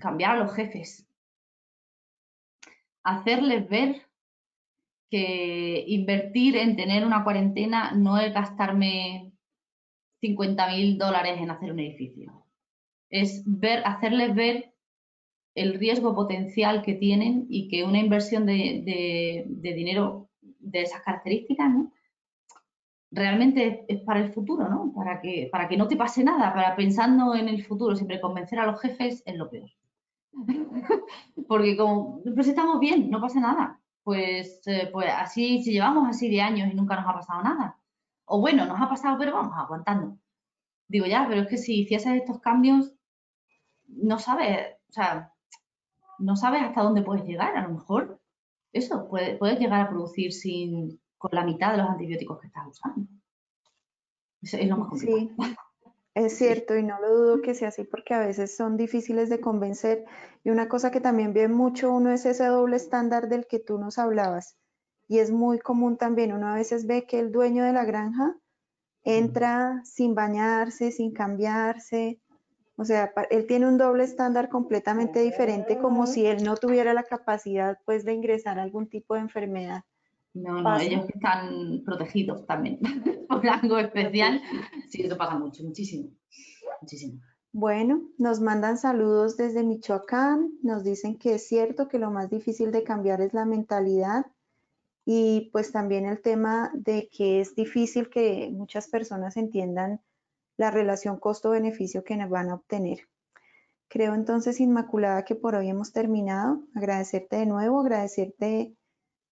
cambiar 0.00 0.32
a 0.32 0.38
los 0.38 0.52
jefes. 0.52 1.06
Hacerles 3.04 3.68
ver 3.68 4.02
que 5.08 5.84
invertir 5.86 6.56
en 6.56 6.74
tener 6.74 7.06
una 7.06 7.22
cuarentena 7.22 7.92
no 7.92 8.18
es 8.18 8.34
gastarme 8.34 9.32
50 10.20 10.68
mil 10.68 10.98
dólares 10.98 11.38
en 11.38 11.52
hacer 11.52 11.70
un 11.70 11.78
edificio. 11.78 12.44
Es 13.08 13.44
ver, 13.46 13.82
hacerles 13.84 14.34
ver 14.34 14.74
el 15.54 15.74
riesgo 15.78 16.12
potencial 16.16 16.82
que 16.82 16.94
tienen 16.94 17.46
y 17.48 17.68
que 17.68 17.84
una 17.84 18.00
inversión 18.00 18.46
de, 18.46 19.44
de 19.46 19.72
dinero 19.74 20.28
de 20.40 20.82
esas 20.82 21.02
características 21.02 21.70
¿no? 21.70 21.92
Realmente 23.10 23.84
es 23.88 24.00
para 24.02 24.20
el 24.20 24.32
futuro, 24.32 24.68
¿no? 24.68 24.92
Para 24.94 25.20
que, 25.20 25.48
para 25.50 25.68
que 25.68 25.76
no 25.76 25.88
te 25.88 25.96
pase 25.96 26.22
nada, 26.24 26.52
para 26.52 26.76
pensando 26.76 27.34
en 27.34 27.48
el 27.48 27.64
futuro, 27.64 27.96
siempre 27.96 28.20
convencer 28.20 28.58
a 28.58 28.66
los 28.66 28.80
jefes 28.80 29.22
es 29.24 29.36
lo 29.36 29.48
peor. 29.48 29.70
Porque 31.48 31.76
como, 31.76 32.20
pues 32.34 32.48
estamos 32.48 32.80
bien, 32.80 33.10
no 33.10 33.20
pasa 33.20 33.40
nada. 33.40 33.80
Pues, 34.02 34.62
eh, 34.66 34.88
pues 34.92 35.10
así, 35.14 35.62
si 35.62 35.72
llevamos 35.72 36.08
así 36.08 36.30
de 36.30 36.40
años 36.40 36.70
y 36.70 36.74
nunca 36.74 36.96
nos 36.96 37.06
ha 37.06 37.14
pasado 37.14 37.42
nada. 37.42 37.78
O 38.24 38.40
bueno, 38.40 38.66
nos 38.66 38.80
ha 38.80 38.88
pasado, 38.88 39.16
pero 39.18 39.34
vamos 39.34 39.54
aguantando. 39.56 40.18
Digo, 40.86 41.06
ya, 41.06 41.26
pero 41.28 41.42
es 41.42 41.48
que 41.48 41.58
si 41.58 41.80
hicieses 41.80 42.14
estos 42.14 42.40
cambios, 42.40 42.92
no 43.86 44.18
sabes, 44.18 44.76
o 44.88 44.92
sea, 44.92 45.32
no 46.18 46.36
sabes 46.36 46.62
hasta 46.62 46.82
dónde 46.82 47.02
puedes 47.02 47.24
llegar. 47.24 47.56
A 47.56 47.62
lo 47.62 47.74
mejor 47.74 48.20
eso, 48.72 49.08
puedes 49.08 49.58
llegar 49.58 49.80
a 49.80 49.88
producir 49.88 50.32
sin, 50.32 51.00
con 51.18 51.30
la 51.32 51.44
mitad 51.44 51.72
de 51.72 51.78
los 51.78 51.90
antibióticos 51.90 52.40
que 52.40 52.46
estás 52.46 52.66
usando. 52.68 53.06
Es, 54.40 54.68
lo 54.68 54.76
más 54.76 54.88
complicado. 54.88 55.18
Sí, 55.18 55.56
es 56.14 56.36
cierto 56.36 56.76
y 56.76 56.82
no 56.82 57.00
lo 57.00 57.16
dudo 57.16 57.42
que 57.42 57.54
sea 57.54 57.68
así 57.68 57.84
porque 57.84 58.14
a 58.14 58.20
veces 58.20 58.56
son 58.56 58.76
difíciles 58.76 59.28
de 59.28 59.40
convencer. 59.40 60.04
Y 60.42 60.50
una 60.50 60.68
cosa 60.68 60.90
que 60.90 61.00
también 61.00 61.32
ve 61.32 61.48
mucho 61.48 61.92
uno 61.92 62.10
es 62.10 62.24
ese 62.26 62.46
doble 62.46 62.76
estándar 62.76 63.28
del 63.28 63.46
que 63.46 63.58
tú 63.58 63.78
nos 63.78 63.98
hablabas. 63.98 64.56
Y 65.06 65.18
es 65.18 65.30
muy 65.30 65.58
común 65.58 65.96
también, 65.96 66.32
uno 66.32 66.48
a 66.48 66.54
veces 66.54 66.86
ve 66.86 67.06
que 67.06 67.18
el 67.18 67.32
dueño 67.32 67.64
de 67.64 67.72
la 67.72 67.84
granja 67.84 68.36
entra 69.04 69.80
sin 69.84 70.14
bañarse, 70.14 70.92
sin 70.92 71.12
cambiarse. 71.12 72.20
O 72.76 72.84
sea, 72.84 73.12
él 73.30 73.46
tiene 73.46 73.66
un 73.66 73.78
doble 73.78 74.04
estándar 74.04 74.48
completamente 74.48 75.20
diferente, 75.20 75.78
como 75.78 76.06
si 76.06 76.26
él 76.26 76.44
no 76.44 76.56
tuviera 76.56 76.94
la 76.94 77.04
capacidad 77.04 77.78
pues 77.84 78.04
de 78.04 78.12
ingresar 78.12 78.58
a 78.58 78.62
algún 78.62 78.88
tipo 78.88 79.14
de 79.14 79.20
enfermedad. 79.20 79.84
No, 80.34 80.62
no, 80.62 80.78
ellos 80.78 81.08
están 81.08 81.82
protegidos 81.84 82.46
también 82.46 82.78
por 83.28 83.46
algo 83.48 83.78
especial. 83.78 84.40
Sí, 84.88 85.02
eso 85.02 85.16
pasa 85.16 85.38
mucho, 85.38 85.64
muchísimo, 85.64 86.10
muchísimo. 86.80 87.20
Bueno, 87.52 88.02
nos 88.18 88.40
mandan 88.40 88.76
saludos 88.78 89.36
desde 89.36 89.64
Michoacán, 89.64 90.52
nos 90.62 90.84
dicen 90.84 91.18
que 91.18 91.34
es 91.34 91.48
cierto 91.48 91.88
que 91.88 91.98
lo 91.98 92.10
más 92.10 92.30
difícil 92.30 92.70
de 92.70 92.84
cambiar 92.84 93.20
es 93.20 93.32
la 93.32 93.46
mentalidad 93.46 94.26
y 95.04 95.48
pues 95.52 95.72
también 95.72 96.04
el 96.04 96.20
tema 96.20 96.70
de 96.74 97.08
que 97.10 97.40
es 97.40 97.54
difícil 97.54 98.10
que 98.10 98.50
muchas 98.52 98.88
personas 98.88 99.38
entiendan 99.38 100.02
la 100.58 100.70
relación 100.70 101.18
costo-beneficio 101.18 102.04
que 102.04 102.16
nos 102.16 102.28
van 102.28 102.50
a 102.50 102.56
obtener. 102.56 103.08
Creo 103.88 104.14
entonces, 104.14 104.60
Inmaculada, 104.60 105.24
que 105.24 105.34
por 105.34 105.54
hoy 105.54 105.70
hemos 105.70 105.92
terminado. 105.92 106.62
Agradecerte 106.74 107.36
de 107.36 107.46
nuevo, 107.46 107.80
agradecerte 107.80 108.76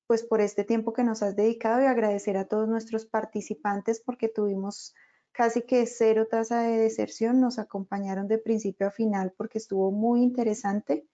pues 0.07 0.23
por 0.23 0.41
este 0.41 0.65
tiempo 0.65 0.93
que 0.93 1.05
nos 1.05 1.23
has 1.23 1.37
dedicado 1.37 1.83
y 1.83 1.87
agradecer 1.87 2.37
a 2.37 2.47
todos 2.47 2.69
nuestros 2.69 3.07
participantes 3.07 4.01
porque 4.01 4.29
tuvimos 4.29 4.95
casi 5.33 5.63
que 5.63 5.87
cero 5.87 6.27
tasa 6.31 6.63
de 6.63 6.79
deserción, 6.79 7.41
nos 7.41 7.59
acompañaron 7.59 8.27
de 8.27 8.39
principio 8.39 8.87
a 8.87 8.91
final 8.91 9.35
porque 9.37 9.59
estuvo 9.59 9.93
muy 9.93 10.23
interesante. 10.23 11.07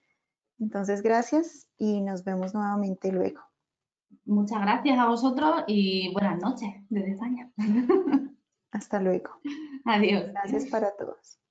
Entonces, 0.59 1.02
gracias 1.02 1.66
y 1.77 2.01
nos 2.02 2.23
vemos 2.23 2.55
nuevamente 2.55 3.10
luego. 3.10 3.40
Muchas 4.24 4.60
gracias 4.60 4.98
a 4.98 5.06
vosotros 5.06 5.64
y 5.66 6.12
buenas 6.12 6.40
noches 6.40 6.70
desde 6.89 7.12
España. 7.12 7.51
Hasta 8.70 9.01
luego. 9.01 9.31
Adiós. 9.85 10.28
Gracias 10.32 10.66
para 10.66 10.94
todos. 10.97 11.41